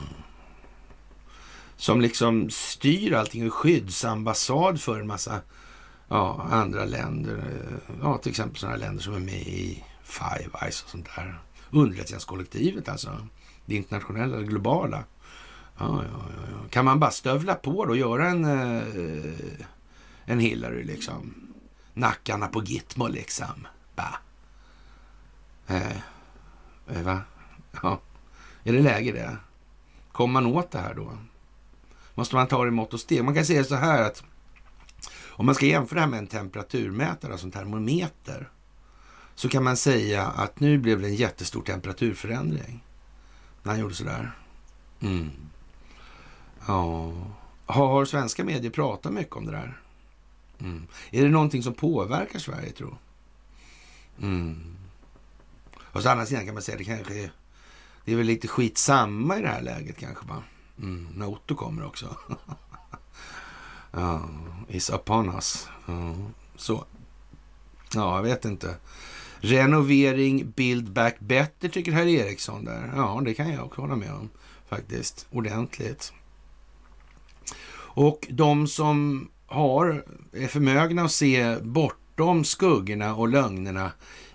[1.77, 5.41] Som liksom styr allting, skyddsambassad för en massa
[6.09, 7.37] ja, andra länder.
[7.37, 11.41] Eh, ja, till exempel sådana länder som är med i Five Eyes och sånt där.
[11.71, 13.27] Underrättelsetjänstkollektivet alltså.
[13.66, 15.05] Det internationella, det globala.
[15.79, 18.83] Ja, ja, ja, Kan man bara stövla på då och göra en, eh,
[20.31, 21.35] en Hillary liksom?
[21.95, 23.66] Nackarna på Gitmo liksom.
[23.97, 24.14] Va?
[25.66, 25.97] Eh,
[26.89, 27.20] eh, va?
[27.83, 28.01] Ja.
[28.64, 29.37] Är det läge det?
[30.12, 31.18] Kommer man åt det här då?
[32.14, 33.24] Måste man ta det i mått och steg?
[33.24, 34.24] Man kan säga så här att
[35.28, 38.49] om man ska jämföra det här med en temperaturmätare, alltså en termometer,
[39.35, 42.85] så kan man säga att nu blev det en jättestor temperaturförändring
[43.62, 44.33] när han gjorde sådär.
[45.01, 45.31] Mm.
[46.66, 47.12] Ja.
[47.66, 49.80] Har svenska medier pratat mycket om det där?
[50.61, 50.86] Mm.
[51.11, 52.98] Är det någonting som påverkar Sverige, tror
[54.22, 54.76] mm.
[55.92, 57.32] Och så andra sidan kan man säga att det kanske är,
[58.04, 60.24] det är väl lite skitsamma i det här läget kanske.
[60.78, 61.08] Mm.
[61.14, 62.16] När Otto kommer också.
[63.92, 64.28] Ja,
[64.68, 65.68] is upon us.
[65.88, 66.84] Uh, så.
[67.94, 68.76] Ja, jag vet inte.
[69.40, 72.92] Renovering, build back better tycker herr Eriksson där.
[72.96, 74.30] Ja, det kan jag också hålla med om
[74.68, 75.26] faktiskt.
[75.30, 76.12] Ordentligt.
[77.72, 83.92] Och de som har, är förmögna att se bortom skuggorna och lögnerna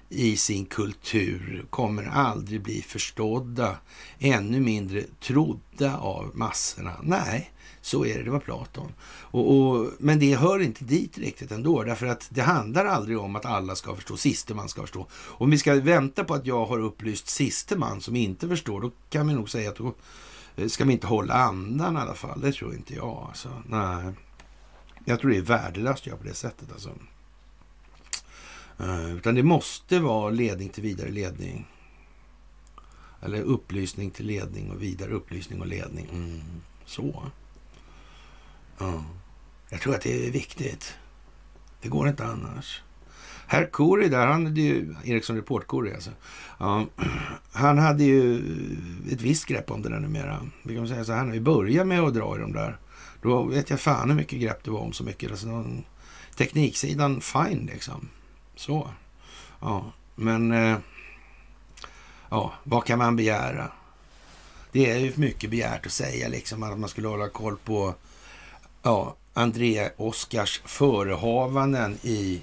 [0.09, 3.77] i sin kultur kommer aldrig bli förstådda,
[4.19, 6.91] ännu mindre trodda av massorna.
[7.03, 7.51] Nej,
[7.81, 8.91] så är det, det var Platon.
[9.01, 13.35] Och, och, men det hör inte dit riktigt ändå, därför att det handlar aldrig om
[13.35, 15.07] att alla ska förstå, siste man ska förstå.
[15.13, 18.91] Om vi ska vänta på att jag har upplyst siste man som inte förstår, då
[19.09, 19.93] kan vi nog säga att då
[20.55, 22.41] eh, ska vi inte hålla andan i alla fall.
[22.41, 23.25] Det tror inte jag.
[23.29, 23.49] Alltså.
[23.65, 24.13] Nej.
[25.05, 26.71] Jag tror det är värdelöst att göra på det sättet.
[26.71, 26.89] Alltså.
[28.81, 31.67] Uh, utan det måste vara ledning till vidare ledning.
[33.21, 36.07] Eller upplysning till ledning och vidare upplysning och ledning.
[36.11, 36.41] Mm.
[36.85, 37.31] Så.
[38.77, 39.03] Ja.
[39.69, 40.95] Jag tror att det är viktigt.
[41.81, 42.81] Det går inte annars.
[43.47, 46.11] Herr Kuri där, han hade ju, Ericsson Report Kuri alltså.
[46.59, 46.85] Ja,
[47.51, 48.35] han hade ju
[49.11, 50.39] ett visst grepp om det där numera.
[50.63, 52.77] Vi kan säga så här, när vi började med att dra i de där,
[53.25, 55.31] då vet jag fan hur mycket grepp det var om så mycket.
[55.31, 55.65] Alltså,
[56.35, 58.09] tekniksidan, fine liksom.
[58.55, 58.89] Så.
[59.61, 60.77] Ja, men eh,
[62.29, 63.71] ja, vad kan man begära?
[64.71, 67.95] Det är ju mycket begärt att säga liksom att man skulle hålla koll på
[68.83, 72.41] ja, André Oskars förehavanden i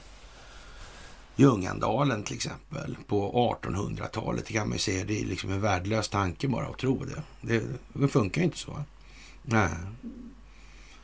[1.37, 4.47] Ljungandalen till exempel på 1800-talet.
[4.47, 7.23] Det kan man ju säga, det är liksom en värdelös tanke bara att tro det.
[7.41, 8.85] Det, det funkar ju inte så.
[9.43, 9.71] Nej.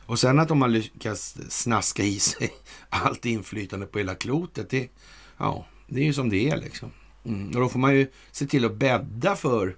[0.09, 2.53] Och sen att de har lyckats snaska i sig
[2.89, 4.89] allt inflytande på hela klotet, det,
[5.37, 6.91] ja, det är ju som det är liksom.
[7.25, 7.47] Mm.
[7.47, 9.75] Och då får man ju se till att bädda för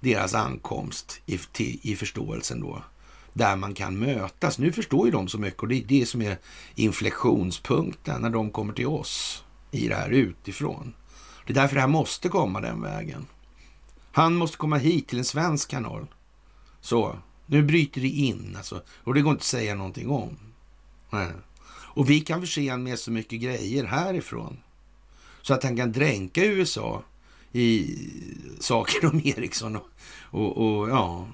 [0.00, 2.82] deras ankomst i, till, i förståelsen då.
[3.32, 4.58] Där man kan mötas.
[4.58, 6.38] Nu förstår ju de så mycket och det är det som är
[6.74, 10.94] inflektionspunkten när de kommer till oss i det här utifrån.
[11.46, 13.26] Det är därför det här måste komma den vägen.
[14.12, 16.06] Han måste komma hit till en svensk kanal.
[16.80, 18.82] Så, nu bryter det in alltså.
[19.04, 20.36] Och det går inte att säga någonting om.
[21.10, 21.28] Nej.
[21.70, 24.56] Och vi kan förse honom med så mycket grejer härifrån.
[25.42, 27.02] Så att han kan dränka USA
[27.52, 27.98] i
[28.60, 29.88] saker om Ericsson och,
[30.20, 31.28] och, och, ja.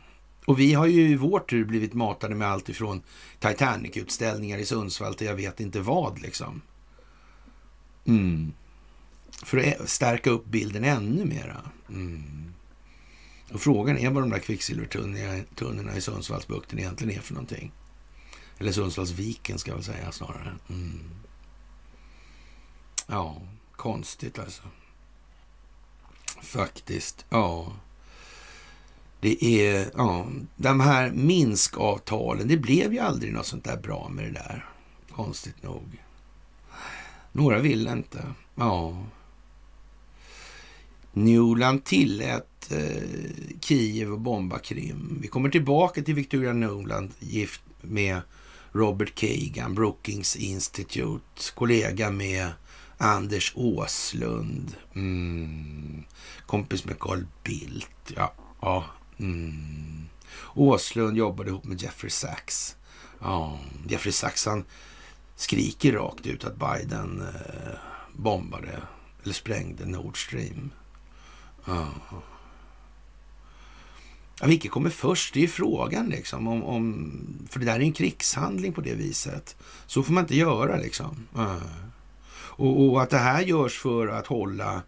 [0.45, 3.03] Och vi har ju i vår tur blivit matade med allt ifrån
[3.39, 6.61] Titanic-utställningar i Sundsvall till jag vet inte vad liksom.
[8.05, 8.53] Mm.
[9.45, 11.57] För att stärka upp bilden ännu mera.
[11.89, 12.50] Mm.
[13.53, 17.73] Och frågan är vad de där kvicksilvertunnorna i Sundsvallsbukten egentligen är för någonting.
[18.59, 20.55] Eller Sundsvallsviken ska jag väl säga snarare.
[20.69, 21.01] Mm.
[23.07, 23.43] Ja,
[23.77, 24.63] konstigt alltså.
[26.43, 27.73] Faktiskt, ja.
[29.21, 30.27] Det är, ja,
[30.57, 34.69] de här Minskavtalen, det blev ju aldrig något sånt där bra med det där.
[35.11, 36.03] Konstigt nog.
[37.33, 38.35] Några ville inte.
[38.55, 39.05] Ja.
[41.13, 43.03] Newland tillät eh,
[43.61, 45.19] Kiev och bomba Krim.
[45.23, 48.21] Vi kommer tillbaka till Victoria Nuland, gift med
[48.73, 52.51] Robert Kagan, Brookings Institute, kollega med
[52.99, 56.05] Anders Åslund, mm.
[56.47, 58.13] kompis med Carl Bildt.
[58.17, 58.85] Ja, ja.
[59.19, 60.09] Mm.
[60.55, 62.77] Åslund jobbade ihop med Jeffrey Sachs.
[63.21, 63.59] Ja,
[63.89, 64.65] Jeffrey Sachs han
[65.37, 67.79] skriker rakt ut att Biden eh,
[68.13, 68.83] bombade
[69.23, 70.71] eller sprängde Nord Stream.
[71.65, 71.89] Ja.
[74.41, 75.35] Ja, vilket kommer först?
[75.35, 76.49] Det är ju frågan liksom.
[76.49, 77.13] Om, om,
[77.49, 79.57] för det där är en krigshandling på det viset.
[79.87, 81.27] Så får man inte göra liksom.
[82.33, 84.83] Och, och, att det här görs för att hålla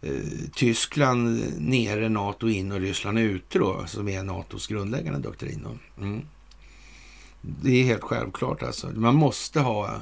[0.00, 0.12] eh,
[0.54, 5.66] Tyskland nere, NATO in och Ryssland ute då, som är NATOs grundläggande doktrin.
[5.98, 6.22] Mm.
[7.40, 8.86] Det är helt självklart alltså.
[8.86, 10.00] Man måste ha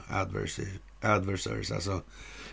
[1.00, 2.00] adversaries, alltså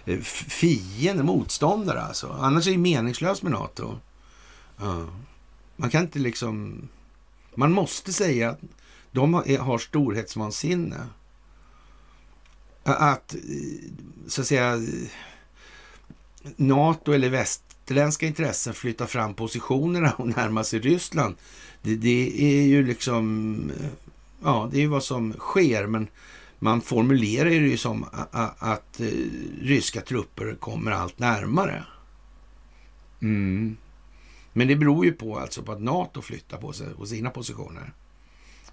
[0.06, 2.38] eh, fiender, motståndare alltså.
[2.40, 3.98] Annars är det meningslöst med NATO.
[4.82, 5.08] Mm.
[5.76, 6.88] Man kan inte liksom...
[7.56, 8.60] Man måste säga att
[9.12, 11.08] de har storhetsvansinne.
[12.84, 13.36] Att,
[14.28, 14.80] så att säga,
[16.56, 21.36] NATO eller västerländska intressen flyttar fram positionerna och närmar sig Ryssland.
[21.82, 23.72] Det, det är ju liksom
[24.44, 26.08] ja, det är ju vad som sker, men
[26.60, 29.02] man formulerar det ju som att, att
[29.62, 31.86] ryska trupper kommer allt närmare.
[33.22, 33.78] Mm.
[34.58, 37.94] Men det beror ju på alltså på att NATO flyttar på sig och sina positioner.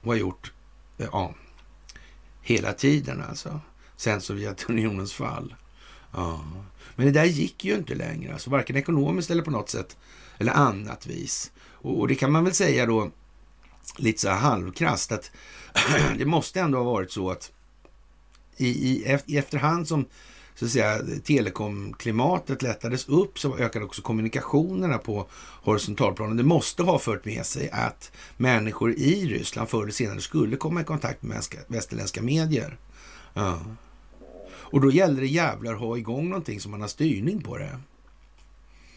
[0.01, 0.53] Och har gjort,
[0.99, 1.35] eh, ja,
[2.43, 3.61] hela tiden alltså.
[3.97, 5.55] Sen Sovjetunionens fall.
[6.13, 6.45] Ja.
[6.97, 9.97] Men det där gick ju inte längre, alltså varken ekonomiskt eller på något sätt
[10.39, 11.53] eller annat vis.
[11.71, 13.11] Och, och det kan man väl säga då
[13.97, 15.31] lite så halvkrast att
[16.19, 17.53] det måste ändå ha varit så att
[18.57, 20.07] i, i, i efterhand som
[20.55, 25.27] så att säga, telekomklimatet lättades upp så ökade också kommunikationerna på
[25.63, 26.37] horisontalplanen.
[26.37, 30.81] Det måste ha fört med sig att människor i Ryssland förr eller senare skulle komma
[30.81, 32.79] i kontakt med västerländska medier.
[33.35, 33.59] Ja.
[34.73, 37.81] Och då gällde det jävlar att ha igång någonting som man har styrning på det.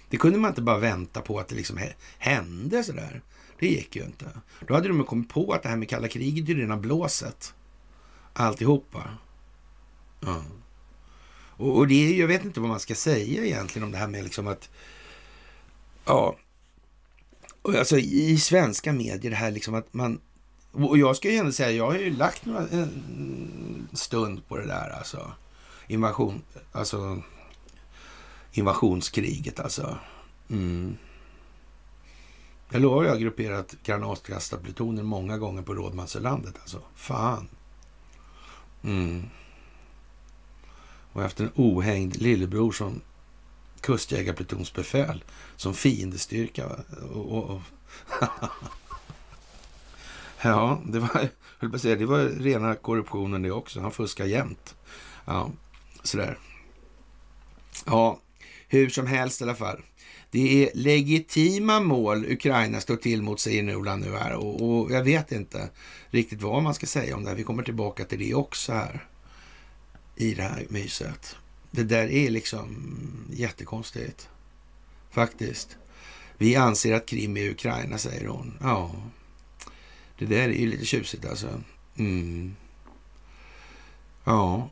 [0.10, 1.80] Det kunde man inte bara vänta på att det liksom
[2.18, 3.22] hände sådär.
[3.60, 4.26] Det gick ju inte.
[4.68, 7.53] Då hade de kommit på att det här med kalla kriget är rena blåset.
[8.34, 9.03] Alltihopa.
[10.20, 10.43] Ja.
[11.58, 14.08] Och, och det är, jag vet inte vad man ska säga egentligen om det här
[14.08, 14.70] med liksom att...
[16.06, 16.36] Ja.
[17.62, 20.20] Och alltså i svenska medier det här liksom att man...
[20.72, 24.68] Och jag ska ju ändå säga, jag har ju lagt några, en stund på det
[24.68, 25.32] där alltså.
[25.88, 26.41] Invasion,
[26.72, 27.22] alltså
[28.51, 29.97] invasionskriget alltså.
[30.49, 30.97] Mm.
[32.70, 36.56] Jag lovar, jag har grupperat granatkastarplutoner många gånger på Rådmansölandet.
[36.62, 37.47] Alltså, fan.
[38.84, 39.24] Mm
[41.16, 43.01] och haft en ohängd lillebror som
[43.82, 45.24] kustjägarplutonsbefäl
[45.55, 46.68] som fiendestyrka.
[47.13, 47.61] Och, och, och.
[50.41, 53.80] ja, det var, höll på att säga, det var rena korruptionen det också.
[53.80, 54.76] Han fuskar jämt.
[55.26, 55.51] Ja,
[56.03, 56.38] sådär.
[57.86, 58.20] Ja,
[58.68, 59.82] hur som helst i alla fall.
[60.32, 64.34] Det är legitima mål Ukraina står till mot, säger Nuland nu här.
[64.34, 65.70] Och, och, jag vet inte
[66.09, 67.38] riktigt vad man ska säga om det här.
[67.38, 69.07] Vi kommer tillbaka till det också här
[70.16, 71.36] i det här myset.
[71.72, 72.88] Det där är liksom
[73.32, 74.30] jättekonstigt.
[75.11, 75.78] Faktiskt.
[76.38, 78.57] Vi anser att Krim är Ukraina, säger hon.
[78.61, 78.91] Ja,
[80.18, 81.61] det där är ju lite tjusigt alltså.
[81.97, 82.55] Mm.
[84.24, 84.70] Ja,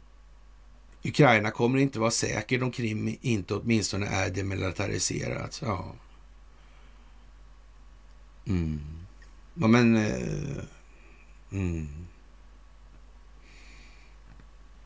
[1.04, 5.62] Ukraina kommer inte vara säker om Krim inte åtminstone är demilitariserat.
[5.66, 5.94] Ja.
[8.46, 8.82] Mm.
[9.54, 9.96] ja men...
[9.96, 10.64] Eh,
[11.52, 11.88] mm.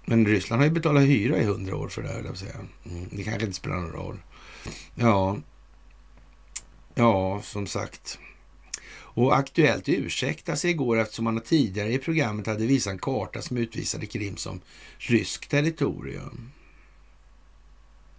[0.10, 2.56] Men Ryssland har ju betalat hyra i hundra år för det här, jag säga.
[2.86, 3.10] Mm.
[3.12, 4.18] Det kanske inte spelar någon roll.
[4.96, 5.38] Ja,
[6.96, 8.20] ja, som sagt.
[8.90, 13.58] Och Aktuellt ursäkta sig igår eftersom man tidigare i programmet hade visat en karta som
[13.58, 14.62] utvisade Krim som
[14.98, 16.52] ryskt territorium.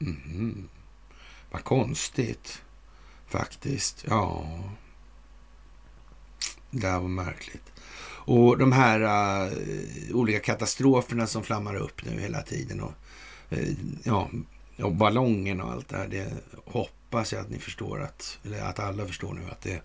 [0.01, 0.69] Mm.
[1.51, 2.63] Vad konstigt,
[3.27, 4.05] faktiskt.
[4.09, 4.49] Ja,
[6.71, 7.73] det här var märkligt.
[8.29, 12.81] Och de här uh, olika katastroferna som flammar upp nu hela tiden.
[12.81, 12.93] Och,
[13.53, 13.69] uh,
[14.03, 14.31] ja,
[14.83, 16.09] och ballongen och allt det här.
[16.09, 16.33] Det
[16.65, 19.81] hoppas jag att ni förstår att, eller att alla förstår nu att det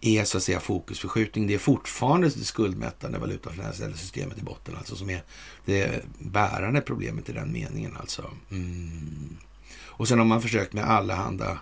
[0.00, 1.46] är så att säga fokusförskjutning.
[1.46, 5.22] Det är fortfarande det skuldmättande valutafinansiella systemet i botten, alltså som är
[5.64, 7.96] det bärande problemet i den meningen.
[7.96, 8.30] Alltså.
[8.50, 9.36] Mm.
[9.80, 11.58] Och sen har man försökt med alla handa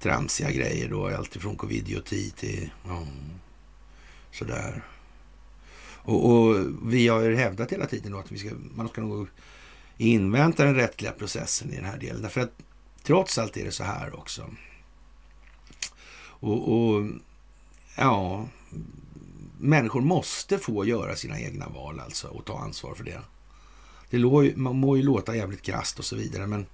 [0.00, 3.06] tramsiga grejer då, alltifrån covidioti till ja,
[4.32, 4.82] sådär.
[6.08, 9.28] Och, och, vi har ju hävdat hela tiden att vi ska, man ska nog
[9.96, 12.22] invänta den rättsliga processen i den här delen.
[12.22, 12.52] Därför att
[13.02, 14.50] trots allt är det så här också.
[16.40, 17.04] Och, och
[18.00, 18.48] Ja,
[19.58, 23.20] människor måste få göra sina egna val alltså och ta ansvar för det.
[24.10, 26.66] Det må, man må ju låta jävligt krasst och så vidare, men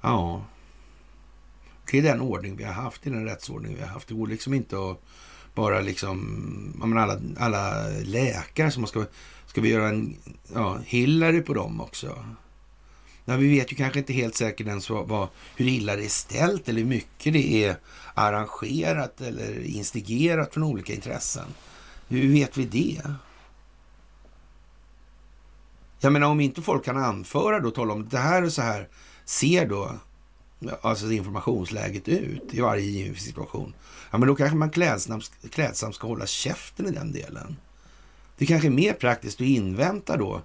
[0.00, 0.44] ja.
[1.90, 4.08] Det är den ordning vi har haft, det är den rättsordning vi har haft.
[4.08, 5.00] Det går liksom inte att
[5.54, 9.04] bara liksom, alla, alla läkare som ska,
[9.46, 10.16] ska vi göra en
[10.54, 12.24] ja, Hillary på dem också?
[13.24, 16.08] Ja, vi vet ju kanske inte helt säkert ens vad, vad, hur illa det är
[16.08, 17.76] ställt eller hur mycket det är
[18.14, 21.46] arrangerat eller instigerat från olika intressen.
[22.08, 23.02] Hur vet vi det?
[26.00, 28.88] Jag menar om inte folk kan anföra då, tala om det här och så här
[29.24, 29.92] ser då
[30.80, 33.74] alltså informationsläget ut i varje given situation.
[34.10, 37.56] Ja, men då kanske man klädsamt, klädsamt ska hålla käften i den delen.
[38.36, 40.42] Det kanske är mer praktiskt att invänta då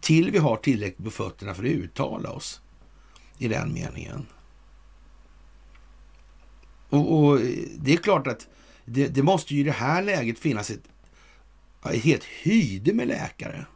[0.00, 2.60] till vi har tillräckligt på fötterna för att uttala oss
[3.38, 4.26] i den meningen.
[6.88, 7.38] Och, och
[7.76, 8.48] det är klart att
[8.84, 10.82] det, det, måste ju i det här läget finnas ett,
[11.84, 13.66] ett helt hyde med läkare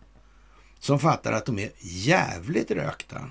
[0.78, 3.30] som fattar att de är jävligt rökta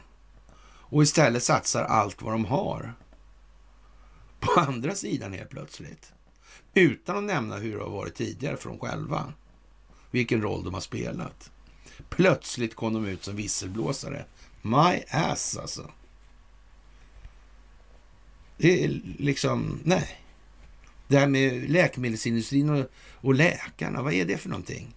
[0.93, 2.93] och istället satsar allt vad de har
[4.39, 6.13] på andra sidan helt plötsligt.
[6.73, 9.33] Utan att nämna hur det har varit tidigare för dem själva.
[10.11, 11.51] Vilken roll de har spelat.
[12.09, 14.25] Plötsligt kom de ut som visselblåsare.
[14.61, 15.91] My ass alltså.
[18.57, 20.19] Det är liksom, nej.
[21.07, 24.95] Det här med läkemedelsindustrin och, och läkarna, vad är det för någonting?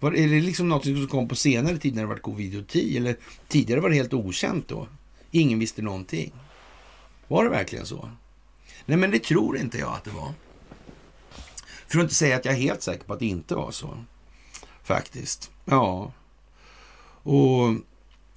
[0.00, 2.96] Var, är det liksom något som kom på senare tid när det var covid-10?
[2.96, 3.16] Eller
[3.48, 4.88] tidigare var det helt okänt då?
[5.30, 6.32] Ingen visste någonting.
[7.28, 8.10] Var det verkligen så?
[8.86, 10.32] Nej, men det tror inte jag att det var.
[11.86, 14.04] För att inte säga att jag är helt säker på att det inte var så.
[14.82, 15.50] Faktiskt.
[15.64, 16.12] Ja.
[17.22, 17.74] Och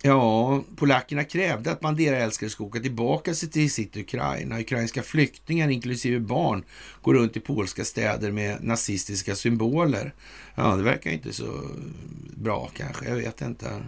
[0.01, 4.59] ja, polackerna krävde att Bandera-älskare ska åka tillbaka till sitt Ukraina.
[4.59, 6.63] Ukrainska flyktingar, inklusive barn,
[7.01, 10.13] går runt i polska städer med nazistiska symboler.
[10.55, 11.61] Ja, det verkar inte så
[12.37, 13.09] bra kanske.
[13.09, 13.83] Jag vet inte.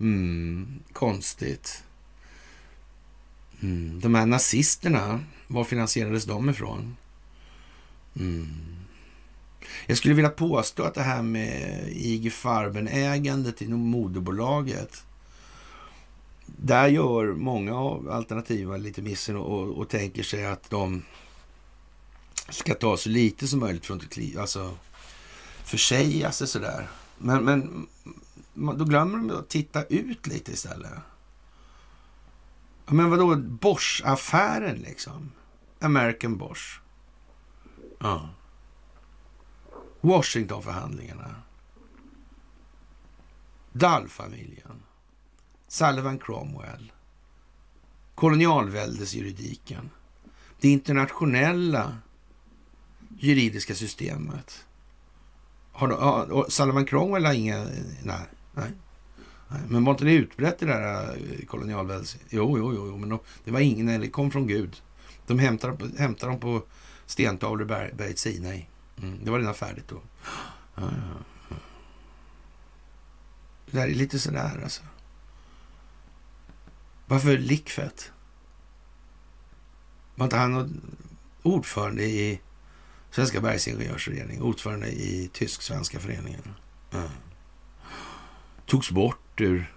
[0.00, 1.84] Mm, konstigt.
[3.62, 4.00] Mm.
[4.00, 6.96] De här nazisterna, var finansierades de ifrån?
[8.16, 8.46] Mm.
[9.86, 15.04] Jag skulle vilja påstå att det här med IG Farben-ägandet inom moderbolaget
[16.46, 21.02] där gör många av alternativen lite missen och, och, tänker sig att de
[22.48, 24.00] ska ta så lite som möjligt från
[24.38, 24.76] alltså
[25.64, 26.88] försäga sig sådär.
[27.18, 30.92] Men, men då glömmer de att titta ut lite istället.
[32.90, 35.32] Men vadå, Bosch-affären liksom?
[35.80, 36.80] American Bosch.
[37.98, 38.28] Ja.
[40.00, 41.34] Washingtonförhandlingarna.
[43.72, 44.82] Dall-familjen.
[45.68, 46.92] Sullivan Cromwell.
[48.14, 49.90] Kolonialväldesjuridiken.
[50.60, 51.98] Det internationella
[53.18, 54.66] juridiska systemet.
[55.72, 57.64] Har de, Sullivan Cromwell har inga...
[58.02, 58.72] Nej, nej.
[59.68, 62.16] Men var inte det utbrett det där eh, kolonialväldet?
[62.28, 64.82] Jo, jo, jo, men de, det var ingen, det kom från Gud.
[65.26, 66.62] De hämtade, hämtade dem på
[67.06, 68.68] stentavlor i berget Sinai.
[69.02, 70.02] Mm, det var redan färdigt då.
[70.74, 71.24] Ja, ja.
[73.70, 74.82] Det där är lite sådär alltså.
[77.06, 78.12] Varför Lickfett?
[80.14, 80.80] Var inte han
[81.42, 82.40] ordförande i
[83.10, 84.42] Svenska bergsingenjörsföreningen?
[84.42, 86.54] Ordförande i Tysk-svenska föreningen?
[86.90, 87.02] Ja.
[88.66, 89.74] Togs bort ur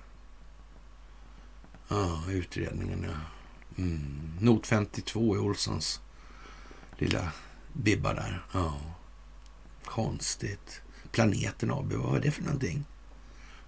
[1.88, 3.03] ja, utredningen.
[3.03, 3.16] Ja.
[3.78, 4.32] Mm.
[4.39, 6.01] Not 52 i Olssons
[6.97, 7.32] lilla
[7.74, 8.45] bibba där.
[8.53, 8.78] Ja.
[9.86, 10.82] Konstigt.
[11.11, 12.86] Planeten AB, vad var det för någonting?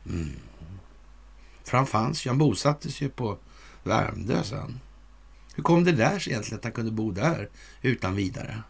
[0.09, 0.35] Mm.
[1.63, 3.37] För han fanns ju, han bosattes ju på
[3.83, 4.79] Värmdö sen.
[5.55, 7.49] Hur kom det där sig egentligen att han kunde bo där
[7.81, 8.63] utan vidare?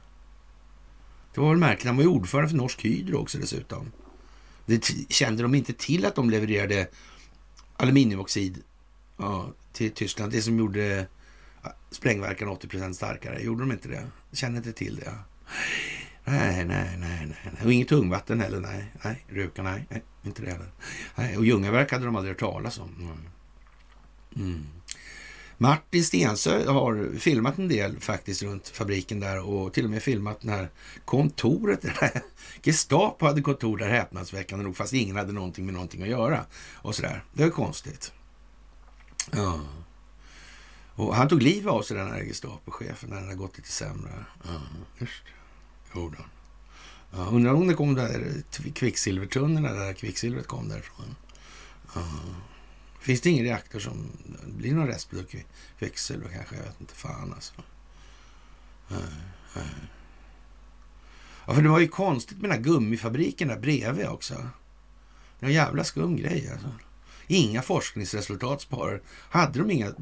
[1.34, 1.86] Det var väl märkligt.
[1.86, 3.92] Han var ju ordförande för Norsk Hydro också dessutom.
[4.66, 6.88] Det kände de inte till att de levererade
[7.78, 8.64] aluminiumoxid
[9.18, 10.32] ja, till Tyskland.
[10.32, 11.08] Det som gjorde
[11.92, 13.42] sprängverkan 80 procent starkare.
[13.42, 14.08] Gjorde de inte det?
[14.32, 15.14] Kände inte till det.
[16.26, 17.66] Nej, nej, nej, nej.
[17.66, 18.60] Och inget tungvatten heller.
[18.60, 19.26] Nej, nej.
[19.28, 19.86] Ruka, nej.
[19.90, 20.04] nej.
[20.24, 20.72] Inte det heller.
[21.16, 21.38] Nej.
[21.38, 22.90] Och Ljungaverk hade de aldrig hört talas om.
[24.36, 24.50] Mm.
[24.50, 24.66] mm.
[25.58, 30.42] Martin Stensö har filmat en del faktiskt runt fabriken där och till och med filmat
[30.42, 30.70] den här
[31.06, 31.86] kontoret.
[32.64, 36.46] Gestapo hade kontor där häpnadsväckande nog fast ingen hade någonting med någonting att göra.
[36.74, 37.24] Och sådär.
[37.34, 38.14] Det är konstigt.
[39.32, 39.60] Ja.
[40.96, 44.26] Och han tog livet av sig den här Gestapo-chefen när det hade gått lite sämre.
[44.44, 44.62] Ja,
[45.00, 45.24] just
[45.94, 46.26] det.
[47.12, 51.16] Ja, undrar om det kom där eh, kvicksilvertunnorna där kvicksilvret kom därifrån.
[51.96, 52.02] Ja.
[53.06, 54.12] Finns det ingen reaktor som
[54.46, 55.36] blir någon restprodukt
[55.80, 56.56] kvicksilver kanske?
[56.56, 57.54] Jag vet inte fan alltså.
[61.46, 64.34] Ja, för det var ju konstigt med den här gummifabriken där bredvid också.
[64.34, 66.68] Det var en jävla skum grej alltså.
[67.28, 69.00] Inga forskningsresultat sparade.
[69.30, 69.94] Hade de inga,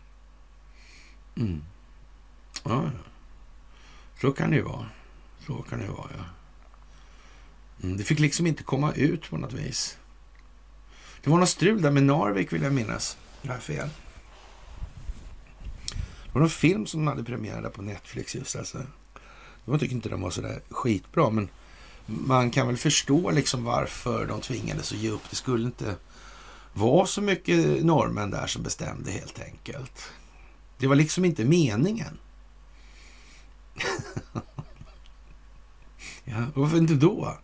[1.35, 1.63] Mm.
[2.63, 3.10] Ja, ja.
[4.21, 4.85] Så kan det ju vara.
[5.47, 6.23] Så kan det vara, ja.
[7.83, 9.97] Mm, det fick liksom inte komma ut på något vis.
[11.23, 13.17] Det var något strul där med Narvik vill jag minnas.
[13.41, 13.89] Jag har fel.
[16.23, 18.81] Det var någon film som hade premiär där på Netflix just alltså.
[19.65, 21.49] Jag tycker inte den var sådär skitbra, men
[22.05, 25.29] man kan väl förstå liksom varför de tvingades att ge upp.
[25.29, 25.95] Det skulle inte
[26.73, 30.11] vara så mycket norrmän där som bestämde helt enkelt.
[30.77, 32.17] Det var liksom inte meningen.
[36.23, 37.37] ja, varför inte då?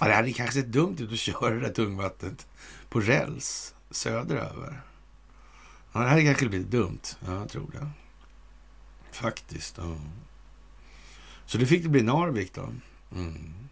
[0.00, 2.46] Ja, det hade kanske sett dumt ut att köra det där tungvattnet
[2.88, 4.82] på räls söderöver.
[5.92, 7.00] Ja, det hade kanske blivit dumt.
[7.26, 7.90] Ja, jag tror det.
[9.12, 9.78] Faktiskt.
[9.78, 9.96] Ja.
[11.46, 12.68] Så det fick det bli Narvik då.
[13.12, 13.63] Mm.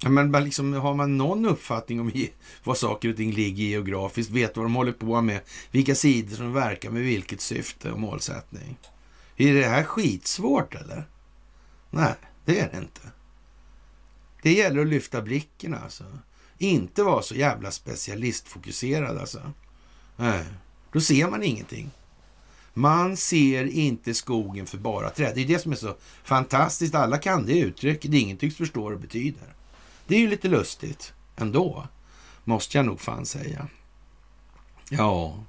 [0.00, 2.12] Ja, men liksom, har man någon uppfattning om
[2.64, 6.52] vad saker och ting ligger geografiskt, vet vad de håller på med, vilka sidor som
[6.52, 8.78] verkar med vilket syfte och målsättning.
[9.36, 11.08] Är det här skitsvårt eller?
[11.90, 12.14] Nej,
[12.44, 13.00] det är det inte.
[14.42, 16.04] Det gäller att lyfta blicken alltså.
[16.58, 19.52] Inte vara så jävla specialistfokuserad alltså.
[20.16, 20.44] Nej,
[20.92, 21.90] då ser man ingenting.
[22.74, 25.32] Man ser inte skogen för bara träd.
[25.34, 26.94] Det är det som är så fantastiskt.
[26.94, 28.14] Alla kan det uttrycket.
[28.14, 29.54] Ingen tycks förstå vad det betyder.
[30.08, 31.86] Det är ju lite lustigt ändå,
[32.44, 33.68] måste jag nog fan säga.
[34.90, 35.44] Ja,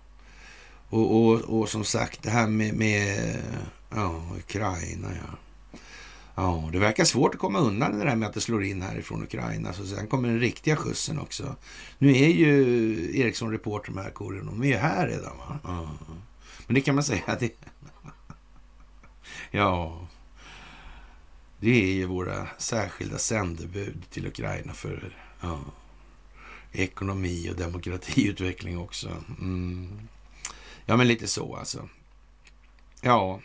[0.89, 3.37] och, och, och som sagt det här med, med
[3.89, 5.37] ja, Ukraina, ja.
[6.35, 9.23] Ja, det verkar svårt att komma undan det där med att det slår in härifrån
[9.23, 9.73] Ukraina.
[9.73, 11.55] Så sen kommer den riktiga skjutsen också.
[11.97, 14.45] Nu är ju Ericsson Reporter med här, Koren.
[14.45, 15.59] De är ju här redan va?
[15.63, 15.89] Ja.
[16.67, 17.37] Men det kan man säga.
[17.39, 17.51] Det...
[19.51, 20.07] ja,
[21.59, 25.59] det är ju våra särskilda sändebud till Ukraina för ja,
[26.71, 29.09] ekonomi och demokratiutveckling också.
[29.39, 29.99] Mm.
[30.85, 31.89] Ja, men lite så alltså.
[33.01, 33.39] Ja.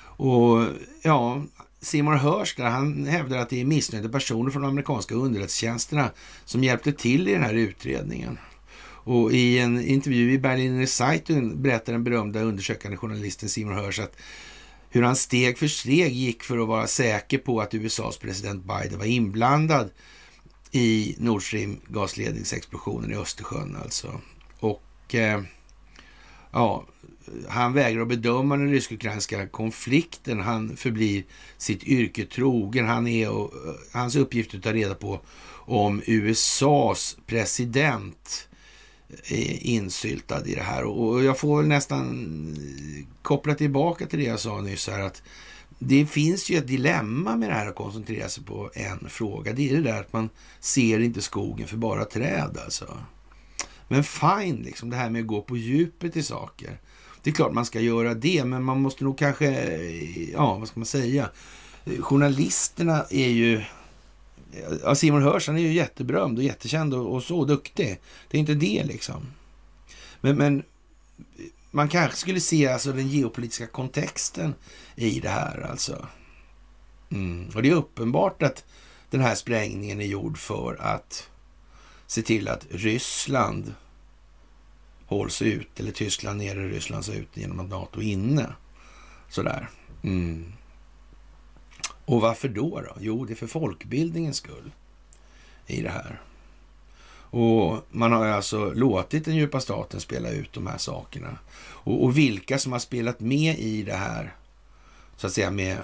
[0.00, 0.66] Och
[1.02, 1.42] ja,
[1.80, 6.10] Simon Hörs där, han hävdar att det är missnöjda personer från de amerikanska underrättelsetjänsterna
[6.44, 8.38] som hjälpte till i den här utredningen.
[9.08, 14.16] Och i en intervju i Berliner Zeitung berättar den berömda undersökande journalisten Simon Hersh att
[14.90, 18.98] hur han steg för steg gick för att vara säker på att USAs president Biden
[18.98, 19.90] var inblandad
[20.70, 24.20] i Nord Stream gasledningsexplosionen i Östersjön alltså.
[24.60, 25.42] Och eh,
[26.50, 26.84] ja,
[27.48, 30.40] han vägrar att bedöma den rysk-ukrainska konflikten.
[30.40, 31.24] Han förblir
[31.58, 32.86] sitt yrke trogen.
[32.86, 33.52] Han är, och,
[33.92, 35.20] hans uppgift är att ta reda på
[35.50, 38.47] om USAs president
[39.08, 40.84] Eh, insyltad i det här.
[40.84, 42.56] Och jag får väl nästan
[43.22, 45.22] koppla tillbaka till det jag sa nyss här att
[45.78, 49.52] det finns ju ett dilemma med det här att koncentrera sig på en fråga.
[49.52, 50.28] Det är det där att man
[50.60, 52.98] ser inte skogen för bara träd alltså.
[53.88, 56.80] Men fine, liksom det här med att gå på djupet i saker.
[57.22, 59.46] Det är klart man ska göra det, men man måste nog kanske,
[60.32, 61.30] ja vad ska man säga,
[62.00, 63.62] journalisterna är ju,
[64.82, 68.00] ja, Simon Hörs han är ju jätteberömd och jättekänd och, och så duktig.
[68.28, 69.26] Det är inte det liksom.
[70.20, 70.62] Men, men
[71.70, 74.54] man kanske skulle se alltså den geopolitiska kontexten
[74.96, 76.06] i det här alltså.
[77.10, 77.50] Mm.
[77.54, 78.64] Och det är uppenbart att
[79.10, 81.28] den här sprängningen är gjord för att
[82.06, 83.74] se till att Ryssland
[85.06, 88.52] hålls ut, eller Tyskland nere, Ryssland så ut genom att NATO är inne.
[89.28, 89.68] Sådär.
[90.02, 90.52] Mm.
[92.08, 92.96] Och varför då, då?
[93.00, 94.70] Jo, det är för folkbildningens skull
[95.66, 96.20] i det här.
[97.30, 101.38] Och man har alltså låtit den djupa staten spela ut de här sakerna.
[101.58, 104.34] Och, och vilka som har spelat med i det här,
[105.16, 105.78] så att säga med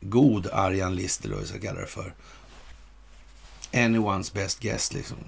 [0.00, 2.14] god Arjan Lister, jag ska kalla det för.
[3.72, 5.18] Anyone's best guess, liksom.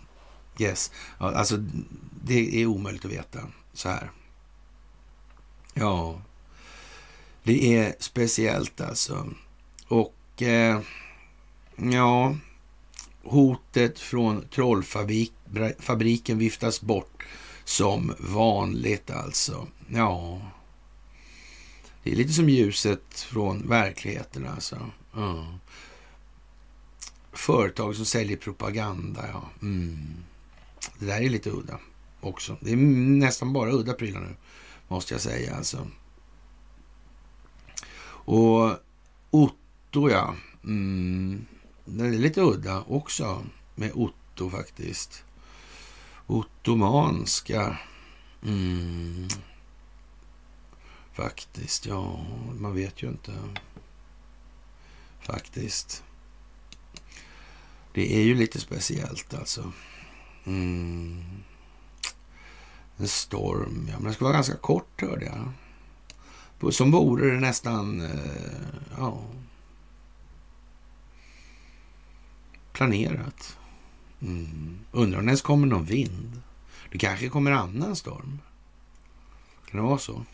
[0.58, 0.90] Yes.
[1.18, 1.56] Alltså,
[2.24, 3.40] det är omöjligt att veta
[3.72, 4.10] så här.
[5.74, 6.20] Ja,
[7.42, 9.26] det är speciellt alltså.
[9.90, 10.80] Och eh,
[11.76, 12.36] ja,
[13.22, 17.26] hotet från trollfabriken viftas bort
[17.64, 19.66] som vanligt alltså.
[19.88, 20.40] Ja,
[22.02, 24.90] det är lite som ljuset från verkligheten alltså.
[25.16, 25.44] Mm.
[27.32, 29.50] Företag som säljer propaganda, ja.
[29.62, 30.14] Mm.
[30.98, 31.78] Det där är lite udda
[32.20, 32.56] också.
[32.60, 34.36] Det är nästan bara udda prylar nu,
[34.88, 35.86] måste jag säga alltså.
[38.22, 38.76] Och
[39.90, 40.34] Otto, ja.
[40.64, 41.46] Mm,
[41.84, 43.44] Den är lite udda också
[43.74, 45.24] med Otto faktiskt.
[46.26, 47.78] Ottomanska.
[48.42, 49.28] Mm.
[51.12, 52.26] Faktiskt, ja,
[52.58, 53.32] man vet ju inte.
[55.20, 56.04] Faktiskt.
[57.94, 59.72] Det är ju lite speciellt alltså.
[60.46, 61.24] Mm.
[62.96, 63.94] En storm, ja.
[63.94, 66.72] Men den ska vara ganska kort hörde jag.
[66.74, 68.60] Som vore det nästan, eh,
[68.98, 69.24] ja.
[72.80, 73.58] Planerat.
[74.22, 74.78] Mm.
[74.92, 76.42] Undrar om det ens kommer någon vind.
[76.90, 78.38] Det kanske kommer annan storm.
[79.70, 80.24] Kan det vara så?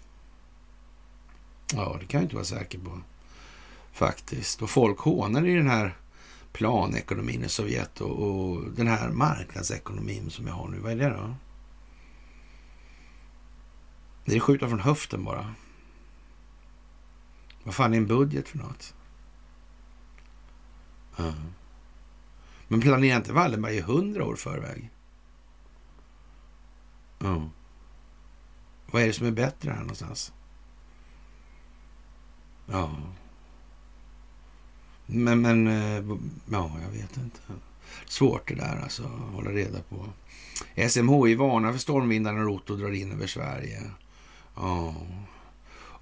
[1.75, 3.01] Ja, det kan jag inte vara säker på.
[3.93, 4.63] Faktiskt.
[4.63, 5.97] Och folk hånar i den här
[6.53, 10.79] planekonomin i Sovjet och, och den här marknadsekonomin som jag har nu.
[10.79, 11.35] Vad är det då?
[14.25, 15.55] Det är skjuta från höften bara.
[17.65, 18.95] Vad fan är en budget för något?
[21.21, 21.35] Uh.
[22.69, 24.91] Men planerar inte Wallenberg i hundra år förväg?
[27.19, 27.51] Ja.
[28.91, 30.33] Vad är det som är bättre här någonstans?
[32.67, 32.91] Ja.
[35.07, 36.05] Men, men, eh,
[36.51, 37.41] ja, jag vet inte.
[38.07, 40.07] Svårt det där alltså, att hålla reda på.
[40.89, 43.83] SMHI varnar för stormvindar när Otto drar in över Sverige.
[44.55, 44.95] Ja.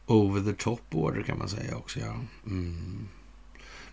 [0.07, 2.15] Over the top order kan man säga också, ja.
[2.47, 3.09] Mm.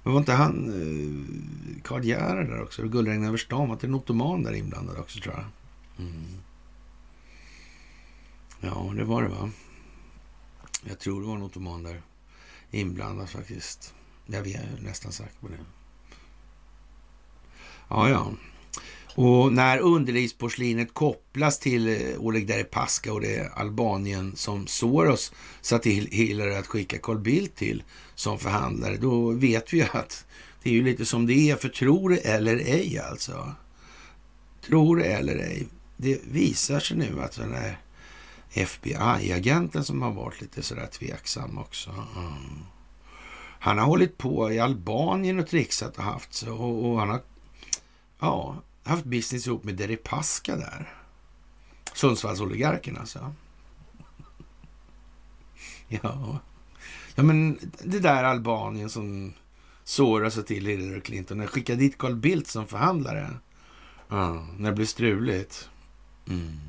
[0.04, 2.88] Men var inte han eh, Karl Gerhard där också?
[2.88, 3.68] Guldregn över stan.
[3.68, 5.46] Var inte en ottoman där inblandad också, tror jag?
[6.06, 6.26] Mm.
[8.62, 9.50] Ja, det var det, va?
[10.84, 12.02] Jag tror det var en ottoman där
[12.72, 13.94] inblandad faktiskt.
[14.26, 15.60] Jag är nästan säker på det.
[17.88, 18.32] Ja, ja.
[19.16, 25.32] Och när underlivsporslinet kopplas till eh, Oleg Deripaska och det Albanien som Soros
[25.62, 27.84] satt till Hillary att skicka Carl Bildt till
[28.16, 30.26] som förhandlare, då vet vi att
[30.64, 33.52] det är ju lite som det är, för tror det eller ej alltså.
[34.66, 35.68] Tror det eller ej.
[35.98, 37.80] Det visar sig nu att den här
[38.54, 41.90] FBI-agenten som har varit lite sådär tveksam också.
[41.90, 42.60] Mm.
[43.60, 47.22] Han har hållit på i Albanien och trixat och haft så och, och han har
[48.20, 50.94] ja, haft business ihop med Deripaska där.
[51.94, 53.34] Sundsvallsoligarken alltså.
[56.04, 56.40] Ja.
[57.16, 59.34] ja, men det där Albanien som
[59.84, 61.38] sårade sig till Hillary Clinton.
[61.38, 63.30] När skickade dit Carl Bildt som förhandlare.
[64.08, 65.70] Ja, när det blev struligt.
[66.28, 66.60] Mm.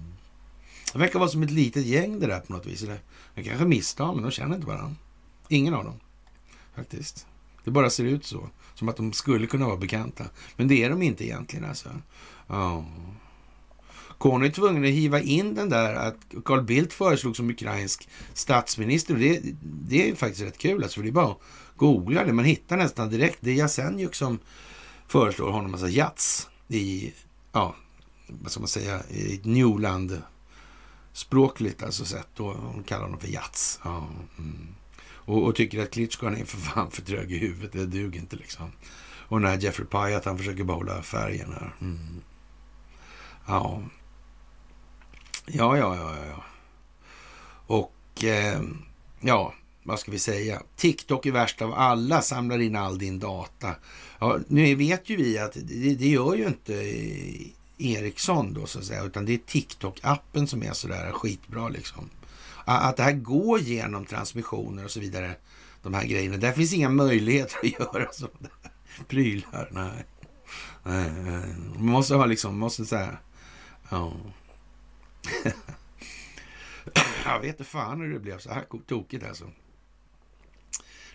[0.92, 2.82] Det verkar vara som ett litet gäng det där på något vis.
[2.82, 3.00] Eller,
[3.34, 4.96] jag kanske misstar men de känner inte varandra.
[5.48, 6.00] Ingen av dem,
[6.74, 7.26] faktiskt.
[7.64, 8.50] Det bara ser ut så.
[8.82, 10.24] Som att de skulle kunna vara bekanta.
[10.56, 11.88] Men det är de inte egentligen alltså.
[11.88, 12.02] Um,
[12.46, 12.84] ja.
[14.18, 19.14] Konung är tvungen att hiva in den där att Carl Bildt föreslog som ukrainsk statsminister.
[19.14, 21.40] Det, det är faktiskt rätt kul, alltså, för det är bara att
[21.76, 22.32] googla det.
[22.32, 23.38] Man hittar nästan direkt.
[23.40, 24.38] Det är Jasenjuk som
[25.08, 27.12] föreslår honom, alltså Jats, i,
[27.52, 27.74] ja,
[28.26, 30.22] vad ska man säga, i Newland
[31.12, 32.28] språkligt alltså sett.
[32.36, 32.56] Då,
[32.86, 33.80] kallar honom för Jats.
[33.84, 34.74] Ja, mm
[35.32, 37.72] och, och, tycker att Klitschko är för fan för trög i huvudet.
[37.72, 38.72] Det duger inte liksom.
[39.28, 41.74] Och den här Jeffrey Pyatt, han försöker behålla färgen här.
[41.80, 41.98] Mm.
[43.46, 43.82] Ja.
[45.46, 46.44] Ja, ja, ja, ja.
[47.66, 48.60] Och eh,
[49.20, 50.62] ja, vad ska vi säga?
[50.76, 53.74] TikTok är värst av alla, samlar in all din data.
[54.18, 57.46] Ja, nu vet ju vi att det, det gör ju inte eh,
[57.78, 62.10] Ericsson då så att säga, utan det är TikTok-appen som är sådär skitbra liksom.
[62.64, 65.36] Att det här går genom transmissioner och så vidare,
[65.82, 66.36] de här grejerna.
[66.36, 68.48] Där finns inga möjligheter att göra sådana
[69.08, 69.68] prylar.
[69.70, 70.04] Nej.
[71.76, 73.18] Man måste ha liksom, måste säga,
[73.90, 74.12] ja.
[77.24, 79.50] Jag vet inte fan hur det blev så här tokigt alltså.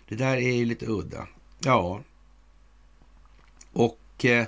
[0.08, 1.28] Det där är ju lite udda.
[1.58, 2.02] Ja.
[3.72, 4.46] Och eh,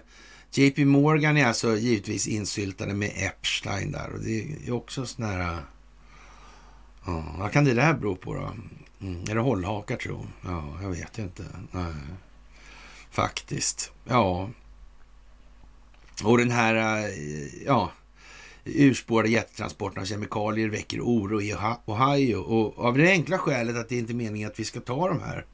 [0.53, 5.63] JP Morgan är alltså givetvis insyltade med Epstein där och det är också sån här...
[7.05, 8.53] Ja, vad kan det där bero på då?
[9.07, 10.27] Mm, är det hållhakar tro?
[10.45, 11.45] Ja, jag vet inte.
[11.71, 11.95] Nej.
[13.11, 13.93] Faktiskt.
[14.05, 14.51] Ja.
[16.25, 17.93] Och den här, eh, ja,
[18.65, 21.55] urspårade jättetransporten av kemikalier väcker oro i
[21.85, 22.37] Ohio.
[22.37, 25.21] Och av det enkla skälet att det inte är meningen att vi ska ta de
[25.21, 25.47] här.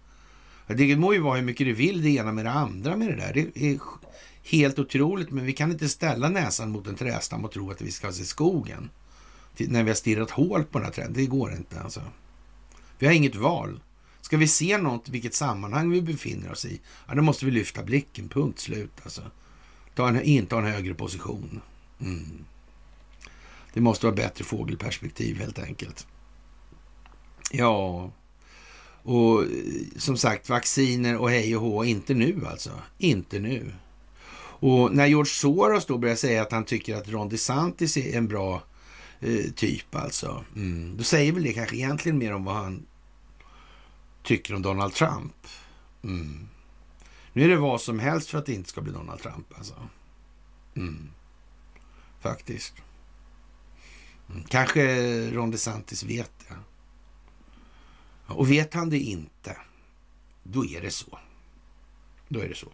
[0.66, 3.16] Det må ju vara hur mycket du vill det ena med det andra med det
[3.16, 3.32] där.
[3.35, 3.78] Det är
[4.43, 7.90] helt otroligt, men vi kan inte ställa näsan mot en trästam och tro att vi
[7.90, 8.90] ska se skogen.
[9.59, 11.15] När vi har stirrat hål på den här trenden.
[11.15, 12.01] Det går inte alltså.
[12.99, 13.81] Vi har inget val.
[14.20, 17.83] Ska vi se något, vilket sammanhang vi befinner oss i, ja, då måste vi lyfta
[17.83, 18.28] blicken.
[18.28, 19.23] Punkt slut alltså.
[19.95, 21.61] Ta en, inta en högre position.
[22.01, 22.45] Mm.
[23.73, 26.07] Det måste vara bättre fågelperspektiv helt enkelt.
[27.51, 28.11] Ja,
[29.03, 29.45] och
[29.97, 32.70] som sagt vacciner och hej och hå, inte nu alltså.
[32.99, 33.73] Inte nu.
[34.59, 38.28] Och när George Soros då börjar säga att han tycker att Ron DeSantis är en
[38.28, 38.62] bra
[39.21, 40.45] eh, typ alltså.
[40.57, 40.97] Mm.
[40.97, 42.87] Då säger väl det kanske egentligen mer om vad han
[44.23, 45.47] tycker om Donald Trump.
[46.03, 46.49] Mm.
[47.33, 49.75] Nu är det vad som helst för att det inte ska bli Donald Trump alltså.
[50.77, 51.11] Mm.
[52.21, 52.75] Faktiskt.
[54.31, 54.45] Mm.
[54.45, 54.83] Kanske
[55.31, 56.57] Ron DeSantis vet det.
[58.27, 59.57] Och vet han det inte,
[60.43, 61.19] då är det så.
[62.29, 62.69] Då är det så.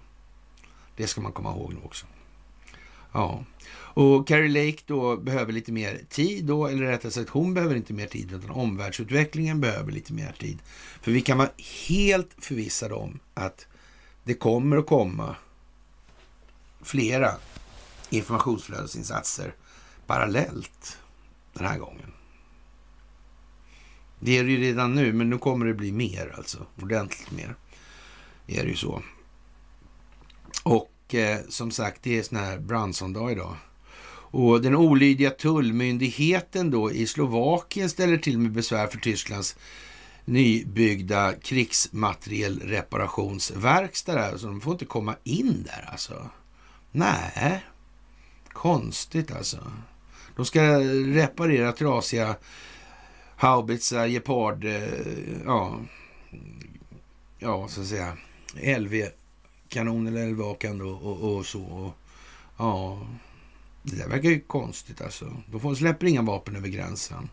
[0.97, 2.07] Det ska man komma ihåg nu också.
[3.13, 3.45] Ja,
[3.95, 7.93] och Carrie Lake då behöver lite mer tid då, eller rättare sagt hon behöver inte
[7.93, 10.59] mer tid, utan omvärldsutvecklingen behöver lite mer tid.
[11.01, 11.51] För vi kan vara
[11.89, 13.67] helt förvissade om att
[14.25, 15.37] det kommer att komma
[16.83, 17.31] flera
[18.11, 19.55] informationsflödesinsatser
[20.07, 20.99] parallellt
[21.53, 22.13] den här gången.
[24.21, 26.67] Det är det ju redan nu, men nu kommer det bli mer alltså.
[26.83, 27.55] Ordentligt mer.
[28.47, 29.03] Det Är det ju så.
[30.63, 33.57] Och eh, som sagt, det är sån här Branson-dag idag.
[34.33, 39.57] Och den olydiga tullmyndigheten då i Slovakien ställer till med besvär för Tysklands
[40.25, 44.37] nybyggda krigsmaterielreparationsverkstad där.
[44.37, 46.31] Så de får inte komma in där alltså.
[46.93, 47.65] Nej,
[48.49, 49.73] konstigt alltså.
[50.37, 50.63] De ska
[51.15, 52.37] reparera trasiga
[53.37, 54.83] haubitsar, Gepard, eh,
[55.45, 55.81] ja,
[57.39, 58.17] ja, så att säga,
[58.79, 61.63] LV-kanon eller LV-kan och, och, och, så.
[61.63, 61.93] Och,
[62.57, 63.07] ja,
[63.83, 65.37] det där verkar ju konstigt alltså.
[65.47, 67.29] De släpper inga vapen över gränsen.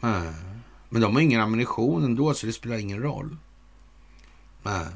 [0.00, 0.32] Nej.
[0.88, 3.36] Men de har ingen ammunition ändå, så det spelar ingen roll.
[4.62, 4.86] Nej.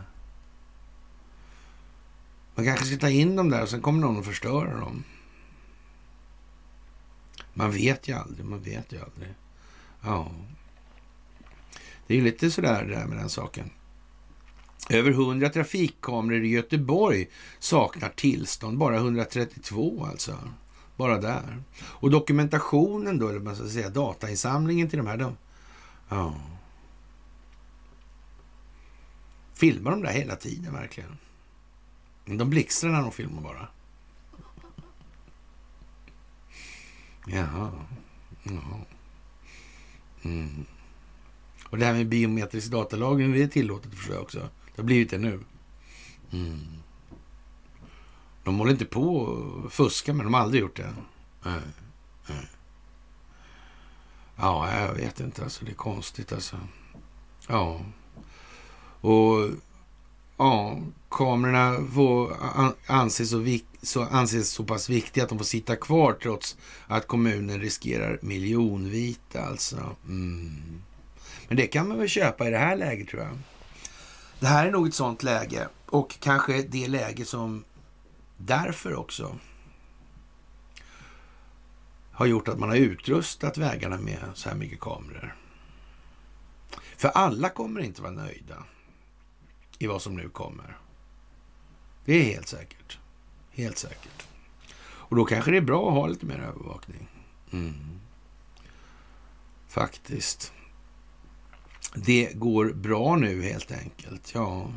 [2.55, 5.05] Man kanske ska ta in dem där och sen kommer någon att förstöra dem.
[7.55, 9.35] Man vet ju aldrig, man vet ju aldrig.
[10.02, 10.31] Ja.
[12.06, 13.70] Det är ju lite sådär det där med den saken.
[14.88, 18.78] Över 100 trafikkameror i Göteborg saknar tillstånd.
[18.78, 20.38] Bara 132 alltså.
[20.96, 21.62] Bara där.
[21.80, 25.16] Och dokumentationen då, eller man ska säga datainsamlingen till de här.
[25.16, 25.32] Då,
[26.08, 26.34] ja.
[29.54, 31.18] Filmar de där hela tiden verkligen?
[32.24, 33.68] De blixtrar när de filmar bara.
[37.26, 37.72] Jaha.
[38.42, 38.80] Jaha.
[40.22, 40.64] Mm.
[41.68, 44.48] Och det här med biometrisk datalagring, det är tillåtet för sig också.
[44.77, 45.40] Det har blivit det nu.
[46.32, 46.61] Mm.
[48.44, 50.94] De håller inte på att fuska, men de har aldrig gjort det.
[51.43, 51.61] Nej.
[52.28, 52.48] Nej.
[54.36, 55.44] Ja, jag vet inte.
[55.44, 56.57] Alltså, det är konstigt alltså.
[57.48, 57.81] Ja.
[59.01, 59.51] Och
[60.36, 60.78] ja,
[61.11, 62.36] kamerorna får
[62.86, 67.61] anses så, så, anses så pass viktiga att de får sitta kvar trots att kommunen
[67.61, 69.97] riskerar miljonvita alltså.
[70.09, 70.82] Mm.
[71.48, 73.39] Men det kan man väl köpa i det här läget tror jag.
[74.40, 77.64] Det här är nog ett sånt läge och kanske det läge som
[78.36, 79.38] därför också
[82.12, 85.36] har gjort att man har utrustat vägarna med så här mycket kameror.
[86.96, 88.64] För alla kommer inte vara nöjda
[89.78, 90.78] i vad som nu kommer.
[92.04, 92.98] Det är helt säkert.
[93.50, 94.26] Helt säkert.
[94.78, 97.08] Och då kanske det är bra att ha lite mer övervakning.
[97.52, 98.00] Mm.
[99.68, 100.52] Faktiskt.
[101.94, 104.30] Det går bra nu helt enkelt.
[104.34, 104.70] Ja.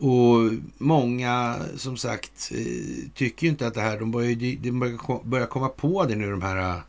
[0.00, 3.98] Och många, som sagt, eh, tycker ju inte att det här...
[3.98, 6.82] De börjar, de börjar komma på det nu, de här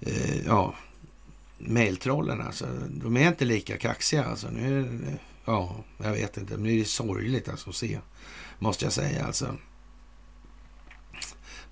[0.00, 0.74] eh, ja,
[1.58, 2.40] mejltrollen.
[2.40, 2.66] Alltså.
[2.88, 4.24] De är inte lika kaxiga.
[4.24, 4.50] Alltså.
[4.50, 6.54] Nu är det, ja, jag vet inte.
[6.54, 7.98] Men det är sorgligt alltså, att se,
[8.58, 9.26] måste jag säga.
[9.26, 9.56] Alltså.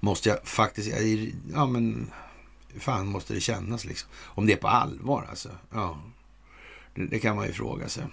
[0.00, 0.90] Måste jag faktiskt...
[1.52, 2.10] Ja, men
[2.78, 4.09] fan måste det kännas liksom.
[4.14, 5.48] Om det är på allvar alltså.
[5.70, 5.98] Ja,
[6.94, 8.05] det, det kan man ju fråga sig.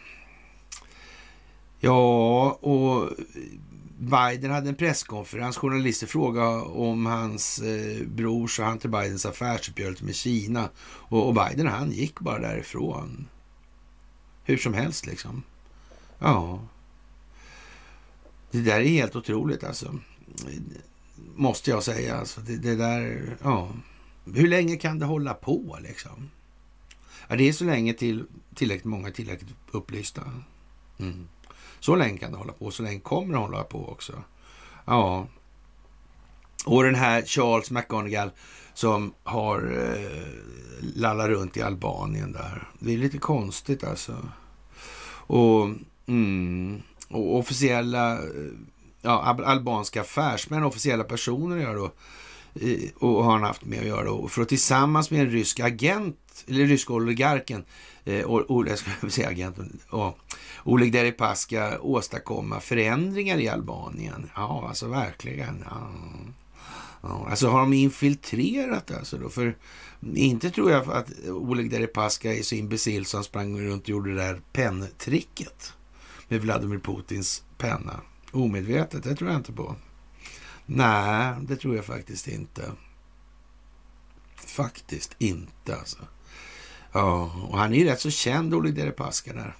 [1.80, 3.10] Ja, och
[4.00, 5.58] Biden hade en presskonferens.
[5.58, 10.70] Journalister frågade om hans eh, brors och Hunter Bidens affärsuppgörelse med Kina.
[10.82, 13.28] Och, och Biden han gick bara därifrån.
[14.44, 15.44] Hur som helst liksom.
[16.20, 16.60] Ja.
[18.52, 19.96] Det där är helt otroligt alltså.
[21.36, 22.16] Måste jag säga.
[22.16, 23.72] Alltså, det, det där, ja.
[24.36, 26.30] Hur länge kan det hålla på liksom?
[27.28, 28.26] Ja, det är så länge till
[28.60, 30.22] tillräckligt många är tillräckligt upplysta.
[31.00, 31.28] Mm.
[31.80, 34.24] Så länge kan det hålla på, så länge kommer det hålla på också.
[34.86, 35.28] Ja.
[36.66, 38.32] Och den här Charles McGonagall
[38.74, 40.28] som har eh,
[40.96, 42.68] lallat runt i Albanien där.
[42.80, 44.16] Det är lite konstigt alltså.
[45.12, 45.70] Och,
[46.08, 48.52] mm, och officiella, eh,
[49.02, 51.92] ja, albanska affärsmän, officiella personer gör då
[52.66, 54.04] eh, och har han haft med att göra.
[54.04, 56.18] Då, för att tillsammans med en rysk agent,
[56.48, 57.66] eller ryska oligarken,
[58.06, 60.14] eh, or, jag ska säga agenten, oh,
[60.64, 64.30] Oleg Deripaska åstadkomma förändringar i Albanien.
[64.36, 65.66] Ja, alltså verkligen.
[65.70, 65.92] Ja.
[67.02, 69.30] Ja, alltså har de infiltrerat alltså då?
[69.30, 69.58] För
[70.16, 74.22] inte tror jag att Oleg Deripaska är så imbecill som sprang runt och gjorde det
[74.22, 75.74] där penntricket
[76.28, 78.02] med Vladimir Putins penna.
[78.32, 79.76] Omedvetet, det tror jag inte på.
[80.66, 82.72] Nej, det tror jag faktiskt inte.
[84.36, 85.98] Faktiskt inte alltså.
[86.92, 89.56] Ja, och han är ju rätt så känd, Oleg Deripaska där.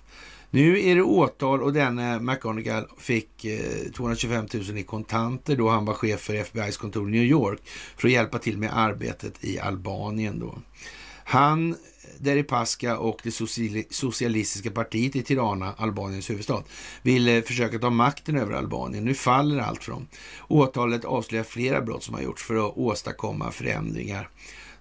[0.52, 5.86] Nu är det åtal och denne McGonagall fick eh, 225 000 i kontanter då han
[5.86, 7.60] var chef för FBI's kontor i New York
[7.98, 10.56] för att hjälpa till med arbetet i Albanien då.
[11.24, 11.78] Han eh,
[12.18, 13.32] Deripaska och det
[13.90, 16.64] socialistiska partiet i Tirana, Albaniens huvudstad,
[17.02, 19.06] ville eh, försöka ta makten över Albanien.
[19.06, 20.08] Nu faller allt från.
[20.48, 24.30] Åtalet avslöjar flera brott som har gjorts för att åstadkomma förändringar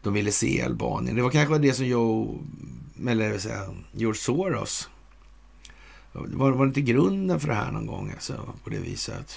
[0.03, 1.17] de ville se Albanien.
[1.17, 2.45] Det var kanske det som Joe,
[3.09, 4.89] eller säga, George Soros,
[6.13, 9.37] var, var det inte grunden för det här någon gång alltså, på det viset?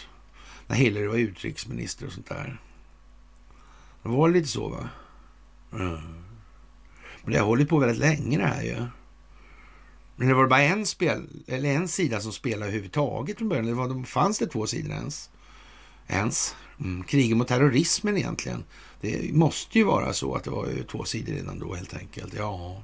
[0.68, 2.62] När Hillary var utrikesminister och sånt där.
[4.04, 4.90] Det var lite så va?
[5.74, 5.98] Mm.
[7.24, 8.86] Men det har hållit på väldigt länge det här ju.
[10.16, 13.66] Men det var bara en, spel, eller en sida som spelade överhuvudtaget från början.
[13.66, 15.30] Det var, fanns det två sidor ens?
[16.08, 16.56] Ens.
[16.80, 17.04] Mm.
[17.04, 18.64] Kriget mot terrorismen egentligen.
[19.02, 22.34] Det måste ju vara så att det var två sidor redan då helt enkelt.
[22.34, 22.84] Ja,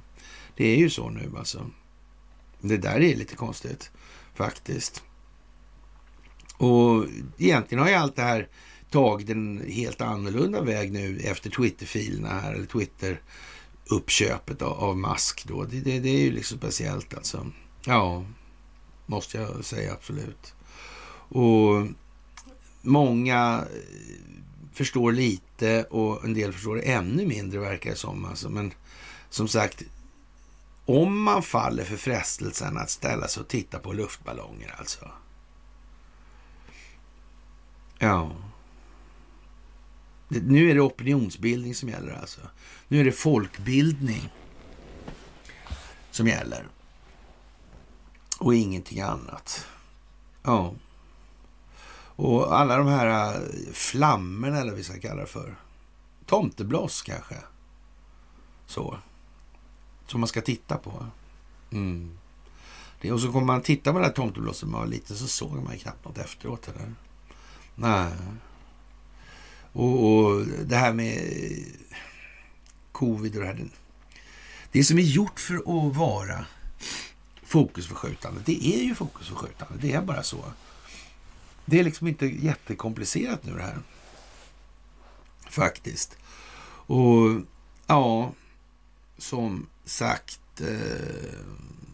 [0.56, 1.70] det är ju så nu alltså.
[2.60, 3.90] Det där är lite konstigt
[4.34, 5.02] faktiskt.
[6.56, 7.04] Och
[7.38, 8.48] egentligen har ju allt det här
[8.90, 13.20] tagit en helt annorlunda väg nu efter Twitter-filerna här, eller Twitter
[13.90, 15.64] uppköpet av, av Musk då.
[15.64, 17.46] Det, det, det, är ju liksom speciellt alltså.
[17.84, 18.24] Ja,
[19.06, 20.54] måste jag säga absolut.
[21.30, 21.86] Och
[22.82, 23.64] många
[24.78, 28.24] förstår lite och en del förstår ännu mindre verkar det som.
[28.24, 28.48] Alltså.
[28.48, 28.72] Men
[29.30, 29.82] som sagt,
[30.84, 35.10] om man faller för frestelsen att ställa sig och titta på luftballonger alltså.
[37.98, 38.32] Ja.
[40.28, 42.40] Nu är det opinionsbildning som gäller alltså.
[42.88, 44.32] Nu är det folkbildning
[46.10, 46.68] som gäller.
[48.38, 49.66] Och ingenting annat.
[50.42, 50.74] Ja.
[52.18, 53.40] Och alla de här äh,
[53.72, 55.56] flammorna eller vad vi ska kalla det för.
[56.26, 57.34] Tomtebloss kanske.
[58.66, 58.98] Så.
[60.06, 61.06] Som man ska titta på.
[61.70, 62.18] Mm.
[63.00, 65.26] Det, och så kommer man titta på det här tomteblosset när man var liten så
[65.26, 66.68] såg man knappt något efteråt.
[66.68, 66.94] Eller?
[67.74, 68.12] Nej.
[69.72, 71.18] Och, och, det här med
[72.92, 73.64] covid och det här.
[74.72, 76.46] Det som är gjort för att vara
[77.42, 79.74] fokusförskjutande, det är ju fokusförskjutande.
[79.80, 80.44] Det är bara så.
[81.70, 83.78] Det är liksom inte jättekomplicerat nu det här.
[85.50, 86.16] Faktiskt.
[86.86, 87.40] Och
[87.86, 88.32] ja,
[89.18, 91.38] som sagt, eh,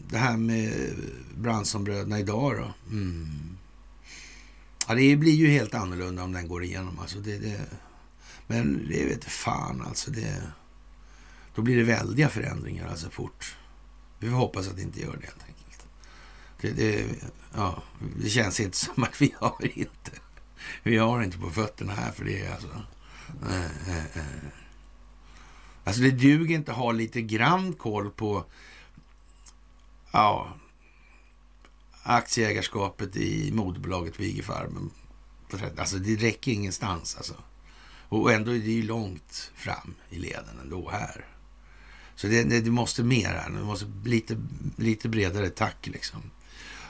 [0.09, 0.93] det här med
[1.37, 2.75] Branssonbröderna idag då.
[2.91, 3.57] Mm.
[4.89, 6.99] Ja, det blir ju helt annorlunda om den går igenom.
[6.99, 7.61] Alltså det, det,
[8.47, 10.11] men det vet fan alltså.
[10.11, 10.43] Det,
[11.55, 13.57] då blir det väldiga förändringar alltså fort.
[14.19, 15.54] Vi får hoppas att det inte gör det helt enkelt.
[16.65, 17.07] Det, det,
[17.55, 17.83] ja,
[18.17, 20.11] det känns inte som att vi har inte.
[20.83, 22.83] Vi har inte på fötterna här för det alltså.
[23.49, 24.25] Äh, äh, äh.
[25.85, 28.45] Alltså det duger inte att ha lite grann koll på
[30.13, 30.57] ja,
[32.03, 34.91] aktieägarskapet i moderbolaget Vigefarmen.
[35.79, 37.35] Alltså det räcker ingenstans alltså.
[38.09, 41.27] Och ändå är det ju långt fram i leden ändå här.
[42.17, 43.51] Så det, det, det måste mer här.
[43.51, 44.37] Det måste bli lite,
[44.77, 46.31] lite bredare tack liksom.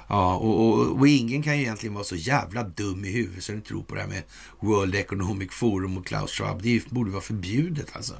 [0.08, 3.52] Ja, och, och, och, ingen kan ju egentligen vara så jävla dum i huvudet så
[3.52, 4.22] den tror på det här med
[4.60, 6.62] World Economic Forum och Klaus Schwab.
[6.62, 8.14] Det borde vara förbjudet alltså.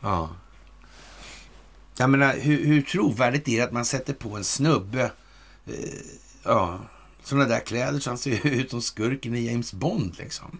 [0.00, 0.30] Ja.
[1.96, 5.12] Jag menar, hur, hur trovärdigt är det att man sätter på en snubbe
[5.66, 5.74] eh,
[6.44, 6.80] ja,
[7.22, 10.58] sådana där kläder så han ser ut som skurken i James Bond liksom?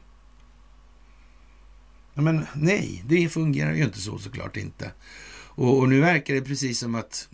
[2.14, 4.92] Ja, men nej, det fungerar ju inte så såklart inte.
[5.56, 7.28] Och, och nu verkar det precis som att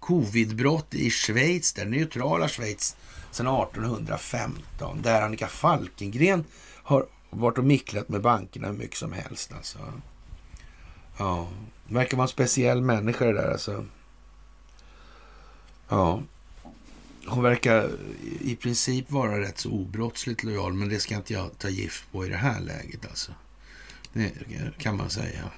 [0.00, 2.96] covidbrott i Schweiz, det neutrala Schweiz,
[3.30, 6.44] sedan 1815, där Annika Falkengren
[6.82, 9.52] har varit och micklat med bankerna hur mycket som helst.
[9.52, 9.78] Alltså.
[11.18, 11.48] Ja,
[11.88, 13.86] verkar vara en speciell människa det där alltså.
[15.88, 16.22] Ja.
[17.26, 17.90] Hon verkar
[18.40, 22.26] i princip vara rätt så obrottsligt lojal, men det ska inte jag ta gift på
[22.26, 23.32] i det här läget alltså.
[24.12, 24.32] Det
[24.78, 25.50] kan man säga.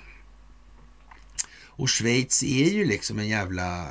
[1.77, 3.89] Och Schweiz är ju liksom en jävla,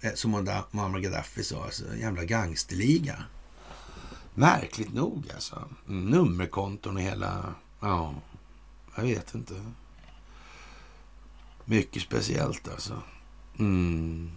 [0.00, 0.30] eh, som
[0.70, 3.24] Muammar Gaddafi sa, alltså, en jävla gangsterliga.
[4.34, 5.68] Märkligt nog alltså.
[5.86, 8.14] Nummerkonton och hela, ja,
[8.96, 9.54] jag vet inte.
[11.64, 13.02] Mycket speciellt alltså.
[13.58, 14.30] Mm.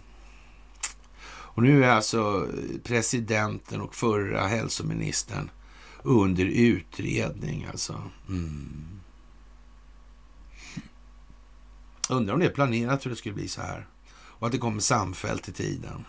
[1.52, 2.48] Och nu är alltså
[2.84, 5.50] presidenten och förra hälsoministern
[6.02, 8.02] under utredning alltså.
[8.28, 8.99] Mm.
[12.10, 13.86] Undrar om det är planerat hur det skulle bli så här.
[14.12, 16.04] Och att det kommer samfällt i tiden.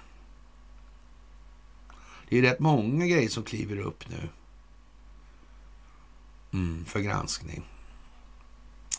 [2.30, 4.30] Det är rätt många grejer som kliver upp nu.
[6.54, 7.64] Mm, för granskning.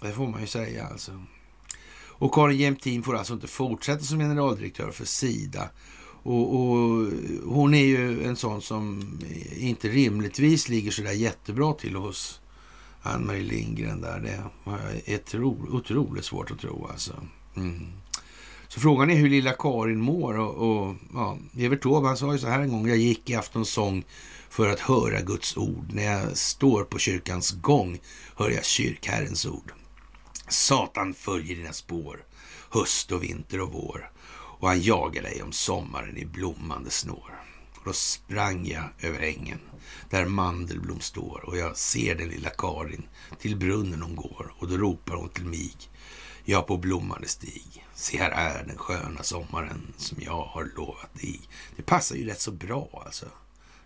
[0.00, 1.22] Det får man ju säga alltså.
[2.06, 5.70] Och Karin Jämtin får alltså inte fortsätta som generaldirektör för Sida.
[6.22, 7.10] Och, och,
[7.44, 9.18] hon är ju en sån som
[9.56, 12.41] inte rimligtvis ligger så där jättebra till hos
[13.02, 14.20] Ann-Marie Lindgren där.
[14.20, 17.12] Det är otroligt svårt att tro alltså.
[17.56, 17.86] Mm.
[18.68, 22.38] Så frågan är hur lilla Karin mår och, och ja, Evert Taube han sa ju
[22.38, 22.88] så här en gång.
[22.88, 24.04] Jag gick i aftonsång
[24.48, 25.92] för att höra Guds ord.
[25.92, 27.98] När jag står på kyrkans gång
[28.36, 29.72] hör jag kyrkherrens ord.
[30.48, 32.24] Satan följer dina spår,
[32.70, 34.12] höst och vinter och vår
[34.62, 37.40] och han jagar dig om sommaren i blommande snår.
[37.82, 39.58] Och då sprang jag över ängen
[40.10, 43.02] där Mandelblom står och jag ser den lilla Karin
[43.38, 45.74] till brunnen hon går och då ropar hon till mig.
[46.44, 47.86] Jag på blommande stig.
[47.94, 51.40] Se här är den sköna sommaren som jag har lovat dig.
[51.76, 53.26] Det passar ju rätt så bra alltså.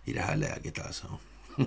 [0.05, 1.07] I det här läget alltså.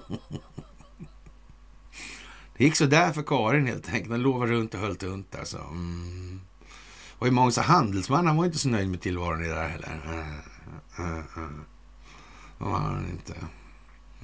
[2.57, 4.11] det gick så där för Karin helt enkelt.
[4.11, 5.59] Den lovade runt och höll tunt alltså.
[5.59, 6.41] Mm.
[7.19, 10.03] Och i många handelsman, han var inte så nöjd med tillvaron i det där heller.
[10.05, 10.41] Mm,
[10.99, 11.65] mm, mm,
[12.61, 13.35] det var han inte.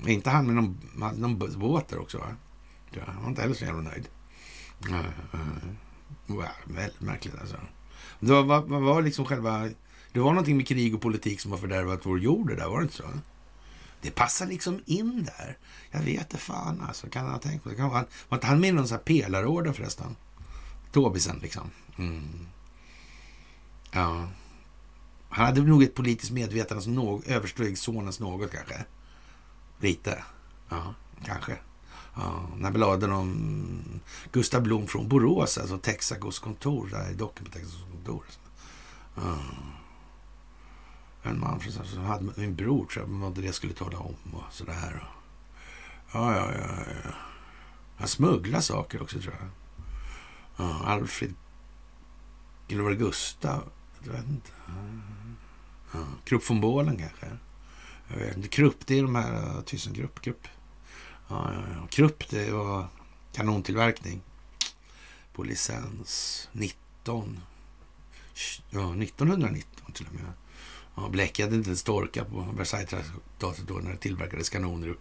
[0.07, 0.79] Inte han med någon,
[1.21, 2.37] någon båt där också va?
[2.91, 4.09] Ja, han var inte heller så jävla nöjd.
[4.89, 5.41] Eh, eh.
[6.27, 7.57] Wow, väldigt märkligt alltså.
[8.21, 9.69] Det var, var, var liksom själva...
[10.13, 12.79] Det var någonting med krig och politik som har fördärvat vår jord det där, var
[12.79, 13.05] det inte så?
[14.01, 15.59] Det passar liksom in där.
[15.91, 17.07] Jag vet det fan alltså.
[17.09, 17.75] Kan han ha tänkt på det?
[17.75, 20.17] Kan han, var inte han med i någon sån här pelarorden förresten?
[20.93, 21.71] Tobisen liksom.
[21.99, 22.47] Mm.
[23.91, 24.29] Ja.
[25.29, 28.85] Han hade nog ett politiskt medvetande som något, översteg sonens något kanske.
[29.81, 30.25] Lite.
[30.69, 30.95] Ja,
[31.25, 31.59] kanske.
[32.15, 34.01] Ja, när bladen om
[34.33, 38.25] Gustav Blom från Borås, alltså Texacos kontor, där i docken på Texacos kontor.
[39.15, 39.39] Ja.
[41.23, 45.09] En man som hade min bror, tror jag, vad det skulle tala om och sådär.
[46.13, 46.69] Ja, ja, ja.
[47.05, 47.11] ja.
[47.97, 49.49] Han smugglade saker också, tror jag.
[50.57, 51.35] Ja, Alfred...
[52.69, 53.63] Eller var det Gustav?
[54.05, 54.51] Jag vet inte.
[55.93, 56.05] Ja.
[56.25, 57.27] Krupp von Bålen kanske?
[58.09, 58.49] Jag vet inte.
[58.49, 60.21] Krupp, det är de här uh, Thyssenkrupp.
[60.21, 60.49] Krupp.
[61.29, 61.87] Ja, ja, ja.
[61.87, 62.89] Krupp, det var
[63.33, 64.21] kanontillverkning
[65.33, 67.41] på licens 19.
[68.71, 70.33] Ja, 1919 till och med.
[70.95, 74.95] Ja, Bläck hade inte ens torkat på Versaillestraktatet då när det tillverkades kanoner i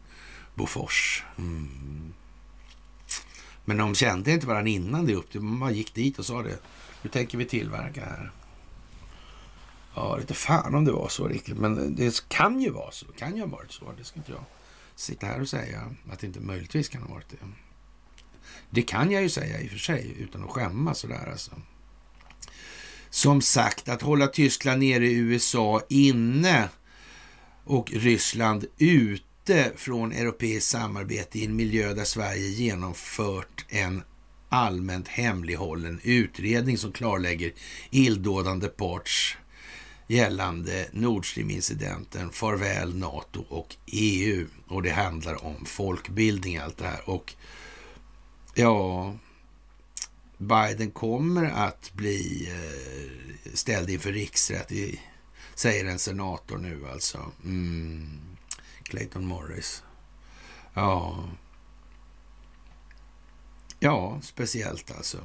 [0.56, 1.24] Bofors.
[1.38, 2.14] Mm.
[3.66, 5.34] Men de kände inte varandra innan det upp.
[5.34, 6.58] Man gick dit och sa det.
[7.02, 8.32] Nu tänker vi tillverka här?
[9.96, 11.58] Ja, lite fan om det var så riktigt.
[11.58, 13.06] Men det kan ju vara så.
[13.06, 13.92] Det kan ju ha varit så.
[13.98, 14.44] Det ska inte jag
[14.96, 17.38] sitta här och säga att det inte möjligtvis kan ha varit det.
[18.70, 21.52] Det kan jag ju säga i och för sig utan att skämmas sådär alltså.
[23.10, 26.70] Som sagt, att hålla Tyskland nere i USA inne
[27.64, 34.04] och Ryssland ute från europeiskt samarbete i en miljö där Sverige genomfört en
[34.50, 37.54] allmänt hemlighållen utredning som klarlägger
[37.90, 39.38] illdådande parts
[40.08, 44.48] gällande Nord Stream-incidenten, farväl NATO och EU.
[44.68, 47.10] Och det handlar om folkbildning allt det här.
[47.10, 47.34] Och
[48.54, 49.14] ja,
[50.38, 55.02] Biden kommer att bli eh, ställd inför riksrätt, i,
[55.56, 57.32] säger en senator nu alltså.
[57.44, 58.20] Mm.
[58.84, 59.84] Clayton Morris.
[60.74, 61.24] Ja.
[63.80, 65.18] Ja, speciellt alltså.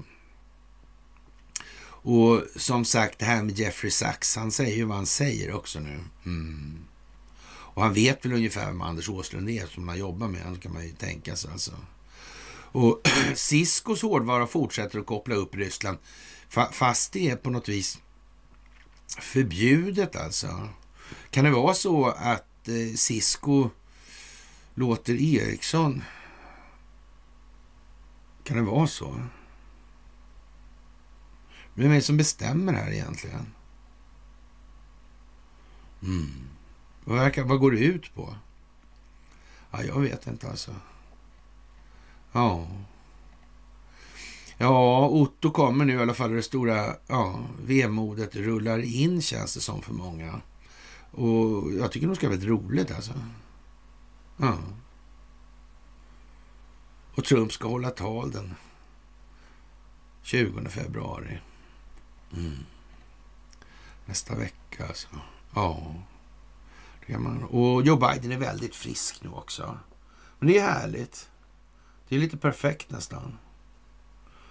[2.03, 5.81] Och som sagt, det här med Jeffrey Sachs, han säger ju vad han säger också
[5.81, 6.01] nu.
[6.27, 6.79] Mm.
[7.73, 10.87] Och han vet väl ungefär vem Anders Åslund är som han jobbar med, kan man
[10.87, 11.73] ju tänka sig alltså.
[12.73, 15.99] Och Ciscos hårdvara fortsätter att koppla upp Ryssland,
[16.73, 17.99] fast det är på något vis
[19.21, 20.69] förbjudet alltså.
[21.31, 23.71] Kan det vara så att eh, Cisco
[24.75, 26.03] låter Ericsson...
[28.45, 29.21] Kan det vara så?
[31.81, 33.47] Vem är det som bestämmer här egentligen?
[36.03, 36.31] Mm.
[37.05, 38.35] Vad, verkar, vad går det ut på?
[39.71, 40.75] Ja, jag vet inte alltså.
[42.33, 42.67] Ja.
[44.59, 46.33] Ja, Otto kommer nu i alla fall.
[46.33, 50.41] Det stora ja, vemodet rullar in känns det som för många.
[51.11, 53.13] Och jag tycker nog ska vara väldigt roligt alltså.
[54.37, 54.59] Ja.
[57.15, 58.55] Och Trump ska hålla tal den
[60.23, 61.41] 20 februari.
[62.37, 62.57] Mm.
[64.07, 65.09] Nästa vecka alltså.
[65.55, 65.95] Ja.
[67.01, 67.45] Det kan man.
[67.45, 69.79] Och Joe Biden är väldigt frisk nu också.
[70.39, 71.31] Men det är härligt.
[72.09, 73.39] Det är lite perfekt nästan.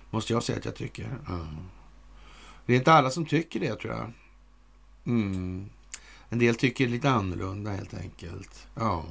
[0.09, 1.17] Måste jag säga att jag tycker.
[1.27, 1.47] Ja.
[2.65, 4.11] Det är inte alla som tycker det tror jag.
[5.05, 5.69] Mm.
[6.29, 8.67] En del tycker lite annorlunda helt enkelt.
[8.75, 9.05] Ja.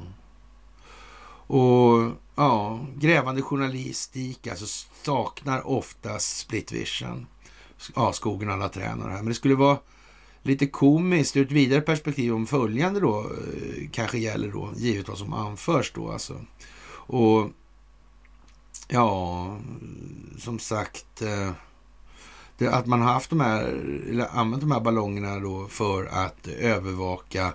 [1.49, 4.67] Och ja, grävande journalistik alltså
[5.03, 7.27] saknar ofta split vision.
[7.95, 9.19] Ja, skogen alla träd och det här.
[9.19, 9.79] Men det skulle vara
[10.43, 15.19] lite komiskt ur ett vidare perspektiv om följande då eh, kanske gäller då, givet vad
[15.19, 16.35] som anförs då alltså.
[16.91, 17.51] Och
[18.91, 19.57] Ja,
[20.39, 21.23] som sagt.
[21.23, 21.51] Eh,
[22.59, 23.63] det, att man har haft de här,
[24.11, 27.53] eller använt de här ballongerna då för att övervaka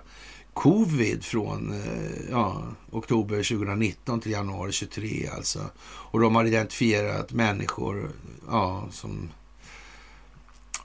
[0.52, 5.60] covid från eh, ja, oktober 2019 till januari 2023 alltså.
[5.76, 8.10] Och de har identifierat människor
[8.50, 9.30] ja, som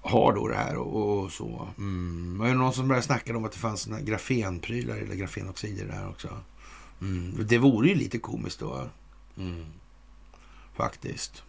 [0.02, 1.68] har då det här och, och så.
[1.78, 2.38] Mm.
[2.38, 6.10] Var det någon som började snacka om att det fanns såna grafenprylar eller grafenoxider där
[6.10, 6.30] också?
[7.02, 7.48] Mm.
[7.48, 8.90] Det vore ju lite komiskt då.
[9.38, 9.66] Mm.
[10.74, 11.44] Faktiskt.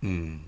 [0.00, 0.40] Mm.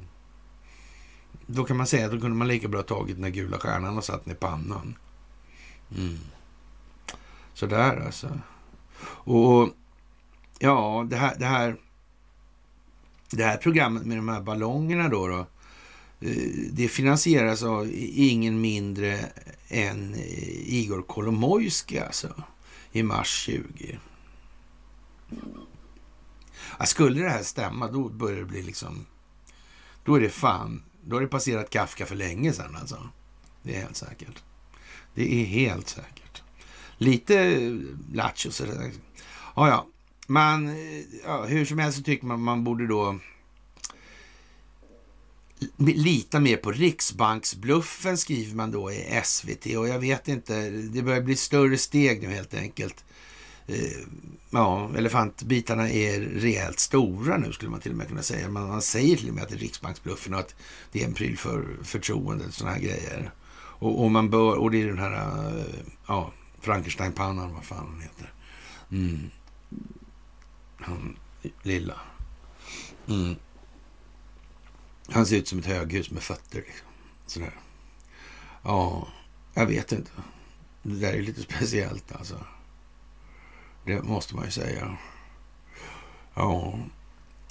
[1.47, 3.99] Då kan man säga att då kunde man lika bra tagit den där gula stjärnan
[3.99, 4.99] och satt den i pannan.
[5.97, 6.19] Mm.
[7.55, 8.41] Sådär alltså.
[9.03, 9.69] Och
[10.59, 11.77] ja, det här, det här,
[13.31, 15.47] det här programmet med de här ballongerna då, då
[16.21, 16.37] Eh,
[16.71, 19.19] det finansieras av ingen mindre
[19.69, 22.43] än eh, Igor Kolomojski alltså
[22.93, 23.99] i mars 20.
[26.79, 29.07] Ja, skulle det här stämma, då börjar det bli liksom...
[30.05, 30.83] Då är det fan...
[31.05, 33.09] Då har det passerat Kafka för länge sedan alltså.
[33.63, 34.43] Det är helt säkert.
[35.15, 36.43] Det är helt säkert.
[36.99, 37.73] lite eh,
[38.13, 38.93] lattjo sådär.
[39.57, 39.87] Ja, ja.
[40.27, 40.77] Man,
[41.25, 43.19] ja, hur som helst så tycker man man borde då
[45.77, 51.21] lita mer på Riksbanksbluffen skriver man då i SVT och jag vet inte, det börjar
[51.21, 53.05] bli större steg nu helt enkelt.
[53.67, 54.07] Eh,
[54.51, 58.49] ja, elefantbitarna är rejält stora nu skulle man till och med kunna säga.
[58.49, 60.55] Man, man säger till och med att det är Riksbanksbluffen och att
[60.93, 63.31] det är en pryl för förtroendet, sådana här grejer.
[63.79, 65.65] Och, och, man bör, och det är den här, eh,
[66.07, 68.33] ja, Frankensteinpannan, vad fan han heter.
[68.91, 69.31] Mm.
[70.77, 71.17] Han
[71.63, 72.01] lilla.
[73.09, 73.37] Mm.
[75.09, 76.59] Han ser ut som ett höghus med fötter.
[76.59, 76.87] Liksom.
[77.27, 77.55] Sådär.
[78.63, 79.09] Ja,
[79.55, 80.11] jag vet inte.
[80.83, 82.45] Det där är lite speciellt alltså.
[83.85, 84.99] Det måste man ju säga.
[86.35, 86.79] Ja.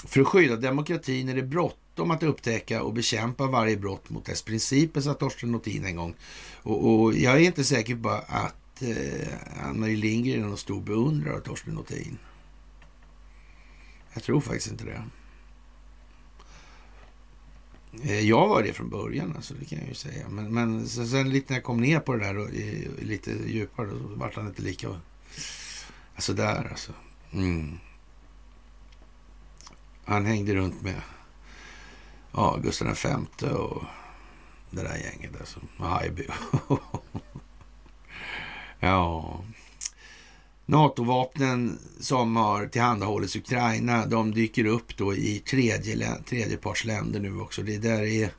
[0.03, 4.41] För att skydda demokratin är det bråttom att upptäcka och bekämpa varje brott mot dess
[4.41, 6.15] principer, sa Torsten Nothin en gång.
[6.63, 11.35] Och, och jag är inte säker på att eh, Ann-Marie Lindgren är någon stor beundrare
[11.35, 12.17] av Torsten Nothin.
[14.13, 15.03] Jag tror faktiskt inte det.
[18.03, 20.29] Eh, jag var det från början, alltså, det kan jag ju säga.
[20.29, 23.87] Men, men sen lite när jag kom ner på det där och, i, lite djupare,
[23.87, 25.01] då vart han inte lika...
[26.15, 26.91] Alltså där alltså.
[27.31, 27.77] Mm.
[30.05, 31.01] Han hängde runt med
[32.31, 33.83] ja, Gustav V och
[34.69, 35.59] det där gänget alltså.
[35.77, 36.27] Och Haijby.
[38.79, 39.39] ja.
[40.65, 47.61] NATO-vapnen som har tillhandahållits Ukraina, de dyker upp då i tredje, tredjepartsländer nu också.
[47.61, 48.29] Det där är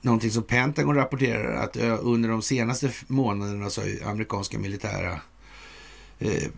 [0.00, 5.20] någonting som Pentagon rapporterar att under de senaste månaderna så har amerikanska militära
[6.18, 6.48] eh,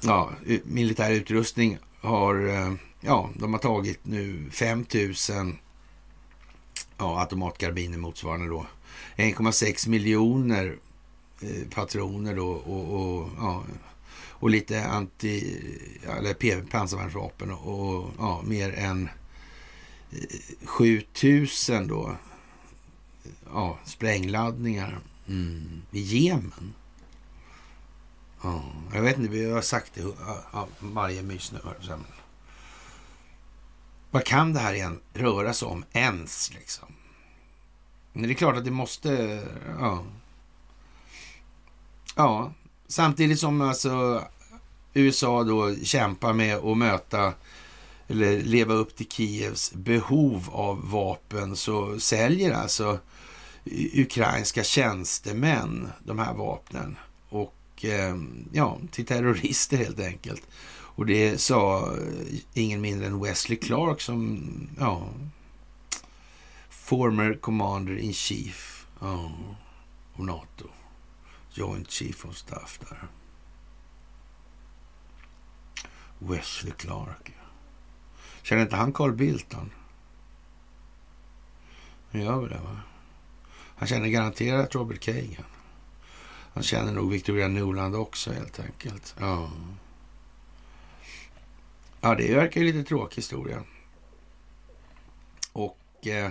[0.00, 0.30] ja,
[0.64, 5.58] militär utrustning har, eh, ja, de har tagit nu 5000
[6.98, 8.66] ja, automatkarbiner motsvarande då
[9.16, 10.76] 1,6 miljoner
[11.40, 13.64] eh, patroner då och, och ja,
[14.44, 15.60] och lite anti,
[16.02, 19.08] eller pansarvärnsvapen och, och ja, mer än
[20.10, 22.16] eh, 7000 då
[23.52, 24.98] ja, sprängladdningar
[25.28, 26.74] mm, i Jemen.
[28.42, 28.62] Ja,
[28.94, 30.02] jag vet inte, vi har sagt det
[30.52, 31.58] ja, varje mys nu.
[34.10, 36.88] Vad kan det här igen röra sig om ens liksom?
[38.12, 39.42] Men det är klart att det måste,
[39.78, 40.04] ja.
[42.16, 42.52] Ja,
[42.86, 44.24] samtidigt som alltså
[44.94, 47.32] USA då kämpar med att möta
[48.08, 52.98] eller leva upp till Kievs behov av vapen så säljer alltså
[53.94, 56.96] ukrainska tjänstemän de här vapnen.
[57.28, 60.42] Och ehm, ja, till terrorister helt enkelt.
[60.96, 61.94] Och det sa
[62.54, 64.48] ingen mindre än Wesley Clark som,
[64.78, 65.08] ja,
[66.68, 69.32] former commander in chief ja,
[70.14, 70.68] av NATO.
[71.54, 73.08] Joint chief of staff där.
[76.28, 77.32] Wesley Clark.
[78.42, 79.70] Känner inte han Carl Bildt han?
[82.12, 82.80] Han gör väl det va?
[83.76, 85.44] Han känner garanterat Robert Kagan.
[86.54, 89.14] Han känner nog Victoria Nuland också helt enkelt.
[89.20, 89.50] Ja.
[92.00, 93.62] Ja, det verkar ju lite tråkig historia.
[95.52, 96.30] Och eh,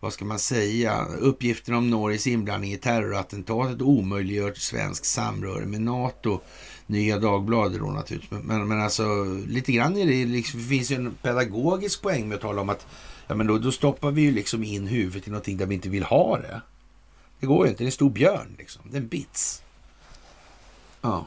[0.00, 1.04] vad ska man säga?
[1.04, 6.40] Uppgiften om Norges inblandning i terrorattentatet omöjliggör svensk samröre med NATO
[6.90, 8.42] Nya Dagbladet då naturligtvis.
[8.44, 12.34] Men, men alltså lite grann är det liksom, det finns ju en pedagogisk poäng med
[12.34, 12.86] att tala om att
[13.26, 15.88] ja, men då, då stoppar vi ju liksom in huvudet i någonting där vi inte
[15.88, 16.60] vill ha det.
[17.40, 17.82] Det går ju inte.
[17.82, 18.82] Det är en stor björn liksom.
[18.90, 19.62] Den bits.
[21.00, 21.26] Ja.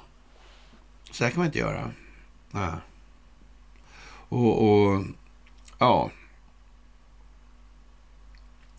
[1.11, 1.91] Så här kan man inte göra.
[2.51, 2.81] Ja.
[4.29, 5.03] Och, och
[5.77, 6.11] ja.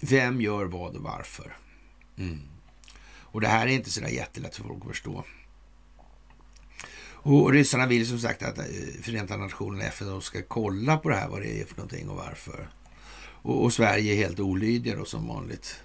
[0.00, 1.56] Vem gör vad och varför?
[2.16, 2.40] Mm.
[3.34, 5.24] Och det här är inte så där jättelätt för folk att förstå.
[7.26, 8.64] Och ryssarna vill som sagt att eh,
[9.02, 12.68] Förenta Nationerna, FN, ska kolla på det här, vad det är för någonting och varför.
[13.42, 15.80] Och, och Sverige är helt olydiga då som vanligt.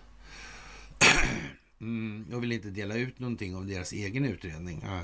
[1.82, 4.84] Mm, jag vill inte dela ut någonting om deras egen utredning.
[4.86, 5.02] Ja,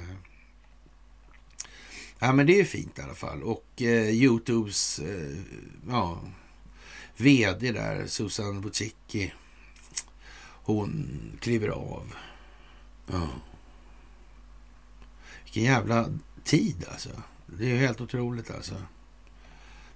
[2.19, 3.43] ja men det är fint i alla fall.
[3.43, 5.37] Och eh, Youtubes eh,
[5.89, 6.21] ja,
[7.17, 9.33] vd där, Susan Wojcicki,
[10.63, 11.07] hon
[11.39, 12.13] kliver av.
[13.07, 13.29] Ja.
[15.55, 16.09] Vilken jävla
[16.43, 17.09] tid alltså.
[17.59, 18.75] Det är helt otroligt alltså.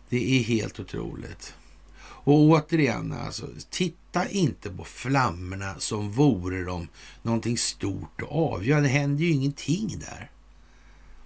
[0.10, 1.54] Det är helt otroligt.
[2.02, 6.88] Och återigen alltså, titta inte på flammorna som vore de
[7.22, 8.90] någonting stort och avgörande.
[8.90, 10.32] Det händer ju ingenting där.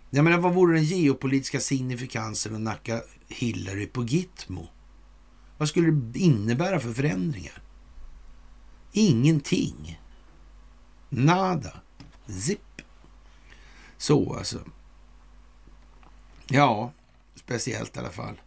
[0.09, 4.67] Jag menar, vad vore den geopolitiska signifikansen att nacka Hillary på Gitmo?
[5.57, 7.61] Vad skulle det innebära för förändringar?
[8.91, 10.01] Ingenting.
[11.09, 11.73] Nada.
[12.27, 12.72] Zip.
[14.03, 14.59] Så alltså.
[16.47, 16.91] Ja,
[17.35, 18.41] speciellt i alla fall.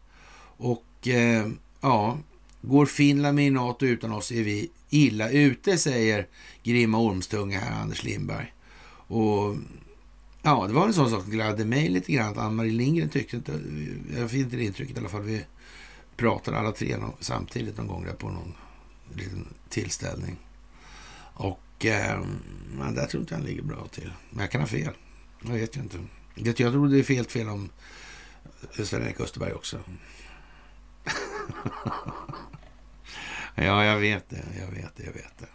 [0.57, 1.49] Och eh,
[1.81, 2.19] ja,
[2.63, 6.27] går Finland med i NATO utan oss är vi illa ute, säger
[6.63, 8.55] Grimma Ormstunga här, Anders Lindberg.
[8.89, 9.57] Och
[10.43, 13.37] ja, det var en sån sak som gladde mig lite grann, att Ann-Marie Lindgren tyckte
[13.37, 13.61] inte,
[14.17, 15.45] jag fick inte det intrycket i alla fall, vi
[16.17, 18.55] pratade alla tre samtidigt någon gång där på någon
[19.15, 20.37] liten tillställning.
[21.35, 22.21] Och eh,
[22.95, 24.13] där tror inte han ligger bra till.
[24.31, 24.93] Men jag kan ha fel.
[25.47, 25.99] Jag vet ju inte.
[26.35, 27.71] Jag tror det är helt fel om
[28.85, 29.81] Sven-Erik Österberg också.
[33.55, 34.45] ja, jag vet det.
[34.59, 35.05] Jag vet det.
[35.05, 35.47] Jag vet det.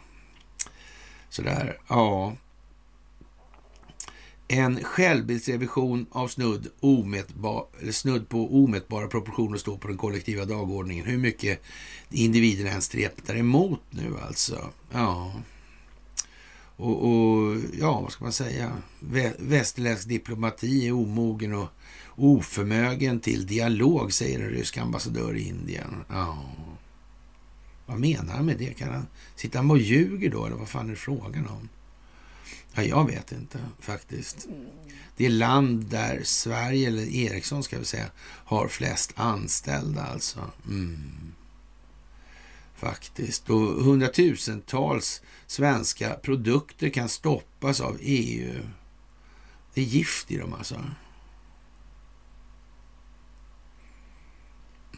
[1.30, 1.77] Sådär.
[1.88, 2.35] Ja.
[4.47, 11.05] En självbildsrevision av snudd, omätbar, eller snudd på omätbara proportioner står på den kollektiva dagordningen.
[11.05, 11.61] Hur mycket
[12.09, 14.69] individen än stretar emot nu alltså.
[14.91, 15.34] Ja.
[16.82, 18.72] Och, och, ja, vad ska man säga?
[19.40, 21.70] Västerländsk diplomati är omogen och
[22.16, 25.95] oförmögen till dialog, säger en rysk ambassadör i Indien.
[26.10, 26.44] Ja.
[27.86, 28.74] Vad menar han med det?
[28.74, 31.70] Kan han sitta och ljuger då, eller vad fan är det frågan om?
[32.74, 34.48] Ja, jag vet inte faktiskt.
[35.18, 40.40] Det är land där Sverige, eller Ericsson ska vi säga, har flest anställda alltså.
[40.68, 41.31] Mm.
[42.82, 43.49] Faktiskt.
[43.49, 48.64] Och hundratusentals svenska produkter kan stoppas av EU.
[49.74, 50.76] Det är gift i dem alltså.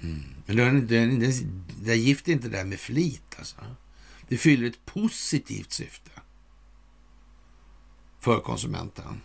[0.02, 0.24] Mm.
[0.46, 1.46] Men det, det, det,
[1.82, 3.56] det gift är inte där med flit alltså.
[4.28, 6.12] Det fyller ett positivt syfte
[8.20, 9.22] för konsumenten.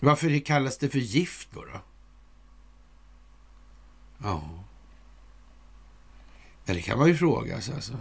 [0.00, 1.64] Varför kallas det för gift då?
[1.64, 1.80] då?
[4.24, 4.42] Ja.
[6.64, 7.74] Det kan man ju fråga sig.
[7.74, 7.92] Alltså.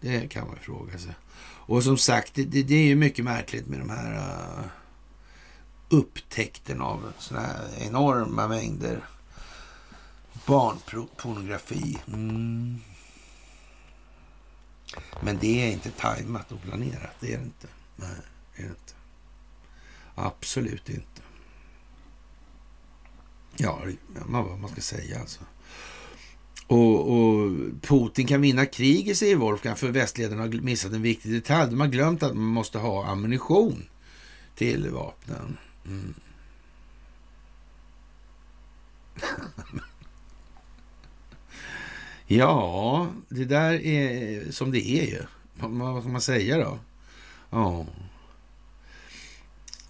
[0.00, 1.14] Det kan man ju fråga sig.
[1.42, 4.70] Och som sagt, det, det, det är ju mycket märkligt med de här äh, uh,
[5.88, 9.04] upptäckten av sådana här enorma mängder
[10.46, 11.98] barnpornografi.
[12.06, 12.80] Mm.
[15.20, 17.14] Men det är inte tajmat och planerat.
[17.20, 17.68] Det är det inte.
[17.96, 18.10] Nej,
[18.56, 18.94] det är det inte.
[20.14, 21.22] Absolut inte.
[23.56, 23.82] Ja,
[24.26, 25.40] vad man ska säga alltså.
[26.66, 27.50] Och, och,
[27.82, 31.70] Putin kan vinna kriget, säger Wolfgang, för västledarna har missat en viktig detalj.
[31.70, 33.84] De har glömt att man måste ha ammunition
[34.54, 35.56] till vapnen.
[35.86, 36.14] Mm.
[42.26, 45.22] ja, det där är som det är ju.
[45.54, 46.78] Vad ska man säga då?
[47.50, 47.86] Ja.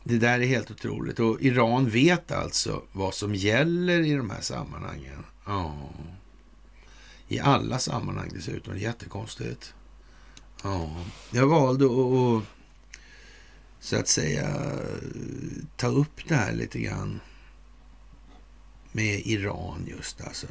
[0.04, 1.20] Det där är helt otroligt.
[1.20, 5.24] Och Iran vet alltså vad som gäller i de här sammanhangen.
[5.46, 5.74] Ja.
[7.28, 8.74] I alla sammanhang dessutom.
[8.74, 9.74] Det är jättekonstigt.
[10.62, 10.90] Ja.
[11.30, 12.44] Jag valde att
[13.80, 14.76] så att säga
[15.76, 17.20] ta upp det här lite grann
[18.92, 20.46] med Iran just alltså.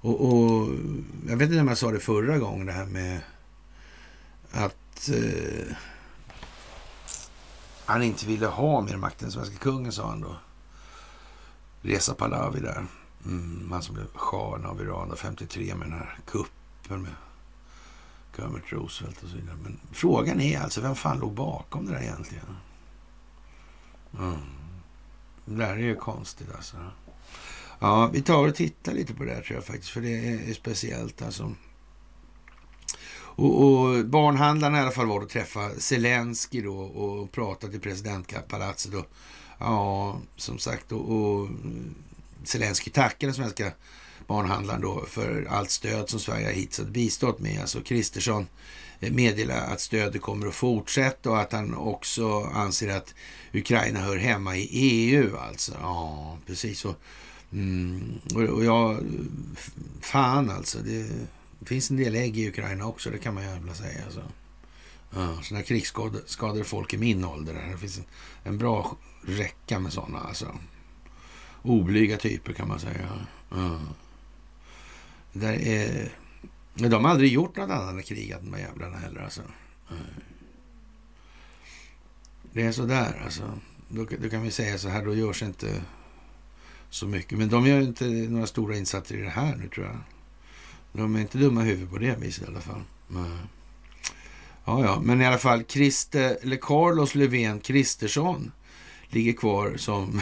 [0.00, 0.68] Och, och
[1.28, 3.20] jag vet inte om jag sa det förra gången det här med
[4.50, 5.76] att eh,
[7.86, 10.36] han inte ville ha mer makt än svenska kungen, sa han då.
[11.82, 12.86] Reza Pahlavi där.
[13.24, 17.14] Mm, han som blev shahen av Iran då, 53 med den här kuppen med
[18.36, 19.56] Kermit Roosevelt och så vidare.
[19.62, 22.56] Men frågan är alltså, vem fan låg bakom det där egentligen?
[24.18, 24.38] Mm.
[25.44, 26.76] Det där är ju konstigt alltså.
[27.78, 30.54] Ja, vi tar och tittar lite på det här tror jag faktiskt, för det är
[30.54, 31.52] speciellt alltså.
[33.36, 38.92] Och, och barnhandlarna i alla fall var att träffa Zelensky då och prata till presidentpalatset.
[39.58, 41.48] ja, som sagt, och, och
[42.44, 43.72] Zelensky tackade den svenska
[44.26, 47.60] barnhandlaren då för allt stöd som Sverige har hittills bistått med.
[47.60, 48.46] Alltså Kristersson
[49.00, 53.14] eh, meddelar att stödet kommer att fortsätta och att han också anser att
[53.52, 55.36] Ukraina hör hemma i EU.
[55.36, 56.84] Alltså, ja, precis.
[56.84, 56.94] Och,
[57.52, 58.98] mm, och, och ja,
[60.00, 60.78] fan alltså.
[60.78, 61.10] Det,
[61.64, 64.04] det finns en del ägg i Ukraina också, det kan man jävla säga.
[64.04, 64.22] Alltså.
[65.10, 67.68] Ja, sådana krigsskadade folk i min ålder.
[67.72, 68.04] Det finns en,
[68.42, 70.18] en bra räcka med sådana.
[70.18, 70.58] Alltså.
[71.62, 73.26] Oblyga typer kan man säga.
[73.50, 73.80] Ja.
[75.32, 76.12] Där är,
[76.74, 79.20] de har aldrig gjort något annat än krigat, de här jävlarna heller.
[79.20, 79.42] Alltså.
[82.52, 83.58] Det är sådär alltså.
[83.88, 85.82] Då, då kan vi säga så här, då görs inte
[86.90, 87.38] så mycket.
[87.38, 89.96] Men de gör inte några stora insatser i det här nu tror jag.
[90.96, 92.82] De är inte dumma i huvudet på det viset i alla fall.
[93.08, 93.38] Men,
[94.64, 98.52] ja, ja, men i alla fall Christe, eller Carlos Löfven Kristersson
[99.08, 100.20] ligger kvar som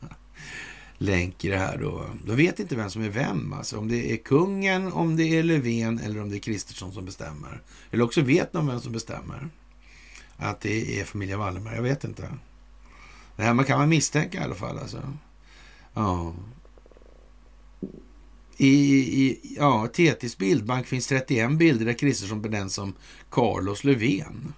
[0.98, 2.06] länk i det här då.
[2.26, 3.78] De vet inte vem som är vem, alltså.
[3.78, 7.62] Om det är kungen, om det är Löfven eller om det är Kristersson som bestämmer.
[7.90, 9.48] Eller också vet de vem som bestämmer.
[10.36, 11.74] att det är familjen Wallenberg.
[11.74, 12.28] Jag vet inte.
[13.36, 14.78] Det här man kan man misstänka i alla fall.
[14.78, 15.16] Alltså.
[15.94, 16.34] Ja.
[18.60, 18.68] I,
[19.24, 22.94] i ja, TTs bildbank finns 31 bilder där Kristersson benämns som
[23.30, 24.54] Carlos Löfven.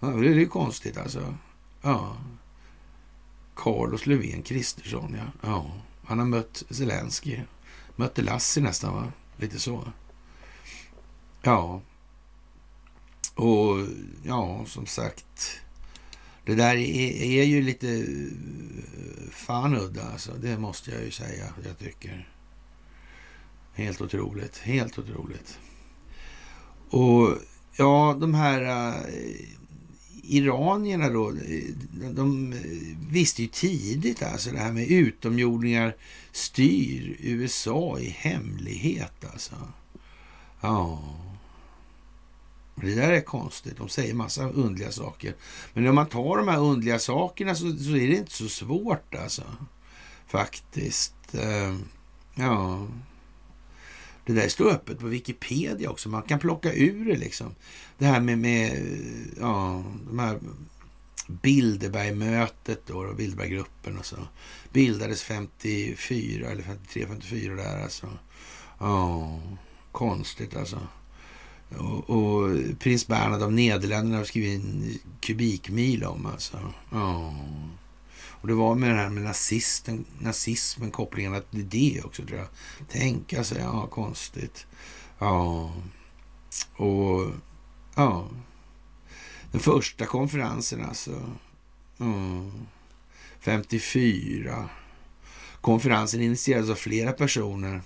[0.00, 1.34] Ja, det är ju konstigt alltså.
[1.82, 2.16] Ja.
[3.56, 5.48] Carlos Löfven Kristersson, ja.
[5.48, 5.72] ja.
[6.04, 7.40] Han har mött Zelensky.
[7.96, 9.12] Mötte Lassi nästan, va?
[9.36, 9.92] Lite så.
[11.42, 11.80] Ja.
[13.34, 13.86] Och
[14.22, 15.60] ja, som sagt.
[16.44, 20.32] Det där är, är ju lite eh, fan udda alltså.
[20.32, 21.46] Det måste jag ju säga.
[21.64, 22.28] Jag tycker.
[23.78, 24.58] Helt otroligt.
[24.58, 25.58] Helt otroligt.
[26.90, 27.38] Och
[27.76, 29.02] ja, de här äh,
[30.22, 31.32] iranierna då,
[32.12, 32.54] de
[33.10, 35.96] visste ju tidigt alltså det här med utomjordingar
[36.32, 39.54] styr USA i hemlighet alltså.
[40.60, 41.02] Ja.
[42.74, 43.76] Det där är konstigt.
[43.76, 45.34] De säger massa undliga saker.
[45.74, 49.14] Men om man tar de här undliga sakerna så, så är det inte så svårt
[49.14, 49.42] alltså.
[50.26, 51.34] Faktiskt.
[51.34, 51.76] Eh,
[52.34, 52.86] ja.
[54.28, 56.08] Det där står öppet på Wikipedia också.
[56.08, 57.54] Man kan plocka ur det liksom.
[57.98, 58.82] Det här med, med
[59.40, 60.38] ja, de här
[61.26, 64.16] Bilderbergmötet då, och Bilderberggruppen och så.
[64.72, 68.06] Bildades 54 eller 53, 54 där alltså.
[68.78, 69.40] Ja,
[69.92, 70.78] konstigt alltså.
[71.78, 76.72] Och, och prins Bernhard av Nederländerna har skrivit en kubikmil om alltså.
[76.90, 77.34] Ja.
[78.40, 82.48] Och det var med det här med nazisten, nazismen, kopplingen till det också tror jag.
[82.88, 84.66] Tänka sig, ja konstigt.
[85.18, 85.72] Ja.
[86.76, 87.30] Och
[87.94, 88.28] ja.
[89.52, 91.22] Den första konferensen alltså.
[91.98, 92.52] Mm.
[93.40, 94.68] 54.
[95.60, 97.82] Konferensen initierades av flera personer.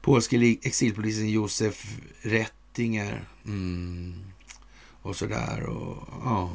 [0.00, 4.14] Polske exilpolisen Josef Rättinger Mm.
[5.02, 5.62] Och sådär.
[5.62, 6.50] Och, ja.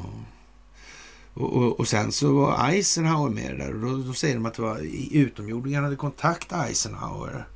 [1.38, 4.54] Och, och, och, sen så var Eisenhower med där och då, då säger de att
[4.54, 4.78] det var
[5.12, 7.48] utomjordingar hade kontakt Eisenhower.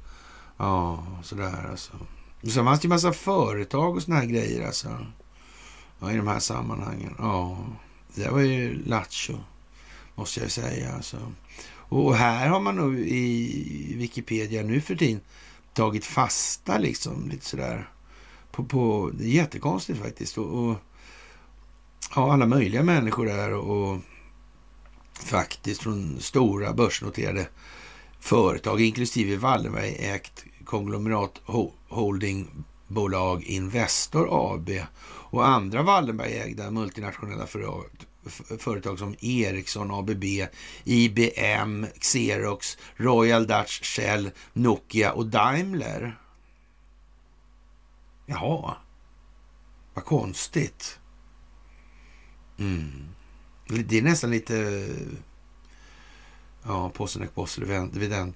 [0.56, 1.92] Ja, sådär alltså.
[2.42, 5.06] Och sen fanns det ju massa företag och såna här grejer alltså.
[6.00, 7.14] Ja, i de här sammanhangen.
[7.18, 7.58] Ja,
[8.14, 9.38] det var ju lattjo,
[10.14, 11.16] måste jag säga alltså.
[11.74, 15.20] Och här har man nog i Wikipedia nu för tiden
[15.74, 17.88] tagit fasta liksom lite sådär.
[18.52, 20.38] På, på, det är jättekonstigt faktiskt.
[20.38, 20.76] Och, och
[22.14, 24.00] ja, alla möjliga människor där och
[25.14, 27.48] faktiskt från stora börsnoterade
[28.20, 31.40] företag, inklusive Wallenberg-ägt konglomerat
[31.88, 34.70] holdingbolag Investor AB
[35.04, 37.46] och andra Wallenberg-ägda multinationella
[38.58, 40.24] företag som Ericsson, ABB,
[40.84, 46.18] IBM, Xerox, Royal Dutch Shell, Nokia och Daimler.
[48.26, 48.76] Jaha,
[49.94, 50.98] vad konstigt.
[52.58, 52.90] Mm.
[53.68, 54.86] Det är nästan lite...
[56.64, 57.48] Ja, påsen och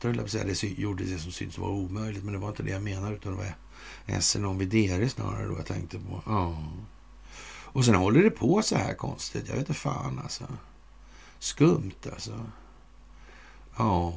[0.02, 0.44] höll jag säga.
[0.44, 3.32] Det gjorde det som syntes vara omöjligt, men det var inte det jag menade, utan
[3.32, 3.38] det
[4.06, 6.22] var SNOM Videre snarare då jag tänkte på.
[6.26, 6.64] Ja.
[7.76, 9.48] Och sen håller det på så här konstigt.
[9.48, 10.44] Jag vet inte fan alltså.
[11.38, 12.46] Skumt alltså.
[13.76, 14.14] Ja.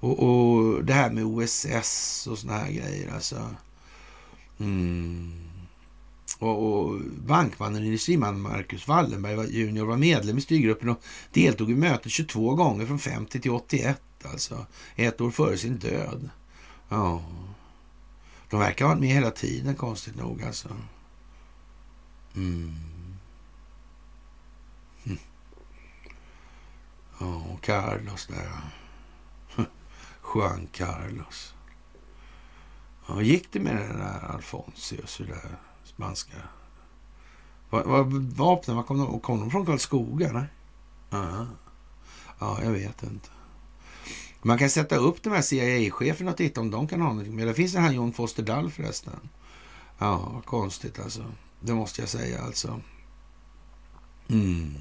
[0.00, 3.54] Och, och det här med OSS och såna här grejer alltså.
[4.58, 5.32] Mm.
[6.38, 11.02] Och, och bankmannen och industrimannen Marcus Wallenberg junior var medlem i styrgruppen och
[11.32, 14.02] deltog i mötet 22 gånger från 50 till 81.
[14.22, 14.66] Alltså
[14.96, 16.30] ett år före sin död.
[16.88, 17.22] Ja.
[18.50, 20.68] De verkar ha varit med hela tiden konstigt nog alltså.
[22.36, 22.74] Mm.
[25.04, 25.18] Hm.
[27.20, 28.50] Ja, och Carlos där.
[29.56, 29.64] Hm.
[30.34, 31.54] Juan Carlos.
[33.08, 35.18] Ja, gick det med den där Alfonsius?
[35.18, 35.58] Där?
[35.94, 36.36] Spanska.
[37.70, 40.32] Vad, vad, vapnen, var kom de, kom de från Karlskoga?
[40.32, 40.46] Nej?
[41.10, 41.46] Aha.
[42.38, 43.28] Ja, jag vet inte.
[44.42, 47.46] Man kan sätta upp de här CIA-cheferna och titta om de kan ha någonting med.
[47.46, 49.28] Det finns den här John Foster Dull förresten.
[49.98, 51.24] Ja, konstigt alltså.
[51.60, 52.80] Det måste jag säga alltså.
[54.28, 54.74] Mm.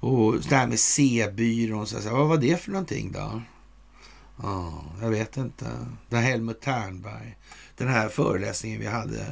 [0.00, 3.42] Och det här med C-byrån, så vad var det för någonting då?
[4.42, 5.64] Ja, jag vet inte.
[6.08, 7.36] Den här Helmut Ternberg.
[7.76, 9.26] Den här föreläsningen vi hade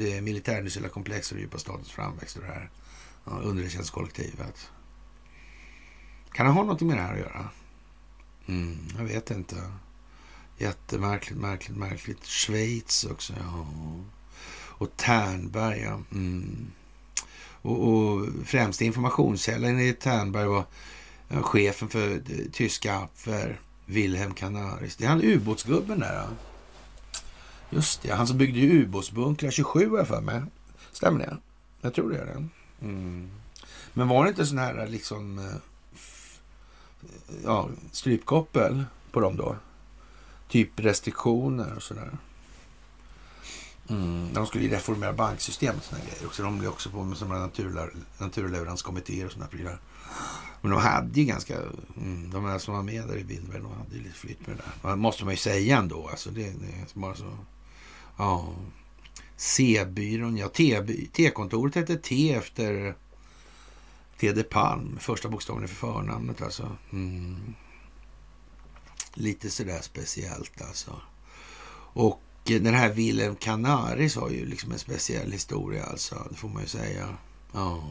[0.00, 2.70] det militärindustriella komplexet och djupa statens framväxt och det här
[3.24, 4.70] ja, underrättelsekollektivet.
[6.32, 7.48] Kan det ha något med det här att göra?
[8.46, 9.56] Mm, jag vet inte.
[10.58, 12.26] Jättemärkligt, märkligt, märkligt.
[12.26, 13.66] Schweiz också, ja.
[14.52, 16.00] Och Ternberg, ja.
[16.12, 16.70] Mm.
[17.62, 20.64] Och, och främsta informationskällan i Ternberg var
[21.28, 22.22] chefen för
[22.52, 24.96] tyska Abwehr, Wilhelm Canaris.
[24.96, 26.14] Det är han ubåtsgubben där.
[26.14, 26.28] Ja.
[27.70, 30.42] Just det, han som byggde ubåtsbunkrar 27 har jag för mig.
[30.92, 31.36] Stämmer det?
[31.80, 32.44] Jag tror det är det.
[32.82, 33.30] Mm.
[33.92, 35.54] Men var det inte sån här liksom eh,
[37.44, 39.56] ja, strypkoppel på dem då?
[40.48, 42.10] Typ restriktioner och sådär.
[43.88, 44.28] Mm.
[44.32, 46.42] De skulle ju reformera banksystemet och sådana grejer också.
[46.42, 47.88] De blev också på med sådana naturle
[48.18, 49.80] naturleveranskommittéer och sådana prylar.
[50.60, 51.56] Men de hade ju ganska,
[51.96, 54.56] mm, de här som var med där i bilden, de hade ju lite flytt med
[54.56, 54.90] det där.
[54.90, 56.08] Det måste man ju säga ändå.
[56.08, 57.36] Alltså det, det är bara så.
[58.20, 58.48] Ja.
[59.36, 60.48] C-byrån, ja.
[61.12, 62.94] T-kontoret hette T efter
[64.18, 64.98] TD Palm.
[65.00, 66.76] Första bokstaven för förnamnet alltså.
[66.92, 67.54] Mm.
[69.14, 71.00] Lite sådär speciellt alltså.
[71.92, 76.26] Och den här Wilhelm Canaris har ju liksom en speciell historia alltså.
[76.30, 77.08] Det får man ju säga.
[77.52, 77.82] Ja.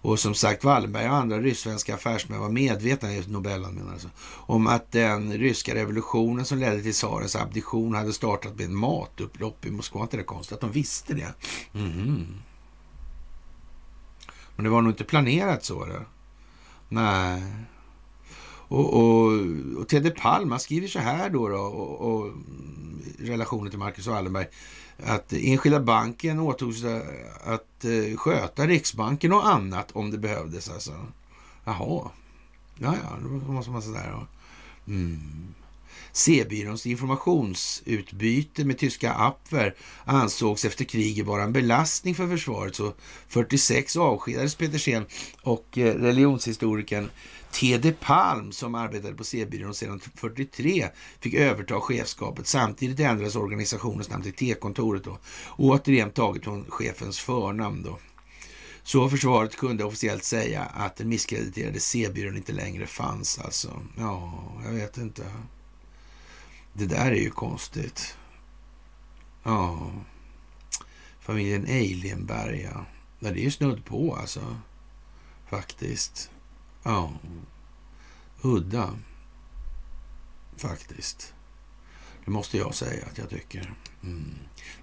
[0.00, 5.32] Och som sagt, Wallenberg och andra ryssvenska affärsmän var medvetna, Nobelman alltså, om att den
[5.32, 10.02] ryska revolutionen som ledde till tsarens abdiktion hade startat med en matupplopp i Moskva.
[10.02, 11.34] Inte det konstigt att de visste det?
[11.74, 12.26] Mm.
[14.56, 15.84] Men det var nog inte planerat så.
[15.84, 16.00] Då.
[16.88, 17.42] Nej.
[18.68, 19.32] Och, och,
[19.76, 22.32] och Tedde Palm, skriver så här då, då och, och
[23.18, 24.46] relationen till Marcus Wallenberg
[25.04, 27.02] att enskilda banken åtog sig
[27.44, 30.70] att eh, sköta Riksbanken och annat om det behövdes.
[30.70, 30.92] Alltså.
[31.64, 32.10] Jaha,
[32.78, 34.26] ja, ja, då måste man sådär.
[34.86, 35.54] Mm.
[36.12, 39.74] C-byråns informationsutbyte med tyska Apfer
[40.04, 42.74] ansågs efter kriget vara en belastning för försvaret.
[42.74, 42.92] Så
[43.28, 45.06] 46 avskedades Petersen
[45.42, 47.10] och eh, religionshistorikern
[47.56, 47.92] T.D.
[48.00, 50.88] Palm som arbetade på C-byrån sedan 43
[51.20, 52.46] fick överta chefskapet.
[52.46, 55.18] Samtidigt ändrades organisationens namn till T-kontoret då.
[55.56, 57.98] Återigen taget från chefens förnamn då.
[58.82, 63.82] Så försvaret kunde officiellt säga att den misskrediterade C-byrån inte längre fanns alltså.
[63.98, 65.24] Ja, jag vet inte.
[66.72, 68.16] Det där är ju konstigt.
[69.42, 69.90] Ja.
[71.20, 72.86] Familjen Eilenberg, ja.
[73.20, 74.56] Det är ju snudd på alltså.
[75.50, 76.30] Faktiskt.
[76.86, 77.10] Ja.
[78.42, 78.90] Udda.
[80.56, 81.34] Faktiskt.
[82.24, 83.74] Det måste jag säga att jag tycker.
[84.02, 84.34] Mm.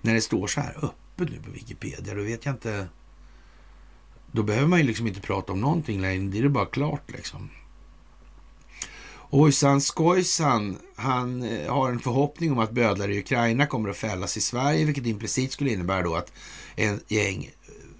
[0.01, 2.87] När det står så här öppet nu på Wikipedia, då vet jag inte.
[4.31, 6.31] Då behöver man ju liksom inte prata om någonting längre.
[6.31, 7.49] Det är bara klart liksom.
[9.29, 14.37] Ojsan Skojsan, han eh, har en förhoppning om att bödlar i Ukraina kommer att fällas
[14.37, 16.31] i Sverige, vilket implicit skulle innebära då att
[16.75, 17.51] en gäng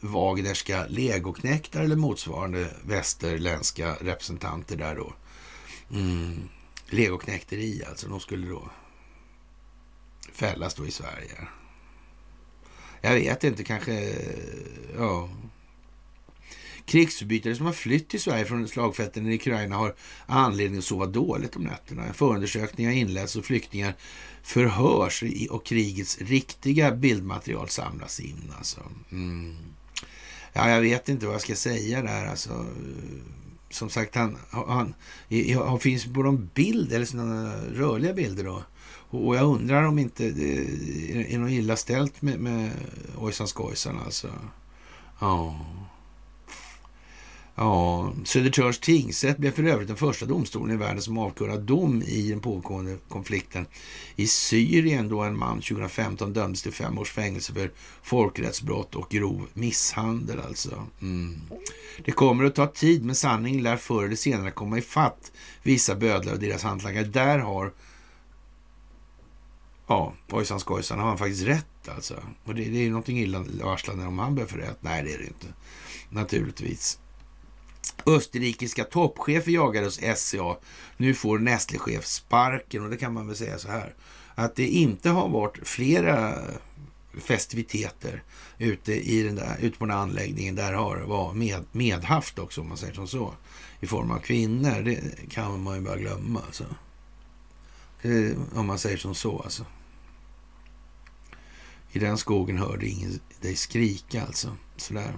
[0.06, 5.14] Wagnerska legoknektar eller motsvarande västerländska representanter där då.
[5.92, 6.50] Mm.
[6.90, 8.70] Legoknekteri alltså, de skulle då
[10.34, 11.48] fällas då i Sverige.
[13.02, 14.16] Jag vet inte, kanske,
[14.98, 15.30] ja.
[16.86, 21.56] Krigsförbrytare som har flytt till Sverige från slagfälten i Ukraina har anledning att sova dåligt
[21.56, 22.14] om nätterna.
[22.14, 23.96] Förundersökningar inletts och flyktingar
[24.44, 28.54] förhörs och krigets riktiga bildmaterial samlas in.
[28.58, 28.82] Alltså.
[29.12, 29.73] Mm.
[30.54, 32.26] Ja, jag vet inte vad jag ska säga där.
[32.26, 32.66] Alltså,
[33.70, 34.94] som sagt, han, han,
[35.66, 38.64] han finns på någon bild, eller sådana rörliga bilder då.
[39.10, 42.72] Och jag undrar om inte det är något illa ställt med, med
[43.18, 44.28] Ojsan Skojsan alltså.
[45.20, 45.66] Ja.
[47.56, 52.30] Ja, Södertörns tingsrätt blev för övrigt den första domstolen i världen som avkunnade dom i
[52.30, 53.66] den pågående konflikten
[54.16, 57.72] i Syrien då en man 2015 dömdes till fem års fängelse för
[58.04, 60.88] folkrättsbrott och grov misshandel alltså.
[61.02, 61.42] Mm.
[62.06, 65.32] Det kommer att ta tid men sanningen lär förr eller senare komma ifatt
[65.64, 67.04] vissa bödlar och deras hantlangare.
[67.04, 67.72] Där har
[69.88, 72.16] Ja, ojsan skojsan har han faktiskt rätt alltså.
[72.44, 74.78] Och det, det är ju någonting illavarslande om han behöver få rätt.
[74.82, 75.48] Nej, det är det inte.
[76.10, 77.00] Naturligtvis.
[78.06, 80.56] Österrikiska toppchefer jagades SCA.
[80.98, 83.94] Nu får Nestlé-chef sparken och det kan man väl säga så här.
[84.36, 86.36] Att det inte har varit flera
[87.22, 88.24] festiviteter
[88.58, 90.56] ute, i den där, ute på den här anläggningen.
[90.56, 93.34] Där har var med, medhaft också om man säger som så.
[93.80, 94.82] I form av kvinnor.
[94.82, 96.42] Det kan man ju bara glömma.
[96.46, 96.66] Alltså.
[98.02, 99.66] Det, om man säger som så alltså.
[101.92, 104.58] I den skogen hörde ingen dig skrika alltså.
[104.78, 105.18] Sådär.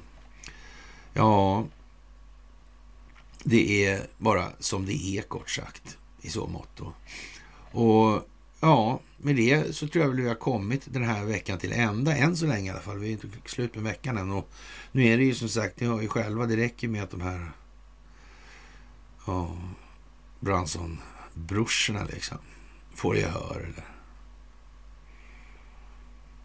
[1.14, 1.66] Ja,
[3.48, 6.82] det är bara som det är kort sagt i så mått.
[7.72, 11.72] Och ja, med det så tror jag väl vi har kommit den här veckan till
[11.72, 13.00] ända, än så länge i alla fall.
[13.00, 14.32] Vi är inte slut med veckan än.
[14.32, 14.50] Och
[14.92, 17.22] nu är det ju som sagt, ni hör ju själva, det räcker med att de
[17.22, 17.52] här
[19.28, 19.58] ja,
[20.40, 22.38] Branson-brorsorna liksom
[22.94, 23.60] får gehör.
[23.60, 23.86] Eller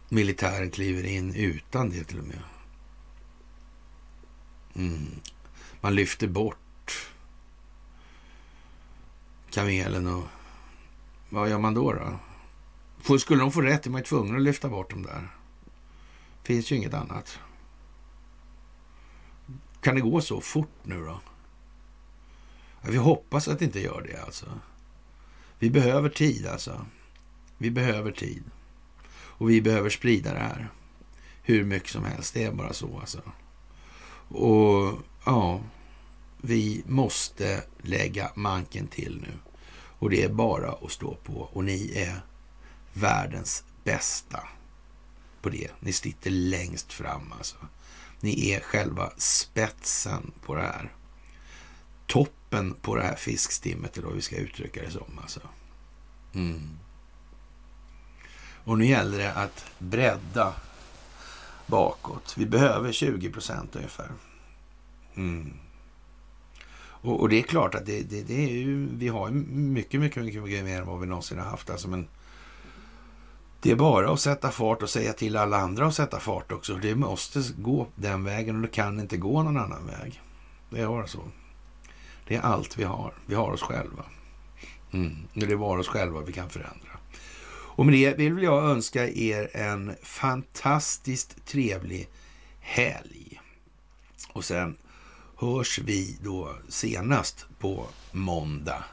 [0.08, 2.42] militären kliver in utan det till och med.
[4.74, 5.06] Mm.
[5.80, 6.56] Man lyfter bort
[9.50, 10.24] kamelen och
[11.28, 11.92] vad gör man då?
[11.92, 13.18] då?
[13.18, 15.28] Skulle de få rätt är man ju tvungen att lyfta bort dem där.
[16.42, 17.38] finns ju inget annat.
[19.80, 21.20] Kan det gå så fort nu då?
[22.82, 24.46] Ja, vi hoppas att det inte gör det alltså.
[25.58, 26.86] Vi behöver tid alltså.
[27.58, 28.44] Vi behöver tid.
[29.12, 30.68] Och vi behöver sprida det här.
[31.42, 32.34] Hur mycket som helst.
[32.34, 33.20] Det är bara så alltså.
[34.28, 35.60] Och ja,
[36.42, 39.32] vi måste lägga manken till nu.
[39.98, 41.48] Och det är bara att stå på.
[41.52, 42.20] Och ni är
[42.92, 44.48] världens bästa
[45.42, 45.70] på det.
[45.80, 47.56] Ni sitter längst fram alltså.
[48.20, 50.92] Ni är själva spetsen på det här.
[52.06, 55.18] Toppen på det här fiskstimmet, eller vad vi ska uttrycka det som.
[55.22, 55.40] Alltså.
[56.34, 56.78] Mm.
[58.64, 60.54] Och nu gäller det att bredda
[61.66, 62.34] bakåt.
[62.38, 64.10] Vi behöver 20 procent ungefär.
[65.14, 65.52] Mm.
[67.02, 70.24] Och, och, det är klart att det, det, det, är ju, vi har mycket, mycket,
[70.24, 71.70] mycket, mycket mer än vad vi någonsin har haft.
[71.70, 72.08] Alltså, men
[73.62, 76.74] det är bara att sätta fart och säga till alla andra att sätta fart också.
[76.74, 80.20] Det måste gå den vägen och det kan inte gå någon annan väg.
[80.70, 81.20] Det är bara så.
[82.28, 83.14] Det är allt vi har.
[83.26, 84.04] Vi har oss själva.
[84.92, 85.16] Mm.
[85.34, 86.90] Det är bara oss själva vi kan förändra.
[87.80, 92.08] Och med det vill jag önska er en fantastiskt trevlig
[92.60, 93.40] helg.
[94.32, 94.76] Och sen
[95.40, 98.84] hörs vi då senast på måndag.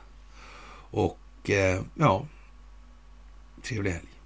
[0.91, 2.27] Och eh, ja,
[3.63, 4.16] trevlig helg.